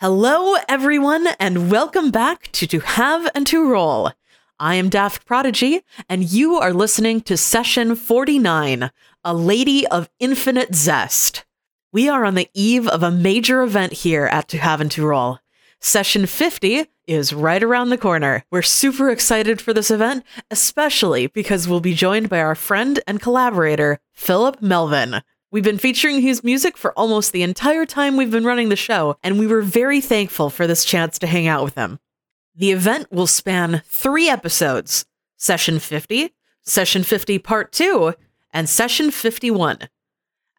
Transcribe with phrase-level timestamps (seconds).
[0.00, 4.12] Hello, everyone, and welcome back to To Have and To Roll.
[4.60, 8.92] I am Daft Prodigy, and you are listening to Session 49
[9.24, 11.44] A Lady of Infinite Zest.
[11.92, 15.04] We are on the eve of a major event here at To Have and To
[15.04, 15.40] Roll.
[15.80, 18.44] Session 50 is right around the corner.
[18.52, 23.20] We're super excited for this event, especially because we'll be joined by our friend and
[23.20, 25.22] collaborator, Philip Melvin.
[25.50, 29.16] We've been featuring his music for almost the entire time we've been running the show,
[29.22, 32.00] and we were very thankful for this chance to hang out with him.
[32.54, 35.06] The event will span three episodes
[35.38, 38.12] Session 50, Session 50 Part 2,
[38.52, 39.88] and Session 51.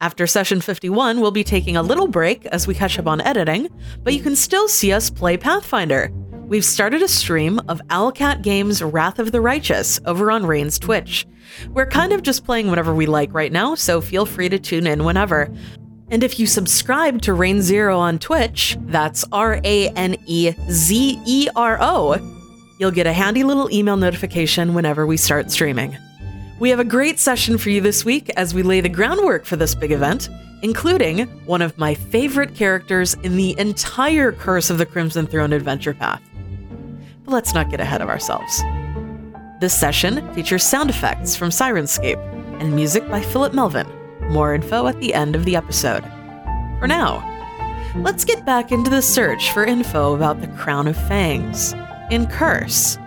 [0.02, 3.70] After Session 51, we'll be taking a little break as we catch up on editing,
[4.02, 6.12] but you can still see us play Pathfinder.
[6.50, 11.28] We've started a stream of Owlcat Games Wrath of the Righteous over on Rane's Twitch.
[11.70, 14.88] We're kind of just playing whatever we like right now, so feel free to tune
[14.88, 15.54] in whenever.
[16.10, 21.22] And if you subscribe to Rain Zero on Twitch, that's R A N E Z
[21.24, 22.18] E R O,
[22.80, 25.96] you'll get a handy little email notification whenever we start streaming.
[26.60, 29.56] We have a great session for you this week as we lay the groundwork for
[29.56, 30.30] this big event,
[30.64, 35.94] including one of my favorite characters in the entire Curse of the Crimson Throne adventure
[35.94, 36.24] path.
[37.30, 38.64] Let's not get ahead of ourselves.
[39.60, 42.18] This session features sound effects from Syrinscape
[42.60, 43.88] and music by Philip Melvin.
[44.32, 46.04] More info at the end of the episode.
[46.80, 47.24] For now,
[47.98, 51.76] let's get back into the search for info about the Crown of Fangs
[52.10, 52.98] in Curse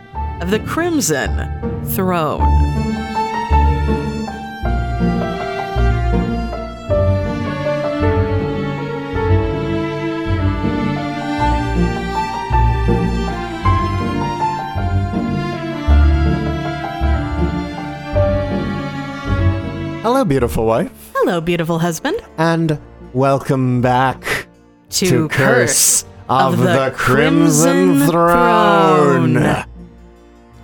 [0.40, 3.01] of the Crimson Throne.
[20.02, 22.20] Hello, beautiful wife, Hello, beautiful husband.
[22.38, 22.78] and
[23.12, 24.46] welcome back
[24.90, 29.34] To Curse of, the, Crimson, Throne.
[29.34, 29.64] Throne.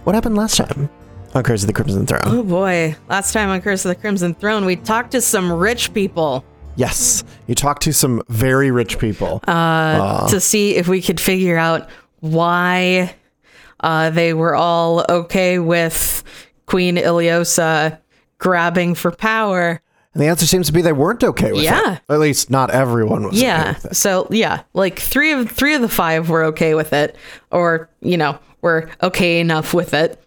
[0.05, 0.89] What happened last time
[1.35, 2.23] on Curse of the Crimson Throne?
[2.27, 5.93] Oh boy, last time on Curse of the Crimson Throne, we talked to some rich
[5.95, 6.45] people
[6.77, 9.41] Yes, you talked to some very rich people.
[9.49, 11.89] uh, to see if we could figure out
[12.21, 13.15] why
[13.81, 16.23] uh, they were all okay with
[16.67, 17.99] Queen Ileosa
[18.39, 19.81] grabbing for power.
[20.15, 21.95] and the answer seems to be they weren't okay with Yeah.
[21.95, 22.01] it.
[22.09, 23.69] At least not everyone was okay Yeah.
[23.75, 23.97] with it.
[23.97, 27.17] So yeah, like three of three of the five were okay with it,
[27.53, 30.21] or you know, were okay enough with it.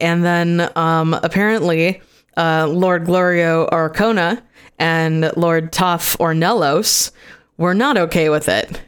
[0.00, 2.00] And then um, apparently,
[2.36, 4.40] uh, Lord Glorio Arkona
[4.78, 7.10] and Lord Toff Ornelos
[7.56, 8.80] were not okay with it.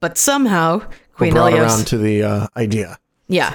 [0.00, 0.82] But somehow
[1.14, 2.98] Queen Brought Ilios, around to the uh, idea.
[3.26, 3.54] yeah,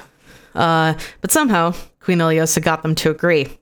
[0.55, 3.59] uh, but somehow Queen Ileosa got them to agree.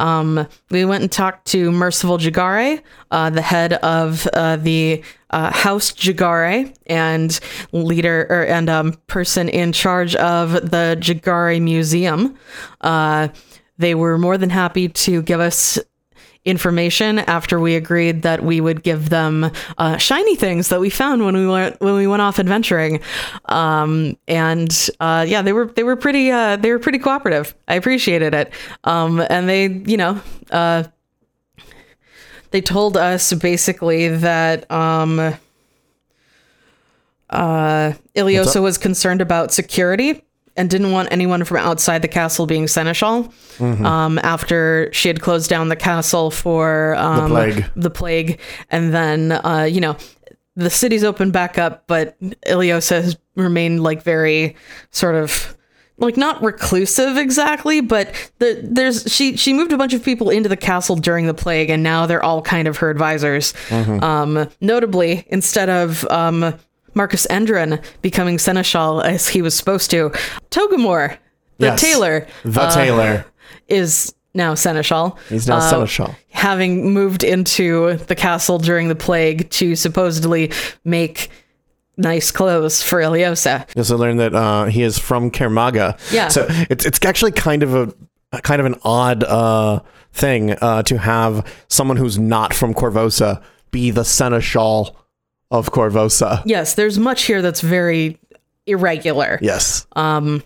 [0.00, 5.52] Um, we went and talked to Merciful Jeggare, uh, the head of uh, the uh,
[5.52, 7.38] House Jeggare and
[7.72, 12.36] leader or, and um, person in charge of the Jeggare Museum.
[12.80, 13.28] Uh,
[13.76, 15.78] they were more than happy to give us
[16.44, 21.24] information after we agreed that we would give them uh, shiny things that we found
[21.24, 23.00] when we went when we went off adventuring.
[23.46, 27.54] Um, and uh, yeah they were they were pretty uh, they were pretty cooperative.
[27.68, 28.52] I appreciated it.
[28.84, 30.20] Um, and they you know
[30.50, 30.84] uh,
[32.50, 35.18] they told us basically that um,
[37.28, 40.24] uh, Ileosa was concerned about security
[40.56, 43.32] and didn't want anyone from outside the castle being seneschal.
[43.60, 47.64] Um, after she had closed down the castle for um, plague.
[47.76, 48.40] the plague,
[48.70, 49.96] and then uh, you know
[50.56, 54.56] the city's opened back up, but Ileosa has remained like very
[54.90, 55.56] sort of
[55.98, 60.48] like not reclusive exactly, but the, there's she she moved a bunch of people into
[60.48, 63.52] the castle during the plague, and now they're all kind of her advisors.
[64.02, 66.54] Um, notably, instead of um,
[66.94, 70.10] Marcus Endrin becoming seneschal as he was supposed to,
[70.50, 71.16] Togomor,
[71.58, 71.80] the Yes.
[71.80, 73.24] tailor, The uh, tailor.
[73.68, 75.18] is now seneschal.
[75.28, 76.14] He's now uh, seneschal.
[76.30, 80.52] having moved into the castle during the plague to supposedly
[80.84, 81.30] make
[81.96, 83.66] nice clothes for Ileosa.
[83.74, 85.98] You also learned that uh, he is from Kermaga.
[86.12, 86.28] Yeah.
[86.28, 87.92] So it's it's actually kind of a,
[88.32, 89.80] a kind of an odd uh,
[90.12, 94.96] thing uh, to have someone who's not from Korvosa be the seneschal
[95.50, 96.42] of Korvosa.
[96.46, 98.18] Yes, there's much here that's very
[98.66, 99.38] irregular.
[99.42, 99.86] Yes.
[99.96, 100.42] Um,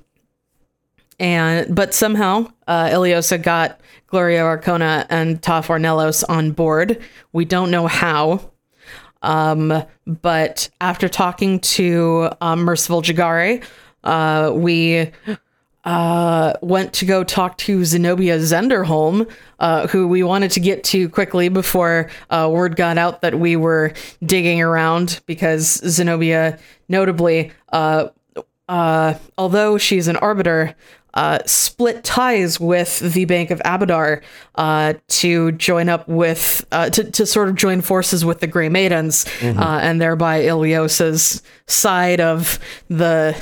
[1.21, 7.01] and but somehow uh, Ileosa got Gloria Arkona and Toff Ornelos on board.
[7.33, 8.51] We don't know how.
[9.23, 13.65] Um, but after talking to um, Merciful Jeggare,
[14.05, 15.11] uh, we
[15.85, 21.09] uh, went to go talk to Zenobia Zenderholm, uh, who we wanted to get to
[21.09, 23.93] quickly before uh, word got out that we were
[24.25, 26.59] digging around because Zenobia,
[26.89, 28.09] notably, uh,
[28.69, 30.75] uh, although she's an arbiter,
[31.13, 34.23] uh, split ties with the Bank of Abadar
[34.57, 38.69] uh, to join up with, uh, to, to sort of join forces with the Grey
[38.69, 42.59] Maidens, uh, and thereby Ileosa's side of
[42.89, 43.41] the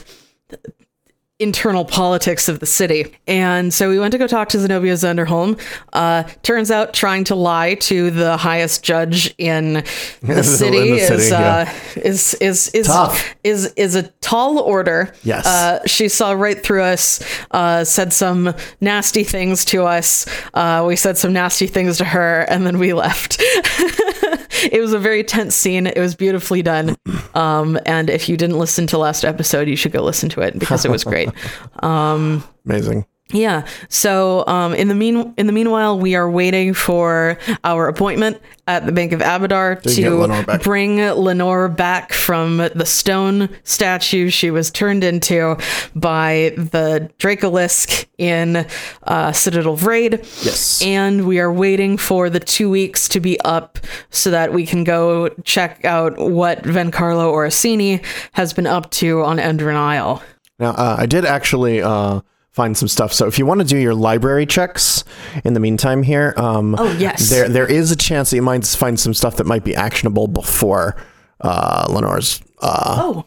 [1.43, 3.15] internal politics of the city.
[3.27, 5.61] And so we went to go talk to Zenobia Zenderholm.
[5.93, 9.85] Uh, turns out trying to lie to the highest judge in
[10.23, 11.67] the city, In the city, is, yeah.
[11.69, 13.35] uh, is is is Tough.
[13.43, 15.12] is is a tall order.
[15.25, 15.44] Yes.
[15.47, 20.27] Uh, she saw right through us, uh, said some nasty things to us.
[20.55, 23.43] Uh, we said some nasty things to her, and then we left.
[24.70, 25.87] it was a very tense scene.
[25.87, 26.97] It was beautifully done.
[27.35, 30.59] Um, and if you didn't listen to last episode, you should go listen to it
[30.59, 31.31] because it was great.
[32.67, 33.06] Amazing.
[33.32, 33.67] Yeah.
[33.88, 38.87] So um, in the mean in the meanwhile, we are waiting for our appointment at
[38.87, 44.31] the Bank of Abadar you get Lenore to bring Lenore back from the stone statue
[44.31, 45.56] she was turned into
[45.96, 48.67] by the Dracolisk in
[49.02, 50.20] uh, Citadel Vraid.
[50.43, 50.81] Yes.
[50.82, 53.79] And we are waiting for the two weeks to be up
[54.11, 58.00] so that we can go check out what Vencarlo Orsini
[58.32, 60.23] has been up to on Endrin Isle.
[60.58, 62.20] Now, uh, I did actually uh,
[62.52, 63.12] find some stuff.
[63.12, 65.04] So, if you want to do your library checks
[65.44, 67.28] in the meantime, here, um, Oh, yes.
[67.31, 70.28] there there is a chance that you might find some stuff that might be actionable
[70.28, 70.96] before
[71.40, 73.25] uh, Lenore's uh, Oh,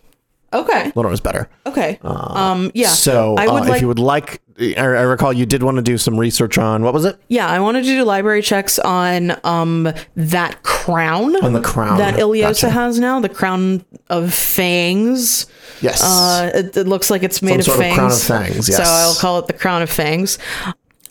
[0.62, 0.92] okay.
[0.96, 1.50] Lenore's better.
[1.66, 2.00] Okay.
[2.04, 2.72] um.
[2.74, 2.90] Yeah.
[2.90, 3.75] So, I would uh, like.
[3.75, 6.84] if you would like, I, I recall you did want to do some research on
[6.84, 7.18] what was it?
[7.28, 11.36] yeah, I wanted to do library checks on um that crown.
[11.44, 11.98] On the crown.
[11.98, 12.69] that Ileosa Gotcha.
[12.69, 15.48] has now, the crown of fangs.
[15.81, 16.02] Yes.
[16.04, 17.96] Uh, it, it looks like it's made of sort of fangs.
[17.98, 18.78] crown of fangs, Yes.
[18.78, 18.84] So.
[18.86, 20.38] I'll call it the crown of fangs.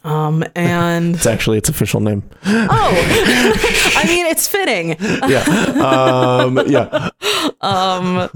[0.04, 2.22] Um, and it's actually its official name.
[2.44, 2.68] oh,
[3.96, 4.96] I mean, it's fitting.
[5.00, 5.44] Yeah.
[5.82, 7.10] Um, yeah.
[7.60, 8.28] Um,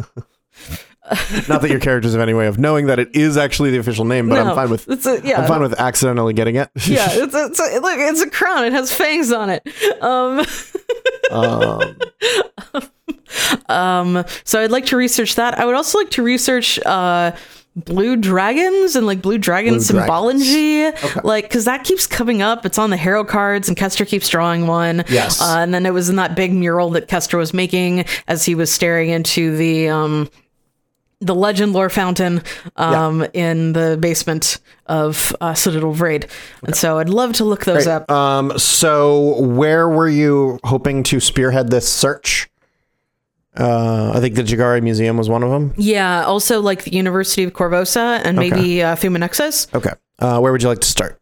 [1.48, 4.04] Not that your characters have any way of knowing that it is actually the official
[4.04, 6.70] name, but no, I'm fine with it's a, yeah, I'm fine with accidentally getting it.
[6.86, 7.08] yeah.
[7.10, 8.64] It's a, it's a, look, it's a crown.
[8.64, 9.66] It has fangs on it.
[10.02, 10.44] Um,
[11.30, 11.96] um,
[13.68, 15.58] Um, so I'd like to research that.
[15.58, 17.32] I would also like to research uh
[17.76, 21.20] blue dragons and like blue dragon Blue symbology Okay.
[21.22, 24.66] like because that keeps coming up it's on the hero cards and kester keeps drawing
[24.66, 25.40] one Yes.
[25.40, 28.56] uh, and then it was in that big mural that kester was making as he
[28.56, 30.28] was staring into the um
[31.20, 32.42] the legend lore fountain
[32.76, 36.28] um in the basement of uh, citadel vraid
[36.64, 41.20] and so i'd love to look those up um, so where were you hoping to
[41.20, 42.48] spearhead this search?
[43.56, 45.74] Uh, I think the Jeggare Museum was one of them.
[45.76, 49.92] yeah also like the university of korvosa and maybe uh, Okay.
[50.20, 51.20] Uh, where would you like to start?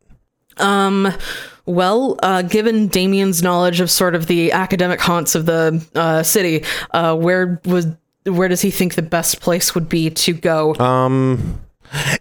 [0.59, 1.13] Um,
[1.67, 6.65] well, uh, given Damien's knowledge of sort of the academic haunts of the uh, city,
[6.93, 7.87] uh, where was
[8.27, 10.75] where does he think the best place would be to go?
[10.77, 11.61] Um,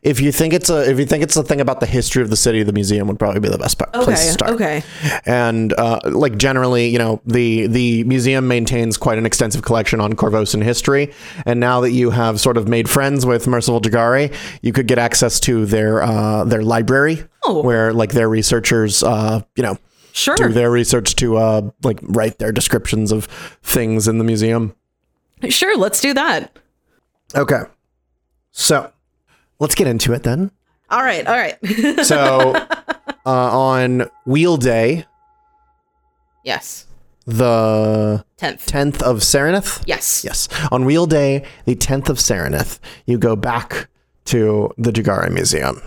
[0.03, 2.29] if you think it's a if you think it's a thing about the history of
[2.29, 4.51] the city, the museum would probably be the best pa- place to start.
[4.51, 4.83] okay,
[5.25, 10.13] and uh, like generally, you know, the the museum maintains quite an extensive collection on
[10.13, 11.11] Korvosan history.
[11.47, 14.31] And now that you have sort of made friends with Merciful Jeggare,
[14.61, 17.63] you could get access to their uh, their library, Oh.
[17.63, 19.79] where like their researchers, uh, you know,
[20.13, 23.25] sure, do their research to uh, like write their descriptions of
[23.63, 24.75] things in the museum.
[25.49, 25.77] Sure.
[25.77, 26.57] Let's do that.
[27.35, 27.61] Okay,
[28.51, 28.91] so
[29.59, 30.51] let's get into it then.
[30.89, 31.57] All right, all right.
[32.05, 35.05] So uh, on Wheel Day,
[36.43, 36.85] yes,
[37.25, 38.65] the tenth.
[38.67, 39.83] 10th of Sarenith.
[39.87, 40.23] Yes.
[40.23, 40.47] Yes.
[40.71, 43.89] On Wheel Day, the 10th of Sarenith, you go back
[44.25, 45.81] to the Jeggare Museum.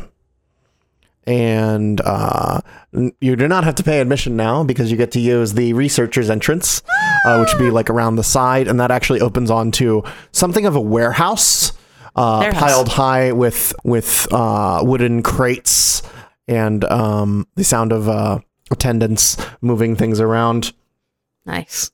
[1.29, 2.63] And uh,
[3.21, 6.31] you do not have to pay admission now because you get to use the researcher's
[6.31, 6.83] entrance,
[7.27, 8.67] uh, which would be like around the side.
[8.67, 11.73] And that actually opens onto something of a warehouse,
[12.17, 12.63] uh, Warehouse.
[12.63, 16.03] piled high with, with uh, wooden crates
[16.47, 18.39] and um, the sound of uh,
[18.71, 20.73] attendants moving things around
[21.45, 21.91] Nice.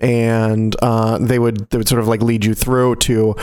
[0.00, 3.34] And uh, they would they would sort of like lead you through to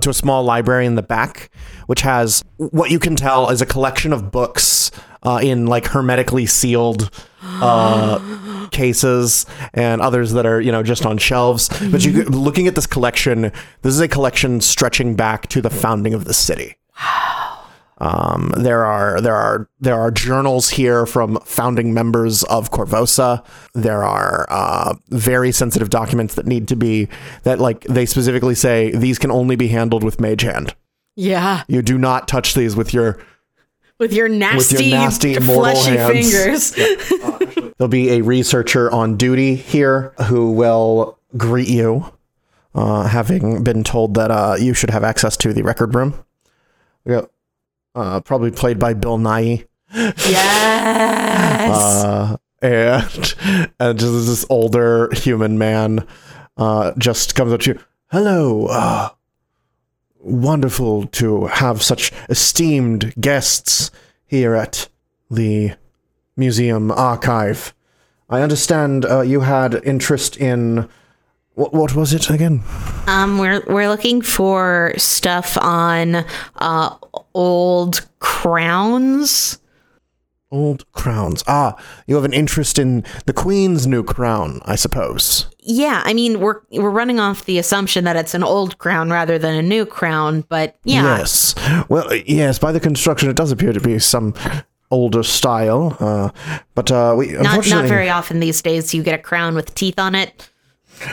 [0.00, 1.50] to a small library in the back,
[1.86, 4.90] which has what you can tell is a collection of books
[5.22, 7.10] uh, in like hermetically sealed
[7.42, 11.68] uh, cases, and others that are you know just on shelves.
[11.90, 13.42] But you looking at this collection,
[13.82, 16.76] this is a collection stretching back to the founding of the city.
[18.02, 23.44] Um, there are there are there are journals here from founding members of Korvosa.
[23.74, 27.06] There are uh, very sensitive documents that need to be
[27.44, 30.74] that like they specifically say these can only be handled with Mage Hand.
[31.14, 31.62] Yeah.
[31.68, 33.20] You do not touch these with your
[33.98, 36.74] With your nasty, nasty mortal fleshy hands.
[36.74, 37.72] fingers.
[37.78, 42.12] There'll be a researcher on duty here who will greet you,
[42.74, 46.14] uh, having been told that uh, you should have access to the record room.
[47.04, 47.30] We got,
[47.94, 49.64] uh, probably played by Bill Nye.
[49.94, 50.24] yes.
[51.70, 53.34] Uh, and
[53.80, 56.06] and just this older human man
[56.56, 57.80] uh, just comes up to you.
[58.10, 58.66] Hello.
[58.66, 59.10] Uh,
[60.18, 63.90] wonderful to have such esteemed guests
[64.24, 64.88] here at
[65.30, 65.72] the
[66.36, 67.74] museum archive.
[68.30, 70.88] I understand uh, you had interest in
[71.54, 72.62] what, what was it again?
[73.06, 76.24] Um, we're we're looking for stuff on
[76.56, 76.96] uh
[77.34, 79.58] old crowns.
[80.50, 81.42] Old crowns.
[81.46, 85.46] Ah, you have an interest in the Queen's new crown, I suppose.
[85.60, 89.38] Yeah, I mean we're we're running off the assumption that it's an old crown rather
[89.38, 91.18] than a new crown, but yeah.
[91.18, 91.54] Yes.
[91.88, 92.58] Well, uh, yes.
[92.58, 94.34] By the construction, it does appear to be some
[94.90, 95.96] older style.
[95.98, 96.30] Uh,
[96.74, 99.98] but uh, we Not not very often these days you get a crown with teeth
[99.98, 100.48] on it.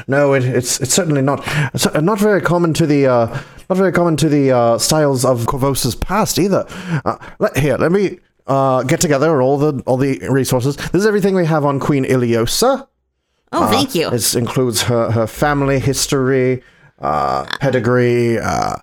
[0.08, 0.34] No.
[0.34, 1.42] It, it's it's certainly not
[1.74, 3.28] it's uh, not very common to the uh,
[3.70, 6.66] not very common to the uh, styles of Korvosa's past either.
[7.06, 10.76] Uh, let, here, let me uh, get together all the all the resources.
[10.76, 12.88] This is everything we have on Queen Ileosa.
[13.52, 14.10] Oh, thank you.
[14.10, 16.62] This includes her, her family history,
[17.00, 18.38] uh, pedigree.
[18.40, 18.76] Uh,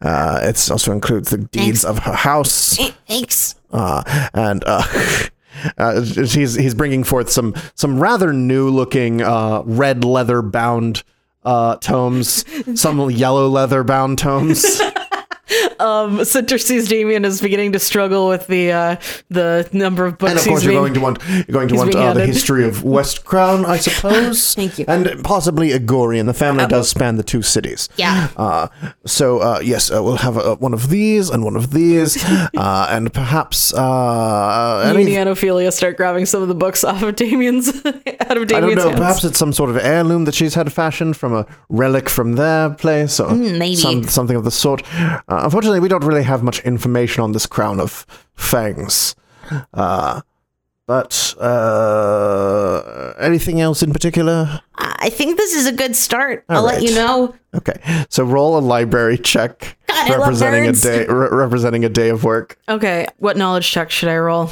[0.00, 2.78] uh, it also includes the deeds of her house.
[2.78, 3.54] Eh, Thanks.
[3.72, 4.02] uh,
[4.34, 4.62] and
[5.78, 11.02] uh, he's he's bringing forth some some rather new looking uh, red leather bound
[11.44, 12.44] uh, tomes,
[12.80, 14.80] some yellow leather bound tomes.
[15.80, 18.96] um, Cinder sees Damien is beginning to struggle with the uh,
[19.30, 21.68] the number of books And of course, he's you're being- going to want you're going
[21.68, 24.54] to want uh, the history of West Crown, I suppose.
[24.54, 24.84] Thank you.
[24.88, 26.26] And possibly Egorian.
[26.26, 27.88] The family does span the two cities.
[27.96, 28.28] Yeah.
[28.36, 28.68] Uh,
[29.06, 32.22] so uh, yes, uh, we'll have uh, one of these and one of these,
[32.56, 37.16] uh, and perhaps uh, any, and Ophelia start grabbing some of the books off of
[37.16, 38.88] Damien's out of I don't Damien's know.
[38.88, 38.98] hands.
[39.00, 42.70] Perhaps it's some sort of heirloom that she's had fashioned from a relic from their
[42.70, 43.76] place, or maybe.
[43.76, 44.82] some, something of the sort.
[44.94, 45.20] Uh,
[45.72, 49.14] unfortunately, we don't really have much information on this crown of fangs.
[49.74, 50.20] Uh,
[50.86, 54.60] but uh, anything else in particular?
[54.74, 56.44] I think this is a good start.
[56.48, 57.34] I'll All let you know.
[57.54, 61.88] Okay, so roll a library check God, I love representing a day re- representing a
[61.88, 62.58] day of work.
[62.68, 64.50] Okay, what knowledge check should I roll?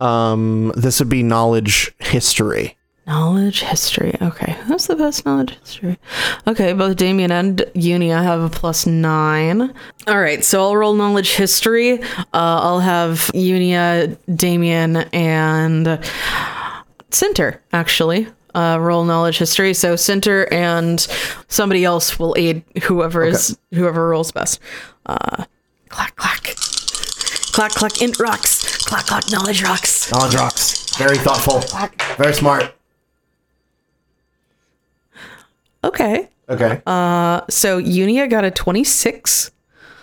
[0.00, 2.76] Um, this would be knowledge history.
[3.06, 4.14] Knowledge history.
[4.22, 5.98] Okay, who's the best knowledge history?
[6.46, 9.74] Okay, both Damien and Uni, I have a plus nine.
[10.06, 12.02] All right, so I'll roll knowledge history.
[12.02, 16.00] Uh, I'll have Unia, Damien, and
[17.10, 19.74] Center actually uh, roll knowledge history.
[19.74, 21.00] So Center and
[21.48, 24.60] somebody else will aid whoever is whoever rolls best.
[25.04, 25.44] Uh,
[25.90, 26.54] clack clack,
[27.52, 28.00] clack clack.
[28.00, 28.84] Int rocks.
[28.84, 29.30] Clack clack.
[29.30, 30.10] Knowledge rocks.
[30.10, 30.96] Knowledge rocks.
[30.96, 31.60] Very thoughtful.
[32.16, 32.74] Very smart.
[35.84, 36.28] Okay.
[36.48, 36.80] Okay.
[37.50, 39.50] So Unia got a twenty-six.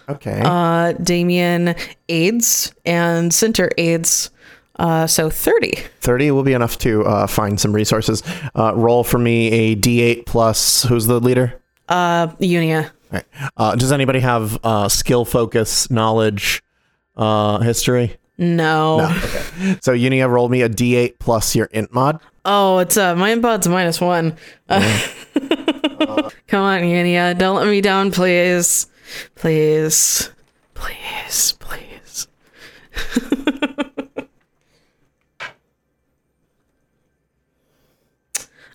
[0.09, 0.41] okay.
[0.43, 1.75] uh, Damien
[2.09, 4.29] aids and Center aids.
[4.79, 5.73] Uh, so 30.
[5.99, 8.23] 30 will be enough to uh, find some resources.
[8.55, 10.81] Uh, roll for me a d8 plus.
[10.83, 11.61] Who's the leader?
[11.87, 12.89] Uh, Unia.
[13.11, 13.25] Right.
[13.57, 16.63] Uh, does anybody have uh, skill focus, knowledge,
[17.15, 18.17] uh, history?
[18.39, 18.97] No.
[18.99, 19.05] no.
[19.23, 19.77] Okay.
[19.81, 22.19] So Unia, roll me a d8 plus your int mod.
[22.43, 24.35] Oh, it's uh, my int mod's minus one.
[24.67, 25.07] Uh,
[26.47, 27.37] come on, Unia.
[27.37, 28.87] Don't let me down, please.
[29.35, 30.31] Please.
[30.73, 31.53] Please.
[31.59, 32.27] Please.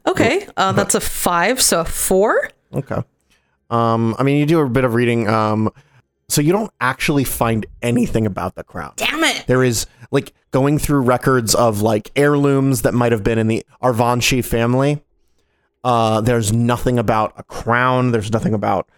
[0.07, 0.47] okay.
[0.57, 2.51] Uh, that's a five, so a four.
[2.73, 3.03] Okay.
[3.71, 5.29] Um, I mean, you do a bit of reading.
[5.29, 5.71] Um,
[6.29, 8.95] so you don't actually find anything about the crown.
[8.97, 9.45] Damn it.
[9.47, 13.65] There is like going through records of like heirlooms that might have been in the
[13.83, 15.03] Arvanxi family.
[15.85, 18.13] Uh, there's nothing about a crown.
[18.13, 18.89] There's nothing about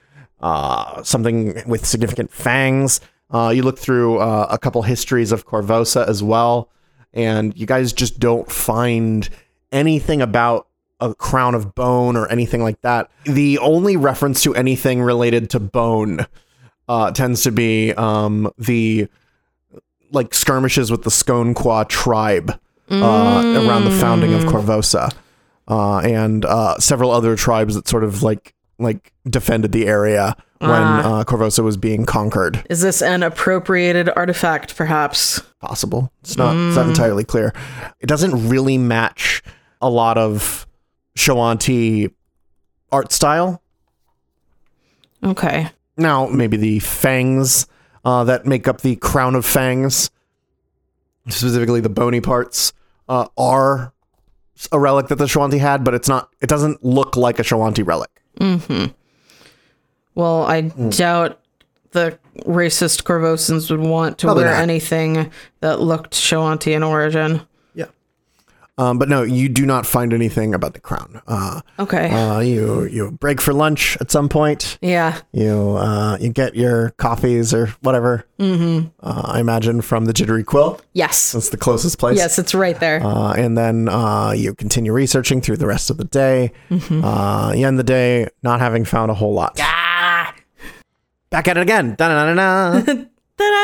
[0.41, 3.01] uh, something with significant fangs.
[3.31, 6.71] Uh, you look through uh, a couple histories of Korvosa as well,
[7.13, 9.29] and you guys just don't find
[9.71, 10.67] anything about
[11.01, 13.11] a crown of bone or anything like that.
[13.25, 16.27] The only reference to anything related to bone
[16.89, 19.09] uh, tends to be um, the
[20.11, 22.59] like skirmishes with the Skoan-Quah tribe
[22.91, 22.95] uh,
[23.67, 25.13] around the founding of Korvosa,
[25.69, 30.71] uh, and uh, several other tribes that sort of like like defended the area when
[30.71, 32.65] uh, Korvosa was being conquered.
[32.71, 35.41] Is this an appropriated artifact, perhaps?
[35.61, 36.13] Possible.
[36.21, 36.57] It's not.
[36.57, 37.53] It's not entirely clear.
[38.01, 39.43] It doesn't really match
[39.81, 40.67] a lot of
[41.17, 42.13] Shoanti
[42.91, 43.63] art style.
[45.23, 45.69] Okay.
[45.97, 47.67] Now, maybe the fangs
[48.05, 50.11] uh, that make up the crown of fangs
[51.29, 52.73] specifically the bony parts,
[53.09, 53.93] uh, are
[54.73, 56.31] a relic that the Shoanti had, but it's not.
[56.41, 58.11] It doesn't look like a Shoanti relic.
[60.15, 60.89] Well, I Hmm.
[60.89, 61.39] doubt
[61.93, 64.63] the racist Korvosans would want to Probably wear not.
[64.63, 67.43] anything that looked Shoanti in origin.
[68.79, 71.21] Um, but no, you do not find anything about the crown.
[71.27, 72.09] Uh, Okay.
[72.11, 74.79] uh, you you break for lunch at some point.
[74.81, 75.21] yeah.
[75.33, 78.25] You uh, you get your coffees or whatever.
[78.39, 78.87] Mm-hmm.
[79.03, 80.81] Uh, I imagine from the Jittery Quill.
[80.93, 81.33] Yes.
[81.33, 82.17] That's the closest place.
[82.17, 83.03] Yes, it's right there.
[83.05, 86.53] Uh, and then uh, you continue researching through the rest of the day.
[86.71, 89.57] Uh, you end the day not having found a whole lot.
[89.61, 90.35] ah!
[91.31, 91.97] Back at it again.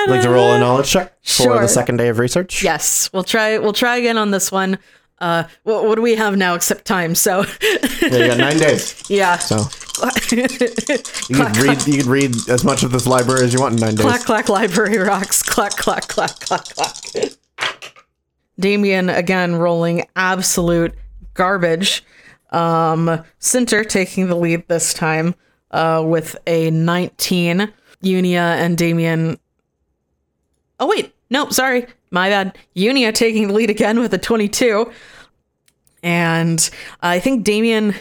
[0.06, 1.61] Like to roll a knowledge check for Sure.
[1.61, 2.62] the second day of research.
[2.62, 3.59] Yes, we'll try.
[3.59, 4.78] We'll try again on this one.
[5.18, 7.14] Uh, what, what do we have now except time?
[7.14, 7.44] So,
[8.02, 9.02] Yeah, you got nine days.
[9.09, 9.38] yeah.
[9.38, 9.56] So
[10.33, 13.80] you could read you could read as much of this library as you want in
[13.80, 14.04] nine days.
[14.04, 15.42] clack clack library rocks.
[15.42, 16.97] Clack clack clack clack clack.
[18.59, 20.94] Damien again rolling absolute
[21.35, 22.04] garbage.
[22.50, 25.35] Um, Cinter taking the lead this time
[25.71, 27.73] uh, with a 19.
[28.02, 29.38] Unia and Damien.
[30.78, 32.56] Oh wait, no, sorry, my bad.
[32.76, 34.90] Unia taking the lead again with a 22,
[36.02, 36.71] and
[37.02, 37.94] I think Damien.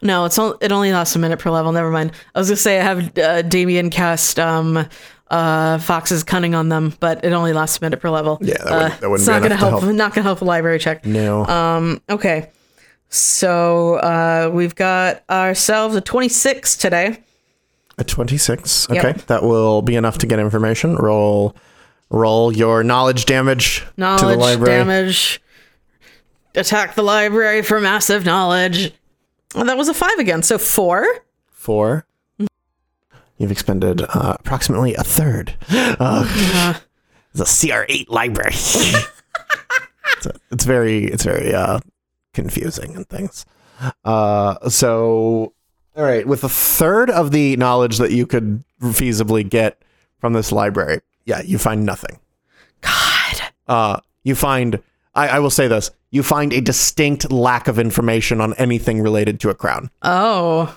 [0.00, 1.72] No, it's all, it only lasts a minute per level.
[1.72, 2.12] Never mind.
[2.34, 4.86] I was gonna say I have uh, Damien cast um,
[5.28, 8.38] uh, Fox's cunning on them, but it only lasts a minute per level.
[8.40, 9.94] Yeah, that uh, wouldn't- that wouldn't it's not gonna to help, help.
[9.94, 11.04] Not gonna help a library check.
[11.04, 11.44] No.
[11.46, 12.50] Um, okay.
[13.08, 17.18] So uh, we've got ourselves a 26 today.
[17.98, 18.86] A 26.
[18.88, 19.04] Yep.
[19.04, 19.20] Okay.
[19.26, 20.94] That will be enough to get information.
[20.96, 21.54] Roll
[22.12, 24.78] roll your knowledge damage to the Knowledge library.
[24.78, 25.40] damage.
[26.54, 28.92] Attack the library for massive knowledge.
[29.54, 30.42] Oh, that was a five again.
[30.42, 31.06] So four.
[31.50, 32.04] 4.
[33.38, 35.54] You've expended uh, approximately a third.
[35.70, 36.74] Uh,
[37.34, 38.52] it's a CR8 library.
[38.54, 39.08] it's,
[40.50, 41.80] it's very it's very uh,
[42.34, 43.46] confusing and things.
[44.04, 45.54] Uh, so
[45.96, 49.80] all right, with a third of the knowledge that you could feasibly get
[50.20, 52.18] from this library, yeah, you find nothing.
[52.80, 53.42] God.
[53.68, 54.80] uh, you find
[55.14, 59.40] I, I will say this you find a distinct lack of information on anything related
[59.40, 60.76] to a crown Oh.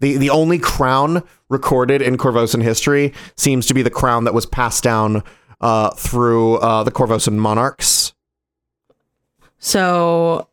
[0.00, 4.46] the the only crown recorded in korvosan history seems to be the crown that was
[4.46, 5.22] passed down
[5.60, 8.12] uh, through uh, the korvosan monarchs
[9.58, 10.48] So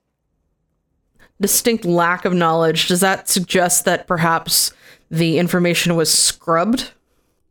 [1.39, 2.87] distinct lack of knowledge.
[2.87, 4.71] Does that suggest that perhaps
[5.09, 6.91] the information was scrubbed?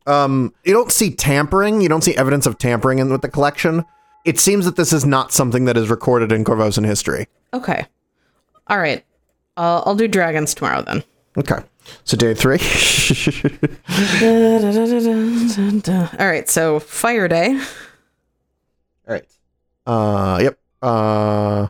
[0.07, 3.85] Um, you don't see tampering you don't see evidence of tampering in with the collection
[4.25, 7.87] it seems that this is not something that is recorded in korvosan history Okay.
[8.69, 9.05] All right.
[9.57, 11.03] Uh, I'll do dragons tomorrow then.
[11.37, 11.63] okay
[12.05, 12.59] so day three
[16.19, 16.49] All right.
[16.49, 17.59] So fire day.
[19.09, 19.25] all right
[19.87, 21.67] uh yep uh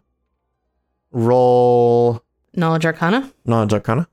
[1.12, 2.22] roll
[2.54, 3.32] Knowledge arcana.
[3.44, 4.08] knowledge arcana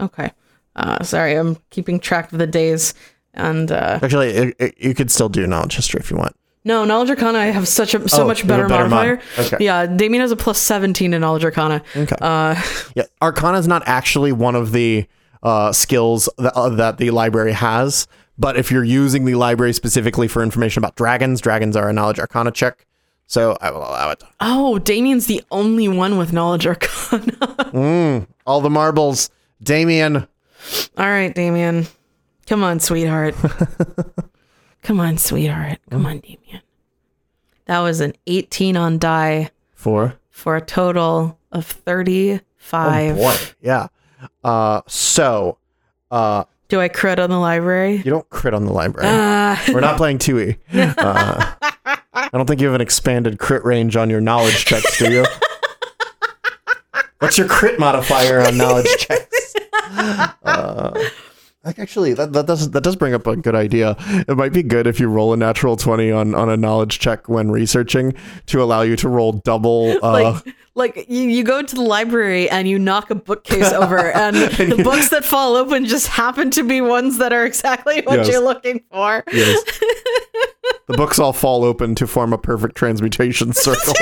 [0.00, 0.32] Okay.
[0.74, 2.94] Uh, sorry, I'm keeping track of the days.
[3.34, 6.36] And uh, Actually, it, it, you could still do knowledge history if you want.
[6.64, 7.38] no, knowledge arcana.
[7.38, 9.06] I have such a so Oh, much you have a better, better mod.
[9.06, 9.44] modifier.
[9.46, 9.64] Okay.
[9.64, 11.82] Yeah, Damien has a plus 17 in knowledge arcana.
[11.96, 12.16] Okay.
[12.20, 12.60] Uh,
[12.94, 15.06] Yeah, Arcana is not actually one of the
[15.42, 18.06] uh, skills that, uh, that the library has.
[18.38, 22.18] But if you're using the library specifically for information about dragons, dragons are a knowledge
[22.18, 22.86] Arcana check.
[23.26, 24.22] So I will allow it.
[24.40, 27.22] oh, Damien's the only one with knowledge arcana.
[27.72, 29.30] Mm, all the marbles,
[29.62, 30.16] Damien.
[30.98, 31.86] All right, Damien.
[32.46, 33.34] Come on, sweetheart.
[34.82, 35.78] Come on, sweetheart.
[35.90, 36.60] Come on, Damien.
[37.66, 40.14] That was an 18 on die Four.
[40.30, 42.42] for a total of 35.
[43.12, 43.86] Oh boy, yeah.
[44.42, 45.58] Uh, so
[46.10, 47.96] uh, Do I crit on the library?
[47.98, 49.08] you don't crit on the library.
[49.10, 49.62] Ah.
[49.72, 50.58] We're not playing 2e.
[50.98, 51.54] Uh,
[52.14, 55.24] I don't think you have an expanded crit range on your knowledge checks, do you?
[57.20, 59.54] What's your crit modifier on knowledge checks?
[60.42, 61.08] Uh,
[61.64, 63.96] actually, that, that does that does bring up a good idea.
[64.28, 67.28] It might be good if you roll a natural twenty on, on a knowledge check
[67.28, 68.14] when researching
[68.46, 69.96] to allow you to roll double.
[70.02, 74.10] Uh, like like you, you go to the library and you knock a bookcase over
[74.12, 78.16] and the books that fall open just happen to be ones that are exactly what
[78.18, 78.28] Yes.
[78.28, 79.62] you're looking for yes.
[80.86, 83.94] the books all fall open to form a perfect transmutation circle.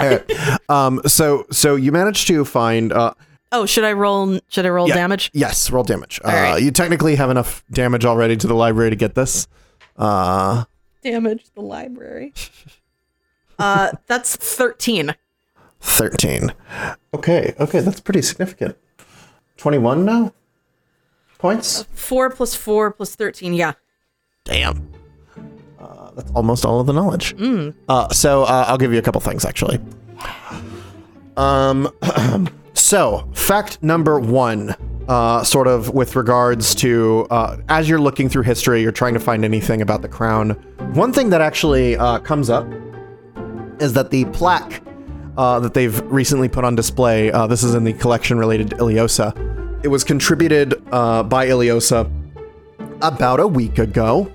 [0.00, 0.22] Right.
[0.68, 1.00] Um.
[1.06, 3.14] So so you managed to find uh
[3.54, 4.94] oh should i roll should i roll Yeah.
[4.94, 6.20] damage Yes, roll damage.
[6.24, 6.62] Uh, right.
[6.62, 9.46] You technically have enough damage already to the library to get this.
[9.96, 10.64] Uh,
[11.02, 12.32] damage the library
[13.58, 15.14] uh that's 13
[15.80, 16.52] 13.
[17.12, 18.76] Okay, okay, that's pretty significant.
[19.58, 20.32] 21 now?
[21.38, 21.86] Points?
[21.92, 23.72] 4 plus 4 plus 13 yeah
[24.44, 24.90] Damn.
[25.78, 27.34] Uh, that's almost all of the knowledge.
[27.88, 29.78] Uh, so uh, I'll give you a couple things actually.
[31.36, 31.90] Um,
[32.74, 34.74] so fact number one,
[35.08, 39.20] uh, sort of with regards to uh, as you're looking through history, you're trying to
[39.20, 40.50] find anything about the crown.
[40.94, 42.66] One thing that actually uh, comes up
[43.80, 44.82] is that the plaque
[45.36, 47.30] uh, that they've recently put on display.
[47.32, 49.84] Uh, this is in the collection related to Ileosa.
[49.84, 52.10] It was contributed uh, by Ileosa
[53.02, 54.30] about a week ago.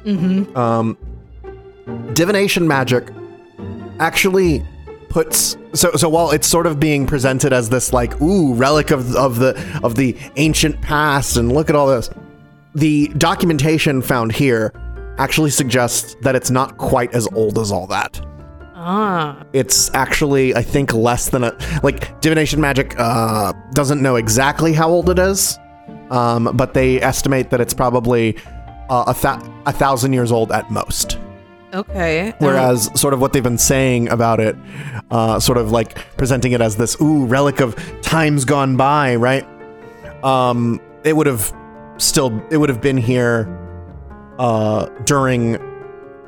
[0.56, 0.98] Um,
[2.14, 3.10] divination magic
[4.00, 4.66] actually
[5.10, 9.16] puts so so while it's sort of being presented as this like ooh relic of
[9.16, 9.52] of the
[9.84, 12.10] of the ancient past and look at all this
[12.76, 14.72] the documentation found here
[15.18, 18.22] actually suggests that it's not quite as old as all that
[18.76, 19.44] Ah.
[19.52, 24.90] it's actually i think less than a like divination magic uh doesn't know exactly how
[24.90, 25.58] old it is
[26.12, 28.38] um but they estimate that it's probably
[28.90, 31.18] uh, a, th- a thousand years old at most
[31.74, 32.34] Okay.
[32.40, 34.56] Whereas, sort of what they've been saying about it,
[35.12, 39.46] uh, sort of like presenting it as this ooh relic of times gone by, right?
[40.24, 41.54] Um, it would have
[41.98, 43.48] still it would have been here
[44.40, 45.58] uh, during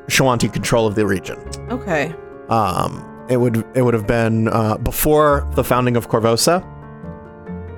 [0.07, 1.37] Shoanti control of the region.
[1.69, 2.13] okay.
[2.49, 6.61] Um, it would it would have been uh, before the founding of Korvosa,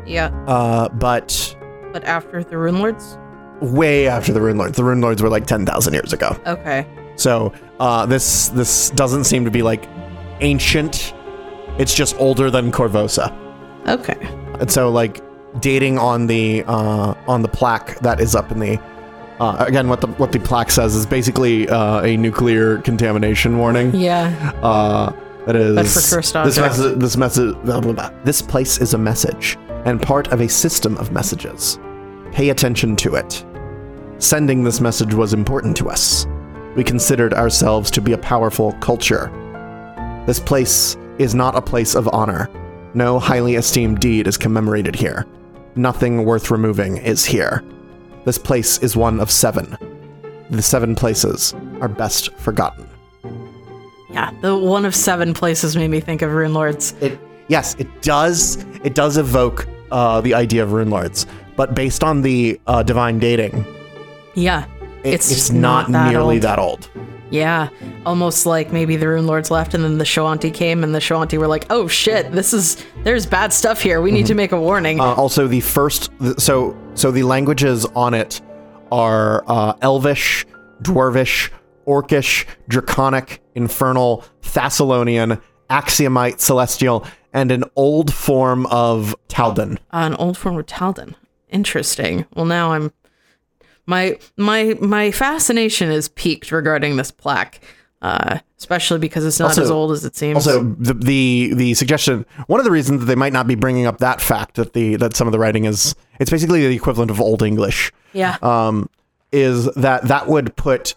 [0.06, 0.28] Yeah.
[0.48, 1.56] uh, but
[1.94, 3.18] But after the Rune Lords?
[3.62, 4.76] way after the Rune Lords.
[4.76, 6.36] The Rune Lords were like ten thousand years ago.
[6.48, 6.86] Okay.
[7.16, 9.88] So uh, this this doesn't seem to be like
[10.42, 11.14] ancient.
[11.78, 13.34] It's just older than Korvosa,
[13.88, 14.18] Okay.
[14.60, 15.22] and so like
[15.60, 18.80] dating on the uh, on the plaque that is up in the
[19.40, 23.94] uh, again what the what the plaque says is basically uh, a nuclear contamination warning.
[23.96, 24.52] Yeah.
[24.62, 25.12] Uh,
[25.46, 27.00] that is But for cursed this message.
[27.00, 27.56] This message.
[28.24, 31.80] This place is a message and part of a system of messages.
[32.32, 33.44] Pay attention to it.
[34.20, 36.26] Sending this message was important to us.
[36.76, 39.32] We considered ourselves to be a powerful culture.
[40.26, 42.50] This place is not a place of honor.
[42.94, 45.26] No highly esteemed deed is commemorated here.
[45.76, 47.64] Nothing worth removing is here.
[48.26, 49.78] This place is one of seven.
[50.50, 52.88] The seven places are best forgotten.
[54.10, 54.32] Yeah.
[54.42, 56.94] The one of seven places made me think of Rune Lords.
[57.02, 58.58] It yes, it does.
[58.84, 63.20] It does evoke uh, the idea of rune lords, but based on the uh, divine
[63.20, 63.66] dating,
[64.36, 64.66] Yeah.
[65.04, 66.42] It- it's it's, not, not that nearly old.
[66.44, 66.90] that old.
[67.30, 67.70] Yeah.
[68.06, 71.38] Almost like maybe the Rune Lords left and then the Shoanti came and the Shoanti
[71.40, 74.02] were like, oh shit, this is, there's bad stuff here.
[74.02, 75.00] We need to make a warning.
[75.00, 78.40] Uh, also, the first so so the languages on it
[78.92, 80.46] are uh, Elvish,
[80.84, 81.50] Dwarvish,
[81.88, 89.80] Orcish, Draconic, Infernal, Thassilonian, Axiomite, Celestial, and an old form of Taldan.
[89.92, 91.16] an old form of Taldan.
[91.50, 92.26] Interesting.
[92.36, 92.92] Well, now I'm
[93.86, 97.60] my my my fascination is peaked regarding this plaque,
[98.02, 100.36] uh, especially because it's not Also- as old as it seems.
[100.48, 103.86] Also, the, the the suggestion one of the reasons that they might not be bringing
[103.86, 107.12] up that fact that the that some of the writing is it's basically the equivalent
[107.12, 107.92] of Old English.
[108.14, 108.90] yeah, um,
[109.32, 110.96] is that that would put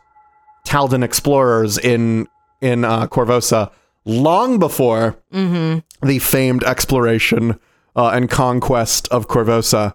[0.67, 2.27] Taldan explorers in
[2.61, 3.71] in uh, Korvosa
[4.05, 7.59] long before the famed exploration
[7.97, 9.95] uh, and conquest of Korvosa,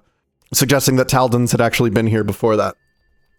[0.54, 2.76] suggesting that Taldans had actually been here before that.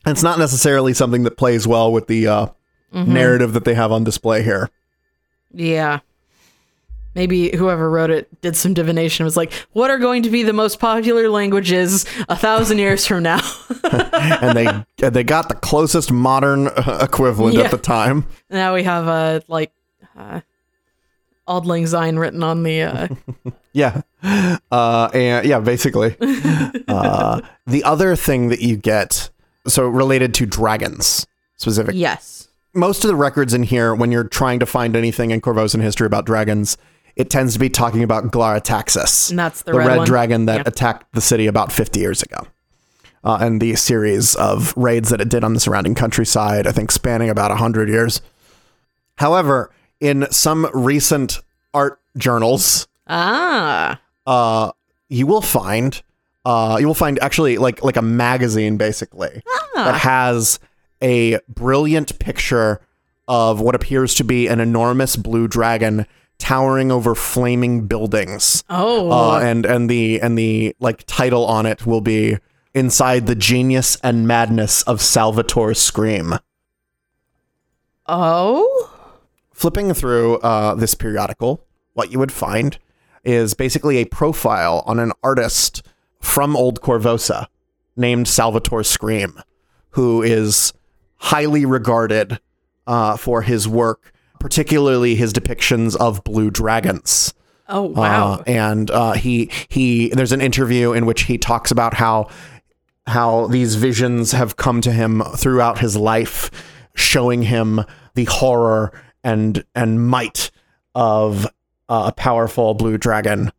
[0.04, 2.46] And it's not necessarily something that plays well with the uh,
[2.92, 4.70] narrative that they have on display here.
[5.52, 6.00] yeah.
[7.14, 9.24] Maybe whoever wrote it did some divination.
[9.26, 13.22] Was like, what are going to be the most popular languages a thousand years from
[13.22, 13.38] now?
[13.92, 17.64] and they and they got the closest modern uh, equivalent Yeah.
[17.64, 18.24] at the time.
[18.48, 19.72] now we have uh, like
[20.16, 20.40] uh,
[21.46, 22.82] Auld Lang Syne written on the.
[22.82, 23.08] Uh,
[23.74, 24.00] Yeah.
[24.70, 26.16] Uh, and yeah, basically.
[26.88, 29.28] uh, the other thing that you get,
[29.66, 31.94] so related to dragons specific.
[31.96, 32.48] yes.
[32.74, 36.06] Most of the records in here, when you're trying to find anything in Korvosan history
[36.06, 36.78] about dragons,
[37.16, 40.56] it tends to be talking about Glarataxis, And that's the the red red dragon that
[40.58, 40.62] Yeah.
[40.66, 42.46] attacked the city about 50 years ago.
[43.22, 46.90] Uh, and the series of raids that it did on the surrounding countryside, I think
[46.90, 48.20] spanning about 100 years.
[49.16, 49.70] However,
[50.00, 51.40] in some recent
[51.74, 54.00] art journals, Ah.
[54.26, 54.72] uh,
[55.08, 56.02] you will find
[56.44, 59.42] uh, you will find actually like like a magazine basically
[59.74, 60.58] that has
[61.02, 62.80] a brilliant picture
[63.28, 66.06] of what appears to be an enormous blue dragon
[66.38, 68.64] towering over flaming buildings.
[68.68, 69.10] Oh.
[69.10, 72.38] Uh, and and the and the like title on it will be
[72.74, 76.34] inside the genius and madness of Salvatore Scream.
[78.06, 78.90] oh.
[79.52, 82.78] flipping through uh, this periodical, what you would find
[83.24, 85.82] is basically a profile on an artist
[86.22, 87.46] from Old Korvosa
[87.96, 89.42] named Salvatore Scream,
[89.90, 90.72] who is
[91.16, 92.40] highly regarded
[92.86, 97.34] uh, for his work, particularly his depictions of blue dragons.
[97.68, 98.34] Oh wow.
[98.34, 102.28] Uh, and uh, he he there's an interview in which he talks about how
[103.06, 106.50] how these visions have come to him throughout his life,
[106.94, 107.82] showing him
[108.14, 108.92] the horror
[109.24, 110.50] and and might
[110.94, 111.46] of
[111.88, 113.50] uh, a powerful blue dragon,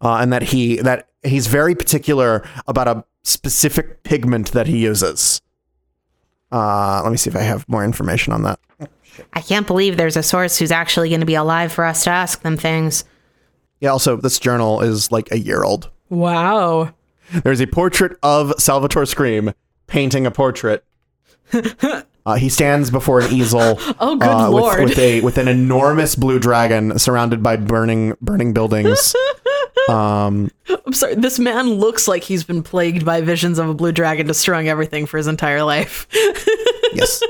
[0.00, 5.40] uh, and that he that he's very particular about a specific pigment that he uses.
[6.52, 8.60] Uh, let me see if I have more information on that.
[9.32, 12.10] I can't believe there's a source who's actually going to be alive for us to
[12.10, 13.04] ask them things.
[13.80, 13.90] Yeah.
[13.90, 15.90] Also, this journal is like a year old.
[16.08, 16.92] wow.
[17.42, 19.52] There's a portrait of Salvatore Scream
[19.88, 20.84] painting a portrait.
[22.26, 23.78] Uh, he stands before an easel.
[24.00, 24.82] Oh, good uh, with- lord.
[24.82, 29.14] With, a with an enormous blue dragon surrounded by burning burning buildings.
[29.88, 31.14] um, I'm sorry.
[31.14, 35.06] This man looks like he's been plagued by visions of a blue dragon destroying everything
[35.06, 36.06] for his entire life.
[36.92, 37.22] yes,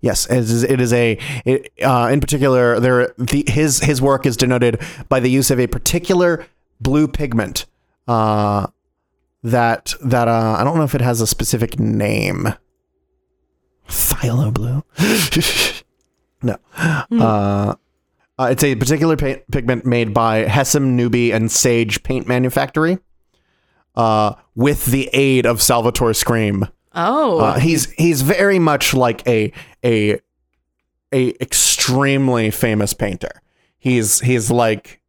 [0.00, 0.26] yes.
[0.30, 1.18] It is, it is a.
[1.44, 5.60] It, uh, in particular, there the his his work is denoted by the use of
[5.60, 6.46] a particular
[6.80, 7.66] blue pigment.
[8.08, 8.66] Uh,
[9.42, 12.48] that that uh, I don't know if it has a specific name.
[13.88, 14.84] Phthalo blue.
[16.42, 16.56] no.
[16.76, 17.74] Uh,
[18.40, 22.98] uh, it's a particular pa- pigment made by Hessam, Newby, and Sage Paint Manufactory,
[23.96, 26.66] uh, with the aid of Salvatore Scream.
[26.94, 27.38] Oh.
[27.38, 29.52] Uh, he's he's very much like a
[29.84, 30.18] a
[31.12, 33.42] a extremely famous painter.
[33.78, 35.00] He's he's like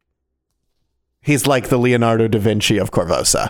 [1.20, 3.48] he's like the Leonardo da Vinci of Korvosa.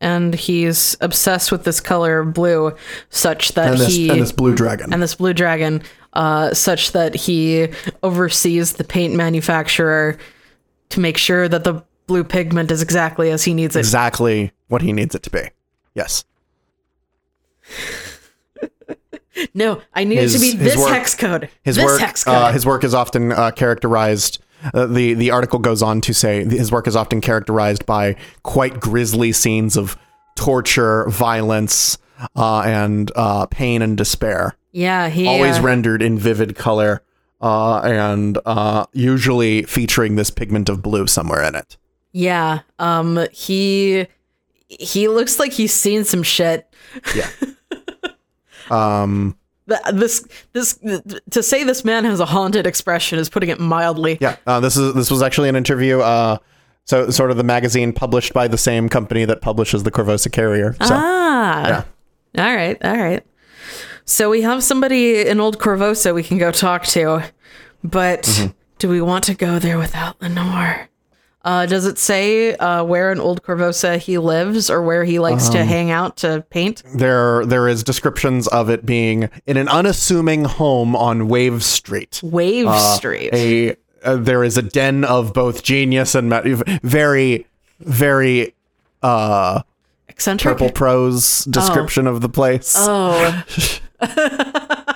[0.00, 2.74] and he's obsessed with this color blue
[3.08, 4.92] such that And this he and this blue dragon.
[4.92, 5.82] and this blue dragon
[6.16, 7.68] uh, such that he
[8.02, 10.16] oversees the paint manufacturer
[10.88, 13.80] to make sure that the blue pigment is exactly as he needs it.
[13.80, 15.42] exactly what he needs it to be.
[15.94, 16.24] Yes.
[19.52, 21.50] No, I need it to be this work- hex code.
[21.62, 22.34] His this work hex code.
[22.34, 24.38] uh, his work is often uh, characterized
[24.72, 28.80] uh, the the article goes on to say his work is often characterized by quite
[28.80, 29.98] grisly scenes of
[30.36, 31.98] torture, violence,
[32.34, 34.56] uh, and uh, pain and despair.
[34.76, 37.02] Yeah, he always uh, rendered in vivid color
[37.40, 41.78] uh, and uh, usually featuring this pigment of blue somewhere in it.
[42.12, 42.60] yeah.
[42.78, 44.06] Um, he
[44.68, 46.68] he looks like he's seen some shit.
[47.14, 47.30] Yeah.
[48.70, 49.38] um,
[49.92, 50.78] This this
[51.30, 54.18] to say this man has a haunted expression is putting it mildly.
[54.20, 54.36] yeah.
[54.46, 56.00] Uh, this is this was actually an interview.
[56.00, 56.36] Uh,
[56.84, 60.74] so sort of the magazine published by the same company that publishes the Korvosa Carrier.
[60.74, 61.86] So ah.
[62.36, 63.24] All right, all right.
[64.08, 67.24] So we have somebody in Old Korvosa we can go talk to,
[67.82, 68.46] but Mm-hmm.
[68.78, 70.88] do we want to go there without Lenore?
[71.44, 75.46] Uh, does it say uh, where in Old Korvosa he lives or where he likes
[75.48, 76.82] Um, to hang out to paint?
[76.94, 82.20] there there is descriptions of it being in an unassuming home on Wave Street.
[82.22, 83.30] Wave Uh, Street.
[83.32, 86.42] A uh, there is a den of both genius and ma-
[86.82, 87.46] very
[87.80, 88.54] very
[89.02, 89.62] uh
[90.08, 90.54] Eccentric.
[90.58, 92.74] purple prose description of the place.
[92.76, 93.44] Oh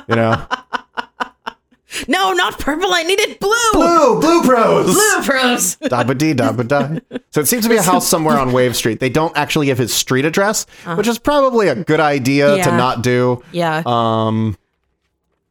[0.08, 0.46] you know,
[2.08, 2.90] no, not purple!
[2.92, 3.50] I needed blue.
[3.72, 4.86] blue blue pros.
[4.92, 5.76] Blue pros.
[5.82, 7.00] Dabba dee dabba die.
[7.30, 9.00] So it seems to be a house somewhere on Wave Street.
[9.00, 12.76] They don't actually give his street address, which is probably a good idea to Uh-huh.
[12.76, 13.42] Not do.
[13.52, 14.56] Yeah, Um,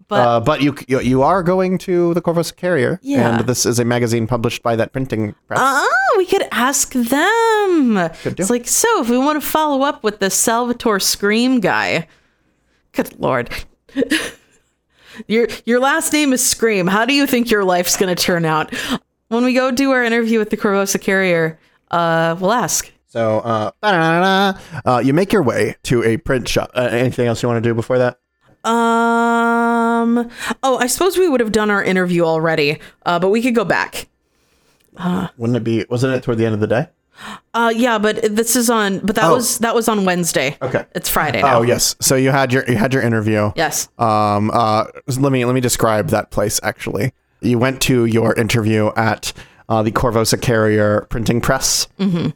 [0.08, 3.38] but uh, but you, you you are going to the Corvus Carrier, Yeah.
[3.38, 5.60] and this is a magazine published by that printing press.
[5.62, 8.10] Oh, we could ask them.
[8.24, 8.42] Could do.
[8.42, 12.08] It's like, so if we want to follow up with the Salvatore Scream guy,
[12.94, 13.50] good lord.
[15.28, 16.88] your your last name is Scream.
[16.88, 18.74] How do you think your life's going to turn out?
[19.30, 21.60] When we go do our interview with the Korvosa Carrier,
[21.92, 22.92] uh, we'll ask.
[23.08, 23.72] So uh,
[24.86, 26.72] uh, you make your way to a print shop.
[26.76, 28.20] Uh, anything else you want to do before that?
[28.70, 30.30] Um.
[30.64, 33.66] Oh, I suppose we would have done our interview already, uh, but we could go
[33.66, 34.08] back.
[35.38, 35.86] Wouldn't it be?
[35.90, 36.88] Wasn't it toward the end of the day?
[37.54, 39.00] Uh, yeah, but this is on.
[39.00, 39.36] But that Oh.
[39.36, 40.58] was that was on Wednesday.
[40.62, 40.86] Okay.
[40.96, 41.60] It's Friday now.
[41.60, 41.96] Oh yes.
[42.02, 43.52] So you had your you had your interview.
[43.56, 43.90] Yes.
[43.98, 44.86] Um, uh,
[45.18, 46.60] let me let me describe that place.
[46.64, 49.34] Actually, you went to your interview at
[49.68, 51.88] uh, the Korvosa Carrier Printing Press.
[52.00, 52.30] Mm-hmm.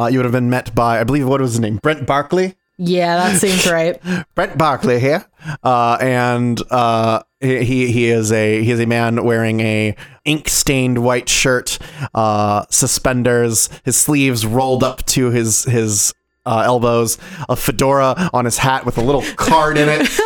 [0.00, 1.78] Uh, you would have been met by, I believe, what was his name?
[1.82, 2.54] Brent Barkley.
[2.78, 4.00] Yeah, that seems right.
[4.34, 5.24] Brent Barkley here,
[5.62, 11.02] uh, and uh, he he is a he is a man wearing a ink stained
[11.02, 11.78] white shirt,
[12.14, 16.12] uh, suspenders, his sleeves rolled up to his his
[16.44, 17.16] uh, elbows,
[17.48, 20.08] a fedora on his hat with a little card in it.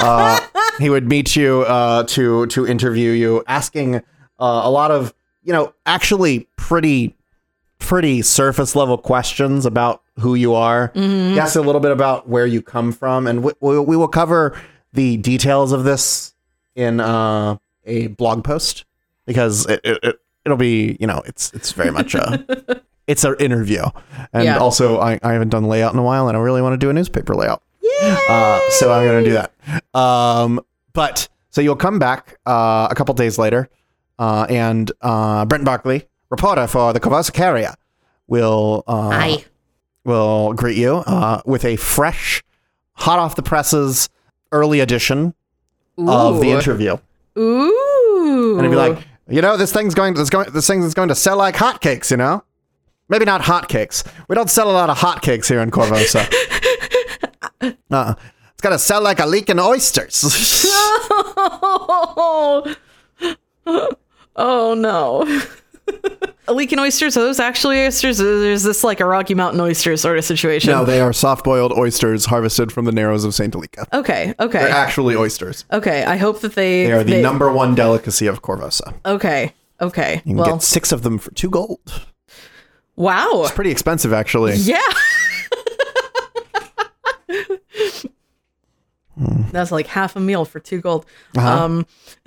[0.00, 0.40] Uh,
[0.80, 4.00] he would meet you uh, to to interview you, asking uh,
[4.40, 7.14] a lot of you know actually pretty
[7.78, 10.90] pretty surface level questions about who you are.
[10.94, 14.08] He asks a little bit about where you come from, and we, we, we will
[14.08, 14.58] cover
[14.92, 16.34] the details of this
[16.76, 18.84] in uh, a blog post
[19.26, 23.34] because it, it, it it'll be you know it's it's very much a it's an
[23.40, 23.82] interview
[24.32, 24.58] and Yeah.
[24.58, 26.90] also I, I haven't done layout in a while and I really want to do
[26.90, 27.62] a newspaper layout.
[28.02, 29.52] Uh, so I'm gonna do that.
[29.94, 30.60] Um,
[30.92, 33.68] but so you'll come back uh, a couple days later,
[34.18, 37.74] uh, and uh, Brent Barkley, reporter for the Korvosa Carrier,
[38.26, 39.36] will uh,
[40.04, 42.42] will greet you uh, with a fresh,
[42.94, 44.08] hot off the presses
[44.50, 45.34] early edition
[45.96, 46.96] of the interview,
[47.38, 48.56] Ooh.
[48.56, 51.08] and he'd be like, you know, this thing's going, this going, this thing is going
[51.08, 52.42] to sell like hotcakes, you know.
[53.08, 54.02] Maybe not hotcakes.
[54.28, 56.26] We don't sell a lot of hotcakes here in Korvosa.
[57.90, 58.14] uh,
[58.52, 60.24] it's gonna sell like a leak in oysters.
[64.36, 65.42] oh no.
[66.46, 68.20] Leaking oysters, are those actually oysters?
[68.20, 70.70] Or is this like a Rocky Mountain oyster sort of situation?
[70.72, 73.86] no, they are soft-boiled oysters harvested from the Narrows of Saint Alika.
[73.92, 74.58] Okay, okay.
[74.58, 75.64] They're actually oysters.
[75.72, 78.94] okay, I hope that they They are the number one delicacy of Korvosa.
[79.06, 79.54] Okay.
[79.80, 80.16] Okay.
[80.26, 81.80] You can Well, get six of them for two gold.
[82.96, 83.42] wow.
[83.44, 84.54] It's pretty expensive, actually.
[84.56, 84.78] Yeah.
[89.52, 91.06] That's like half a meal for two gold.
[91.38, 91.86] Um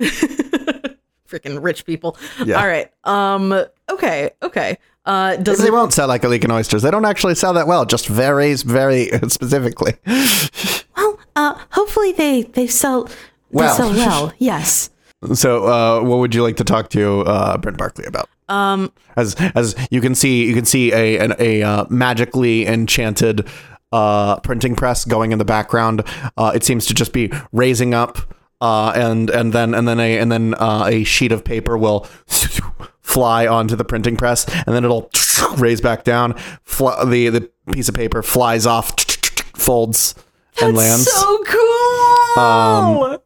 [1.28, 2.16] freaking rich people.
[2.44, 2.60] Yeah.
[2.60, 2.90] All right.
[3.04, 3.52] Um
[3.90, 4.78] okay, okay.
[5.04, 6.82] Uh does They it won't sell like a leak in oysters.
[6.82, 7.84] They don't actually sell that well.
[7.84, 9.94] Just varies very specifically.
[10.96, 13.12] Well, uh, hopefully they they sell they
[13.52, 13.76] Well.
[13.76, 14.32] sell well.
[14.38, 14.90] Yes.
[15.34, 18.28] So, uh, what would you like to talk to uh, Brent Barkley about?
[18.48, 23.46] um As as you can see, you can see a an, a uh, magically enchanted
[23.92, 26.02] uh, printing press going in the background.
[26.36, 28.18] Uh, it seems to just be raising up,
[28.60, 32.00] uh, and and then and then a and then uh, a sheet of paper will
[33.00, 35.10] fly onto the printing press, and then it'll
[35.58, 36.34] raise back down.
[36.78, 38.98] The the piece of paper flies off,
[39.54, 40.14] folds,
[40.60, 41.10] and lands.
[41.10, 42.42] so cool.
[42.42, 43.18] Um,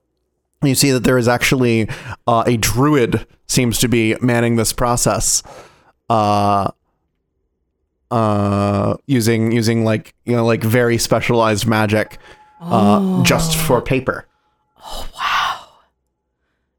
[0.63, 1.89] you see that there is actually
[2.27, 5.43] uh, a druid seems to be manning this process
[6.09, 6.71] uh
[8.11, 12.19] uh using using like you know like very specialized magic
[12.61, 14.27] uh just for paper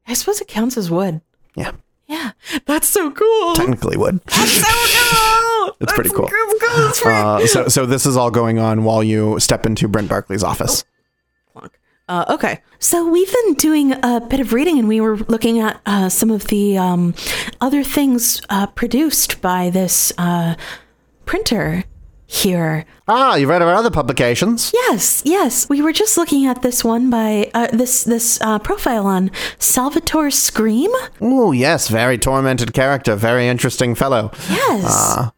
[0.06, 1.20] I suppose it counts as wood.
[1.56, 1.72] yeah
[2.06, 2.32] Yeah.
[2.66, 3.54] That's so cool.
[3.54, 4.20] technically wood.
[4.26, 5.76] That's so cool.
[5.80, 6.28] It's pretty That's cool.
[6.28, 6.92] cool.
[7.02, 7.12] Cool.
[7.12, 10.84] Uh so so this is all going on while you step into brent barkley's office
[11.52, 11.72] Clunk.
[12.08, 12.60] Uh, okay.
[12.78, 16.30] So we've been doing a bit of reading, and we were looking at uh, some
[16.30, 17.14] of the um,
[17.62, 20.54] other things uh, produced by this uh,
[21.24, 21.84] printer
[22.34, 22.84] here.
[23.06, 25.68] ah you've read our other publications Yes, yes.
[25.68, 30.30] We were just looking at this one by uh, this this uh, profile on Salvatore
[30.30, 30.90] Scream.
[31.20, 34.84] oh yes very tormented character very interesting fellow Yes,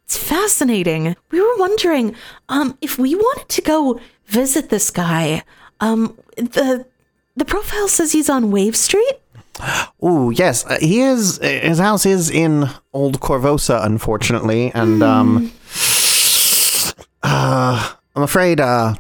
[0.05, 1.17] it's fascinating.
[1.33, 2.15] We were wondering
[2.49, 5.43] um, if we wanted to go visit this guy.
[5.81, 6.87] Um, the
[7.37, 9.17] the profile says he's on Wave Street.
[10.01, 11.39] Oh yes, uh, he is.
[11.43, 15.53] His house is in Old Korvosa, unfortunately, and um,
[17.27, 18.95] uh, I'm afraid uh,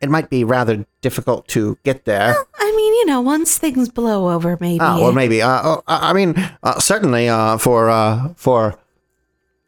[0.00, 2.34] it might be rather difficult to get there.
[2.58, 4.80] I mean, you know, once things blow over, maybe.
[4.80, 5.40] Ah, well, maybe.
[5.42, 8.78] Uh, oh, I I mean, uh, certainly uh, for uh, for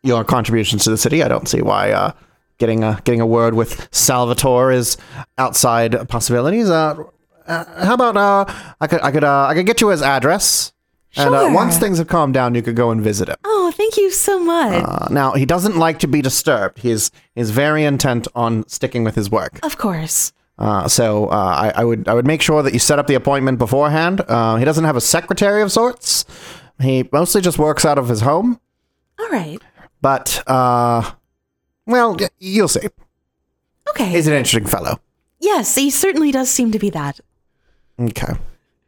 [0.02, 2.12] your contributions to the city, I don't see why uh,
[2.58, 4.96] getting a getting a word with Salvatore is
[5.38, 6.68] outside possibilities.
[6.68, 6.96] Uh,
[7.46, 8.44] uh, how about uh,
[8.80, 10.72] I could I could uh, I could get you his address,
[11.16, 13.36] and uh, once things have calmed down, you could go and visit him.
[13.44, 14.84] Oh, thank you so much.
[14.86, 16.78] Uh, now he doesn't like to be disturbed.
[16.78, 19.58] He's he's very intent on sticking with his work.
[19.62, 20.32] of course.
[20.58, 21.34] Uh, so uh,
[21.74, 24.22] I, I would I would make sure that you set up the appointment beforehand.
[24.28, 26.24] Uh, he doesn't have a secretary of sorts.
[26.80, 28.60] He mostly just works out of his home.
[29.18, 29.58] All right.
[30.00, 31.10] But uh,
[31.86, 32.88] well, you'll see.
[33.90, 34.06] Okay.
[34.06, 35.00] He's an interesting fellow.
[35.40, 37.20] yes, he certainly does seem to be that.
[38.00, 38.32] Okay,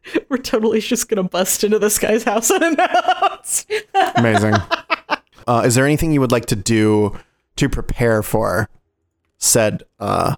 [0.29, 3.71] We're totally just gonna bust into this guy's house unannounced.
[4.17, 4.55] amazing.
[5.47, 7.17] uh, is there anything you would like to do
[7.57, 8.69] to prepare for
[9.39, 9.85] said?
[9.99, 10.37] Uh,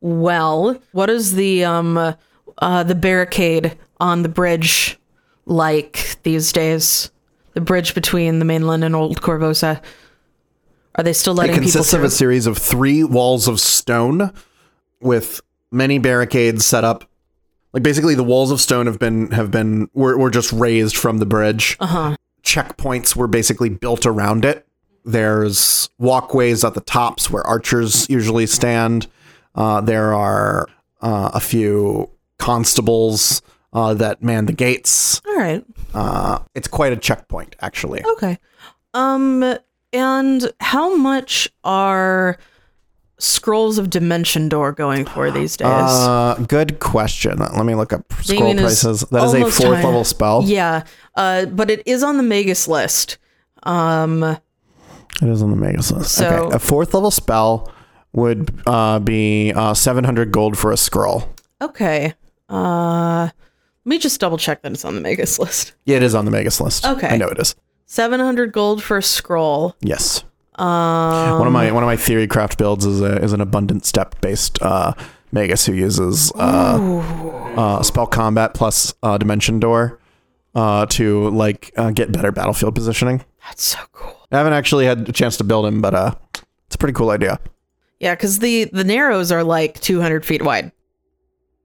[0.00, 2.14] well, what is the um
[2.58, 4.98] uh the barricade on the bridge
[5.46, 7.10] like these days?
[7.54, 9.82] The bridge between the mainland and Old Korvosa.
[10.94, 14.32] Are they still letting people consists of a series of three walls of stone
[15.02, 15.40] with
[15.70, 17.04] many barricades set up.
[17.72, 21.18] Like basically, the walls of stone have been have been were, were just raised from
[21.18, 21.76] the bridge.
[21.80, 22.16] uh-huh.
[22.42, 24.66] checkpoints were basically built around it.
[25.04, 29.06] There's walkways at the tops where archers usually stand.
[29.54, 30.68] Uh, there are
[31.00, 33.42] uh, a few constables
[33.72, 35.20] uh, that man the gates.
[35.26, 35.64] All right.
[35.94, 38.04] Uh, it's quite a checkpoint, actually.
[38.04, 38.38] Okay.
[38.94, 39.56] Um
[39.94, 42.38] and how much are
[43.22, 45.66] scrolls of Dimension Door going for these days?
[45.68, 47.38] Uh, good question.
[47.38, 49.00] Let me look up scroll Damien is prices.
[49.10, 50.42] That is a fourth high- level spell.
[50.44, 50.84] yeah,
[51.16, 53.18] uh, but it is on the Magus list.
[53.62, 56.12] Um, It is on the Magus list.
[56.12, 57.72] So- okay, a fourth level spell
[58.12, 61.28] would uh, be uh, 700 gold for a scroll.
[61.60, 62.14] okay.
[62.48, 63.28] Uh,
[63.84, 65.74] let me just double check that it's on the Magus list.
[65.86, 66.84] Yeah, it is on the Magus list.
[66.86, 67.08] Okay.
[67.08, 67.54] I know it is.
[67.86, 69.74] 700 gold for a scroll.
[69.80, 70.24] Yes.
[70.56, 73.86] Um, one of my one of my theory craft builds is a, is an abundant
[73.86, 74.92] step based uh,
[75.32, 76.78] Magus who uses uh,
[77.56, 79.98] uh, spell combat plus uh, dimension door
[80.54, 83.24] uh, to like uh, get better battlefield positioning.
[83.46, 84.28] that's so cool.
[84.30, 86.14] I haven't actually had a chance to build him, but uh,
[86.66, 87.38] it's a pretty cool idea.
[87.98, 90.72] Yeah, because the the narrows are like 200 feet wide.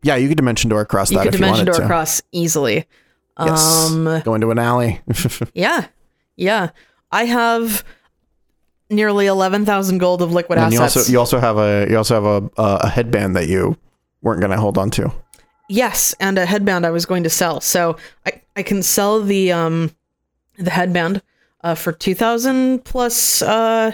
[0.03, 1.85] Yeah, you could dimension door across You that could if you dimension wanted door to.
[1.85, 2.85] across easily.
[3.39, 3.89] Yes.
[3.91, 5.01] Um, Go into an alley.
[5.53, 5.87] yeah,
[6.37, 6.69] yeah.
[7.11, 7.83] I have
[8.89, 10.97] nearly 11,000 gold of liquid and you assets.
[10.97, 13.77] also you also have a you also have a a headband that you
[14.21, 15.11] weren't going to hold on to.
[15.69, 17.59] Yes, and a headband I was going to sell.
[17.59, 19.91] So I, I can sell the um
[20.57, 21.21] the headband
[21.61, 23.91] uh, for two thousand plus uh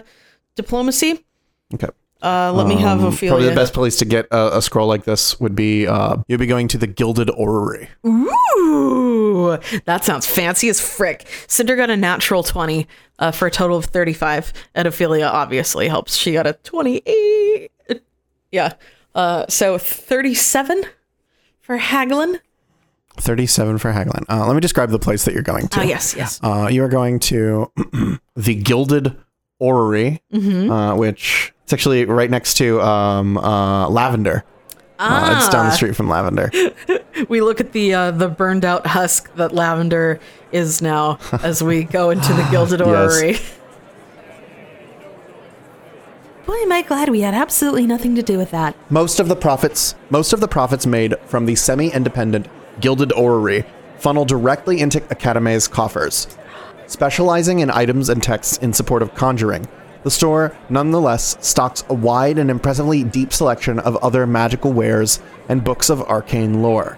[0.55, 1.25] diplomacy.
[1.73, 1.89] Okay.
[2.23, 3.31] Uh, let me have Um, Ophelia.
[3.33, 6.39] Probably the best place to get a, a scroll like this would be uh, you'd
[6.39, 7.89] be going to the Gilded Orrery.
[8.05, 11.27] Ooh, that sounds fancy as frick.
[11.47, 12.87] Cinder got a natural twenty
[13.19, 16.15] uh, for a total of thirty-five, and Ophelia obviously helps.
[16.15, 17.71] She got a twenty-eight.
[18.51, 18.73] Yeah.
[19.15, 20.83] Uh, so thirty-seven
[21.61, 22.39] for Haglin.
[23.17, 24.25] 37 for Haglin.
[24.27, 25.81] Uh, let me describe the place that you're going to.
[25.81, 26.39] Ah, yes, yes.
[26.41, 27.71] Uh, you are going to
[28.35, 29.15] the Gilded
[29.59, 30.71] Orrery, Mm-hmm.
[30.71, 34.43] uh, which it's actually right next to um, uh, Lavender.
[34.99, 35.75] Uh, it's down the Ah.
[35.75, 36.51] street from Lavender.
[37.29, 40.19] we look at the uh, the burned out husk that lavender
[40.51, 42.87] is now as we go into the gilded Yes.
[42.89, 43.37] orrery.
[46.45, 48.75] Boy, am I glad we had absolutely nothing to do with that.
[48.91, 52.47] Most of the profits, most of the profits made from the semi-independent
[52.81, 53.65] Gilded Orrery
[53.97, 56.27] funnel directly into Academy's coffers.
[56.87, 59.67] Specializing in items and texts in support of conjuring,
[60.03, 65.63] the store nonetheless stocks a wide and impressively deep selection of other magical wares and
[65.63, 66.97] books of arcane lore.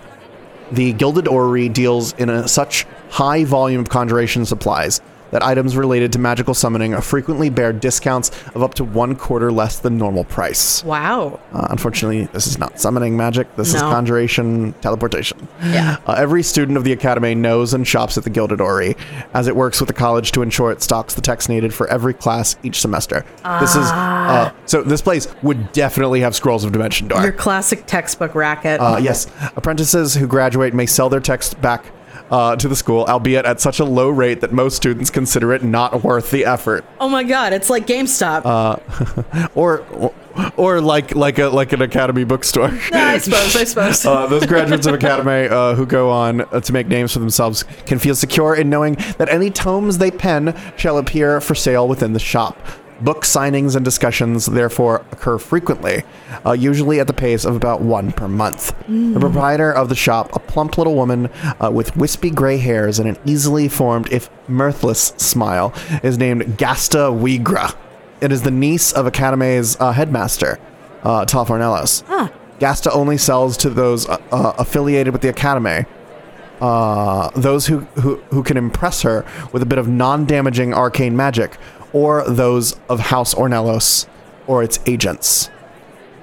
[0.72, 5.02] The Gilded Orrery deals in a such high volume of conjuration supplies
[5.32, 9.80] that items related to magical summoning frequently bear discounts of up to one quarter less
[9.80, 10.84] than normal price.
[10.84, 11.40] Wow.
[11.52, 13.54] Uh, unfortunately, this is not summoning magic.
[13.56, 15.48] This is conjuration, teleportation.
[15.62, 15.98] Yeah.
[16.06, 18.96] Uh, every student of the academy knows and shops at the Gilded Orrery,
[19.34, 22.14] as it works with the college to ensure it stocks the text needed for every
[22.14, 23.26] class each semester.
[23.60, 24.84] This is uh, so.
[24.84, 27.22] This place would definitely have scrolls of Dimension Door.
[27.24, 28.80] Your classic textbook racket.
[28.80, 31.86] Uh, yes, apprentices who graduate may sell their text back
[32.32, 35.64] uh, to the school, albeit at such a low rate that most students consider it
[35.64, 36.84] not worth the effort.
[37.00, 38.42] oh my god, it's like GameStop.
[38.46, 39.86] Uh, Or,
[40.58, 42.68] or like like a like an academy bookstore.
[42.92, 44.06] I suppose, I suppose.
[44.06, 47.64] Uh, those graduates of Academy uh, who go on uh, to make names for themselves
[47.86, 52.14] can feel secure in knowing that any tomes they pen shall appear for sale within
[52.14, 52.58] the shop.
[53.02, 56.04] Book signings and discussions therefore occur frequently,
[56.46, 58.74] uh, usually at the pace of about one per month.
[59.14, 61.30] The proprietor of the shop, a plump little woman
[61.62, 65.74] uh, with wispy gray hairs and an easily formed, if mirthless, smile,
[66.04, 67.76] is named Gasta Wigra.
[68.22, 70.58] It is the niece of Academy's uh, headmaster,
[71.04, 72.04] uh, Toff Ornelos.
[72.60, 75.86] Gasta only sells to those uh, uh, affiliated with the Academy.
[76.62, 81.16] Uh, those who, who, who can impress her with a bit of non damaging arcane
[81.16, 81.58] magic,
[81.96, 84.06] or those of House Ornelos
[84.48, 85.50] or its agents.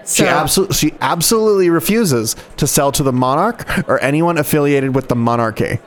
[0.00, 5.08] She, So- absolutely she absolutely refuses to sell to the monarch or anyone affiliated with
[5.08, 5.78] the monarchy.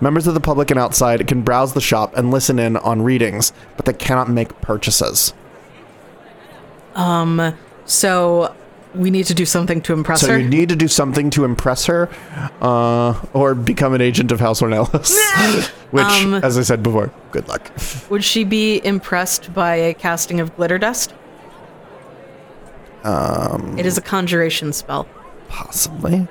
[0.00, 3.52] Members of the public and outside can browse the shop and listen in on readings,
[3.76, 5.32] but they cannot make purchases.
[6.96, 8.52] Um, so
[8.94, 10.34] we need to do something to impress So her.
[10.34, 12.08] So you need to do something to impress her,
[12.60, 15.16] uh, or become an agent of House Ornelos.
[15.90, 17.70] Which, Um, as I said before, good luck.
[18.10, 21.14] Would she be impressed by a casting of glitter dust?
[23.04, 25.06] Um, it is a conjuration spell.
[25.48, 26.26] Possibly.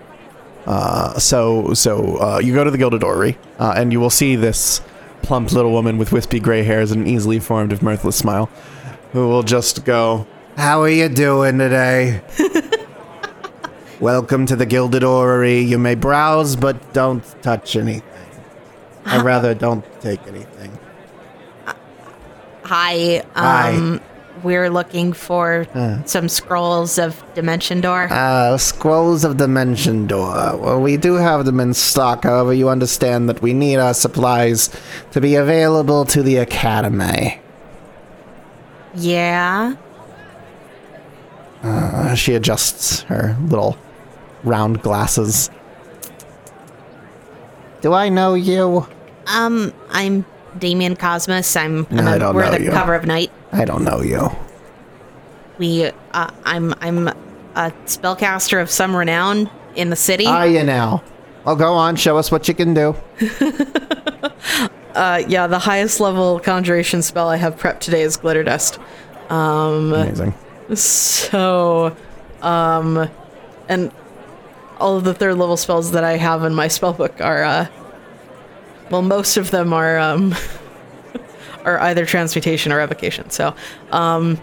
[0.65, 4.35] Uh, so, so uh, you go to the Gilded Orrery, uh, and you will see
[4.35, 4.81] this
[5.21, 8.49] plump little woman with wispy gray hairs and an easily formed, if mirthless smile,
[9.13, 10.27] who will just go,
[10.57, 12.21] "How are you doing today?"
[13.99, 15.59] Welcome to the Gilded Orrery.
[15.61, 18.03] You may browse, but don't touch anything.
[19.11, 20.77] Or rather, don't take anything.
[22.63, 23.23] Hi.
[23.33, 23.73] Hi.
[23.75, 24.01] Um,
[24.43, 25.65] we're looking for
[26.05, 28.09] some scrolls of Dimension Door.
[28.11, 30.57] Uh, Scrolls of Dimension Door.
[30.57, 32.23] Well, we do have them in stock.
[32.23, 34.69] However, you understand that we need our supplies
[35.11, 37.39] to be available to the Academy.
[38.93, 39.75] yeah.
[42.15, 43.77] She adjusts her little
[44.43, 45.49] round glasses.
[47.81, 48.87] Do I know you?
[49.27, 50.25] Um, I'm
[50.57, 51.55] Damien Cosmos.
[51.55, 52.71] I'm, I'm No, I a- don't we're know the you.
[52.71, 53.31] cover of night.
[53.51, 54.29] I don't know you.
[55.57, 60.25] We uh, I'm I'm a spellcaster of some renown in the city.
[60.27, 61.03] Are you now?
[61.45, 61.95] Well, go on.
[61.95, 62.95] Show us what you can do.
[64.95, 68.79] Uh, yeah, the highest level conjuration spell I have prepped today is glitter dust.
[69.29, 70.33] Amazing.
[70.73, 71.95] So,
[72.41, 73.09] um,
[73.69, 73.91] and
[74.79, 77.67] all of the third level spells that I have in my spell book are, uh,
[78.89, 80.35] well, most of them are, um,
[81.65, 83.29] are either transmutation or evocation.
[83.29, 83.55] So,
[83.91, 84.39] um,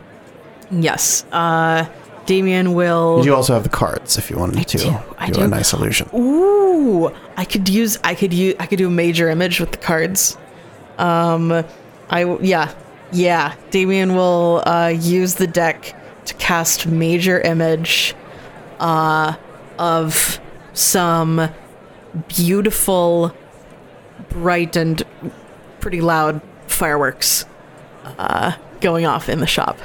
[0.71, 1.87] yes, uh,
[2.27, 3.23] Damien will.
[3.25, 5.43] You also have the cards if you wanted to do, I do, do.
[5.43, 6.09] a nice illusion.
[6.15, 9.79] Ooh, I could use, I could use, I could do a major image with the
[9.79, 10.39] cards.
[10.99, 11.65] Um,
[12.09, 12.75] I yeah,
[13.13, 13.55] yeah.
[13.71, 15.95] Damien will uh, use the deck
[16.25, 18.15] to cast major image,
[18.81, 19.35] uh,
[19.79, 20.41] of
[20.73, 21.49] some
[22.29, 23.35] beautiful,
[24.31, 25.03] bright and
[25.81, 27.45] pretty loud fireworks,
[28.05, 29.79] uh, going off in the shop.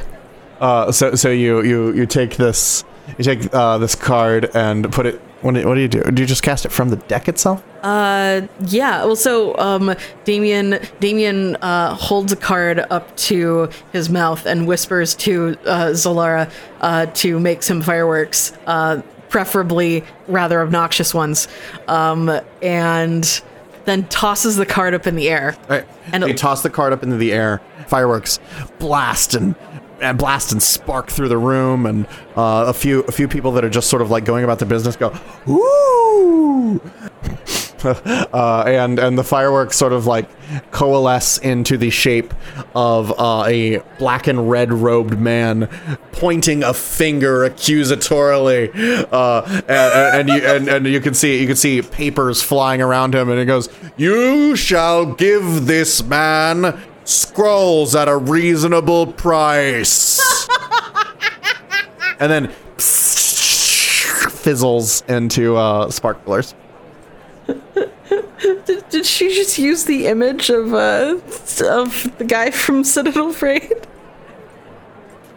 [0.60, 2.84] Uh, so so you you you take this
[3.18, 5.22] you take uh, this card and put it.
[5.42, 6.02] What do, what do you do?
[6.04, 7.64] Do you just cast it from the deck itself?
[7.82, 9.06] Uh, yeah.
[9.06, 15.16] Well, so um, Damien Damien uh, holds a card up to his mouth and whispers
[15.16, 21.48] to uh, Zolara uh, to make some fireworks, uh, preferably rather obnoxious ones,
[21.88, 22.30] um,
[22.62, 23.42] and
[23.86, 25.56] then tosses the card up in the air.
[25.70, 25.88] All right.
[26.12, 27.62] And it- toss the card up into the air.
[27.88, 28.40] Fireworks
[28.78, 29.56] blast and
[30.02, 33.66] and blast and spark through the room, and uh, a few a few people that
[33.66, 35.14] are just sort of like going about their business go,
[35.48, 36.82] "Ooh!"
[37.84, 40.30] uh, and and the fireworks sort of like
[40.72, 42.34] coalesce into the shape
[42.76, 45.70] of uh, a black and red robed man
[46.12, 51.56] pointing a finger accusatorily, uh, and, and, you and, and you can see you can
[51.56, 56.78] see papers flying around him, and it goes, "You shall give this man."
[57.10, 60.48] Scrolls at a reasonable price.
[62.20, 62.50] and then
[64.40, 66.54] fizzles into uh, sparklers.
[68.66, 71.18] Did, did she just use the image of uh
[71.66, 73.88] of the guy from Citadel Raid?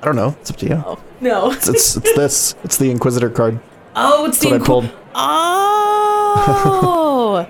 [0.00, 0.36] I don't know.
[0.40, 0.84] It's up to you.
[1.20, 1.50] No.
[1.52, 2.54] It's, it's it's this.
[2.62, 3.60] It's the Inquisitor card.
[3.96, 4.90] Oh, it's That's the pulled.
[6.74, 7.48] Oh,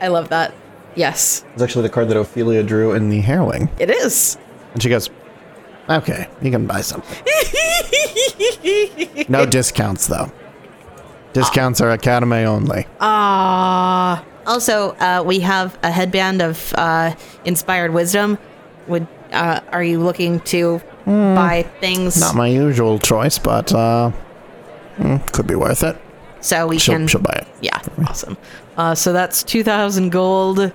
[0.00, 0.52] I love that.
[0.96, 3.68] Yes, It's actually the card that Ophelia drew in the Harrowing.
[3.78, 4.36] it is.
[4.74, 5.08] And she goes,
[5.88, 7.18] "Okay, you can buy something.
[9.28, 10.30] No discounts though.
[11.32, 12.86] Discounts are Academy only.
[13.00, 17.14] Ah, Also, uh, we have a headband of uh,
[17.44, 18.38] inspired wisdom.
[18.88, 24.10] Would uh, are you looking to buy things Not my usual choice, but uh,
[24.98, 25.96] mm, could be worth it.
[26.40, 27.06] so we She'll, can?
[27.06, 27.46] she'll buy it.
[27.60, 27.78] yeah.
[28.08, 28.36] awesome.
[28.76, 30.72] Uh, so that's two thousand gold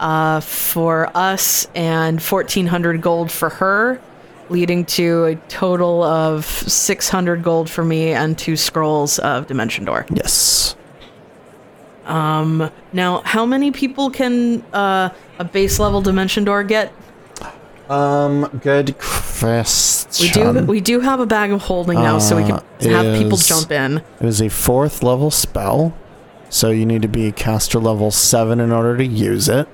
[0.00, 4.00] uh, for us and fourteen hundred gold for her,
[4.50, 9.84] leading to a total of six hundred gold for me and two scrolls of Dimension
[9.84, 10.06] Door.
[10.12, 10.76] Yes.
[12.04, 15.08] Um, Now, how many people can uh,
[15.38, 16.92] a base level Dimension Door get?
[17.88, 18.44] Um.
[18.62, 20.22] Good question.
[20.22, 23.16] We do we do have a bag of holding now, so we can Uh, have
[23.18, 23.98] people is- jump in.
[24.20, 25.92] It is a fourth level spell,
[26.54, 29.66] so you need to be caster level seven in order to use it.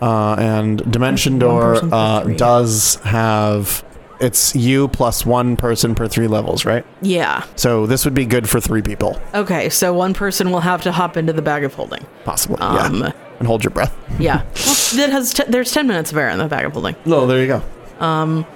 [0.00, 3.84] Uh, and Dimension Door uh, does have
[4.20, 6.84] it's you plus one person per three levels, right?
[7.02, 7.44] Yeah.
[7.56, 10.92] So this would be good for three people, Okay, so one person will have to
[10.92, 12.06] hop into the bag of holding.
[12.24, 12.58] possibly.
[12.60, 13.94] Um, yeah, and hold your breath.
[14.18, 14.36] Yeah.
[14.36, 14.44] Well,
[14.96, 16.94] that has t- there's 10 minutes of air in the bag of holding.
[17.04, 17.62] No, there you go.
[18.04, 18.46] Um,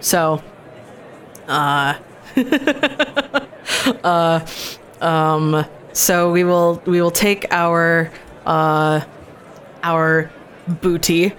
[0.00, 0.42] So,
[1.48, 1.94] uh,
[4.04, 4.46] uh,
[5.00, 8.10] um, so we will we will take our
[8.46, 9.00] uh,
[9.82, 10.30] our
[10.68, 11.32] booty,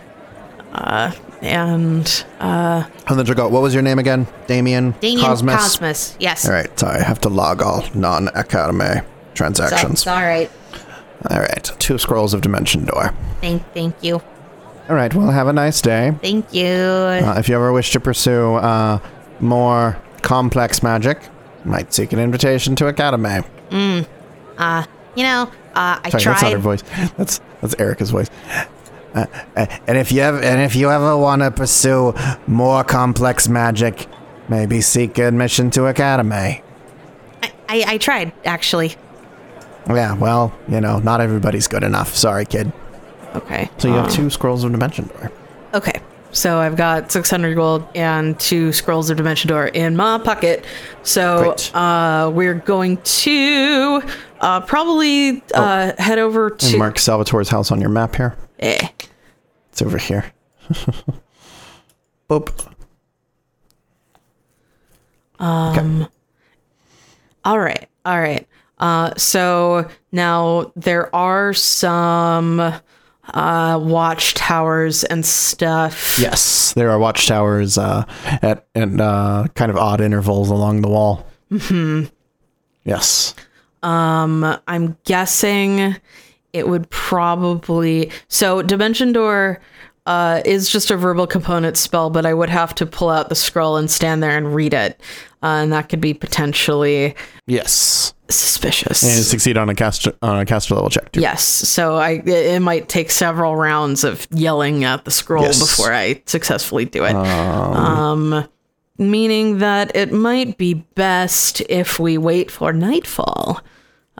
[0.73, 3.47] uh, and uh, And then she'll go.
[3.49, 4.27] What was your name again?
[4.47, 4.91] Damien.
[4.99, 5.55] Damien Cosmos.
[5.55, 6.15] Cosmos.
[6.19, 6.45] Yes.
[6.45, 6.79] All right.
[6.79, 9.01] Sorry, I have to log all non-academy
[9.33, 9.91] transactions.
[9.93, 10.51] it's all right.
[11.29, 11.63] All right.
[11.79, 13.13] Two scrolls of Dimension Door.
[13.41, 14.21] Thank thank you.
[14.89, 15.13] All right.
[15.13, 16.13] Well, have a nice day.
[16.21, 16.65] Thank you.
[16.67, 18.99] Uh, if you ever wish to pursue uh,
[19.39, 21.19] more complex magic,
[21.63, 23.41] might seek an invitation to Academy.
[24.61, 24.85] Uh,
[25.15, 26.61] you know, uh, I Sorry, that's not her tried.
[26.61, 26.81] voice.
[27.17, 28.29] That's that's Erica's voice.
[29.13, 32.13] Uh, uh, and if you ever and if you ever want to pursue
[32.47, 34.07] more complex magic,
[34.47, 36.63] maybe seek admission to Academy.
[37.43, 38.95] I, I, I tried actually.
[39.89, 42.15] Yeah, well, you know, not everybody's good enough.
[42.15, 42.71] Sorry, kid.
[43.35, 43.69] okay.
[43.79, 45.31] So you uh, have two scrolls of dimension door.
[45.73, 45.99] Okay.
[46.33, 50.63] So I've got 600 gold and two scrolls of Dimension Door in my pocket.
[51.03, 51.75] So Great.
[51.75, 54.01] uh, we're going to
[54.41, 56.77] uh, probably uh, head over to.
[56.77, 58.35] mark Salvatore's house on your map here.
[58.59, 58.87] Eh.
[59.69, 60.31] It's over here.
[62.29, 62.67] Boop.
[65.39, 66.07] Um.
[67.43, 67.89] All right.
[68.05, 68.47] All right.
[68.79, 76.17] Uh, so now there are some uh, watchtowers and stuff.
[76.19, 78.05] Yes, there are watchtowers uh,
[78.41, 81.25] at and uh, kind of odd intervals along the wall.
[81.51, 82.05] Mm-hmm.
[82.83, 83.35] Yes.
[83.83, 85.95] I'm guessing
[86.53, 89.61] it would probably so Dimension Door
[90.05, 93.35] uh, is just a verbal component spell, but I would have to pull out the
[93.35, 94.99] scroll and stand there and read it,
[95.43, 97.15] uh, and that could be potentially
[97.45, 98.13] Yes.
[98.27, 99.03] suspicious.
[99.03, 101.21] And succeed on a caster on a caster level check too.
[101.21, 105.59] Yes, so I it it might take several rounds of yelling at the scroll Yes.
[105.59, 107.13] before I successfully do it.
[107.15, 108.47] Um,
[108.97, 113.61] meaning that it might be best if we wait for nightfall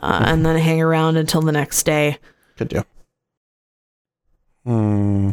[0.02, 2.18] uh, and then hang around until the next day.
[2.56, 2.82] Could do.
[4.64, 5.30] Hmm.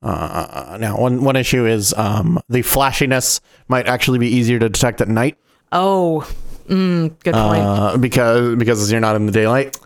[0.00, 5.00] Uh, now, one one issue is um, the flashiness might actually be easier to detect
[5.00, 5.36] at night
[5.72, 6.28] Oh,
[6.68, 7.62] mm, good point.
[7.62, 9.76] uh, because because you're not in the daylight.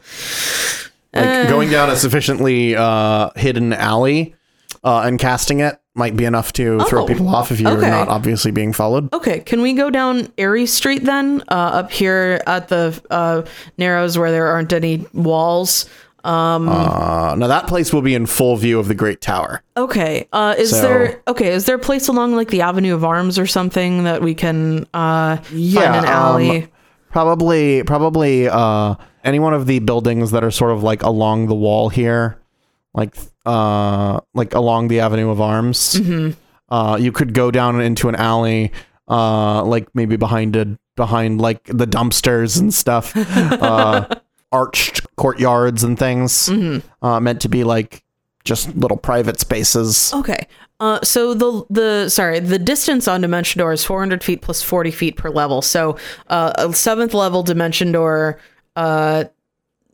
[1.15, 4.35] Like going down a sufficiently uh, hidden alley
[4.85, 7.91] uh, and casting it might be enough to throw Oh, people off if you're okay.
[7.91, 9.13] not obviously being followed.
[9.13, 11.43] Okay, can we go down Airy Street then?
[11.49, 13.43] Uh, up here at the uh,
[13.77, 15.85] Narrows where there aren't any walls.
[16.25, 19.63] Uh, now that place will be in full view of the Great Tower.
[19.77, 20.29] Okay.
[20.33, 21.49] Uh, is So- there okay?
[21.53, 24.87] Is there a place along like the Avenue of Arms or something that we can
[24.95, 26.63] uh, find an alley?
[26.63, 26.69] um,
[27.11, 31.55] probably, probably uh, any one of the buildings that are sort of like along the
[31.55, 32.39] wall here,
[32.95, 33.17] like
[33.47, 35.95] uh, like along the Avenue of Arms.
[35.95, 36.39] Mm-hmm.
[36.69, 38.73] Uh, you could go down into an alley,
[39.09, 44.07] uh, like maybe behind a behind like the dumpsters and stuff, uh,
[44.53, 47.05] arched courtyards and things, Mm-hmm.
[47.05, 48.05] uh, meant to be like
[48.45, 50.13] just little private spaces.
[50.15, 50.47] Okay.
[50.81, 54.91] Uh, so the the sorry the distance on Dimension Door is 400 feet plus 40
[54.91, 55.63] feet per level.
[55.63, 55.97] So
[56.29, 58.41] uh, a seventh level Dimension Door
[58.75, 59.25] uh,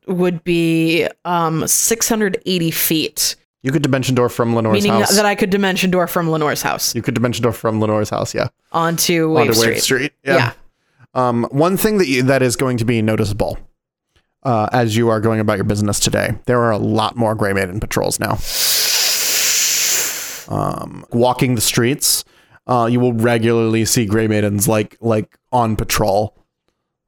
[0.09, 4.83] would be um 680 feet, You could dimension door from Lenore's house.
[4.85, 5.17] meaning house.
[5.17, 8.35] that I could Dimension Door from Lenore's house you could dimension door from Lenore's house.
[8.35, 8.49] Yeah.
[8.73, 9.73] onto Wave onto Street.
[9.75, 10.13] Wave Street.
[10.25, 10.53] Yeah.
[11.15, 13.59] Um, one thing that you, that is going to be noticeable
[14.45, 17.53] uh, as you are going about your business today, there are a lot more Grey
[17.53, 18.39] Maiden patrols now.
[20.51, 22.25] Um, walking the streets,
[22.67, 26.35] uh, you will regularly see Grey Maidens like like on patrol,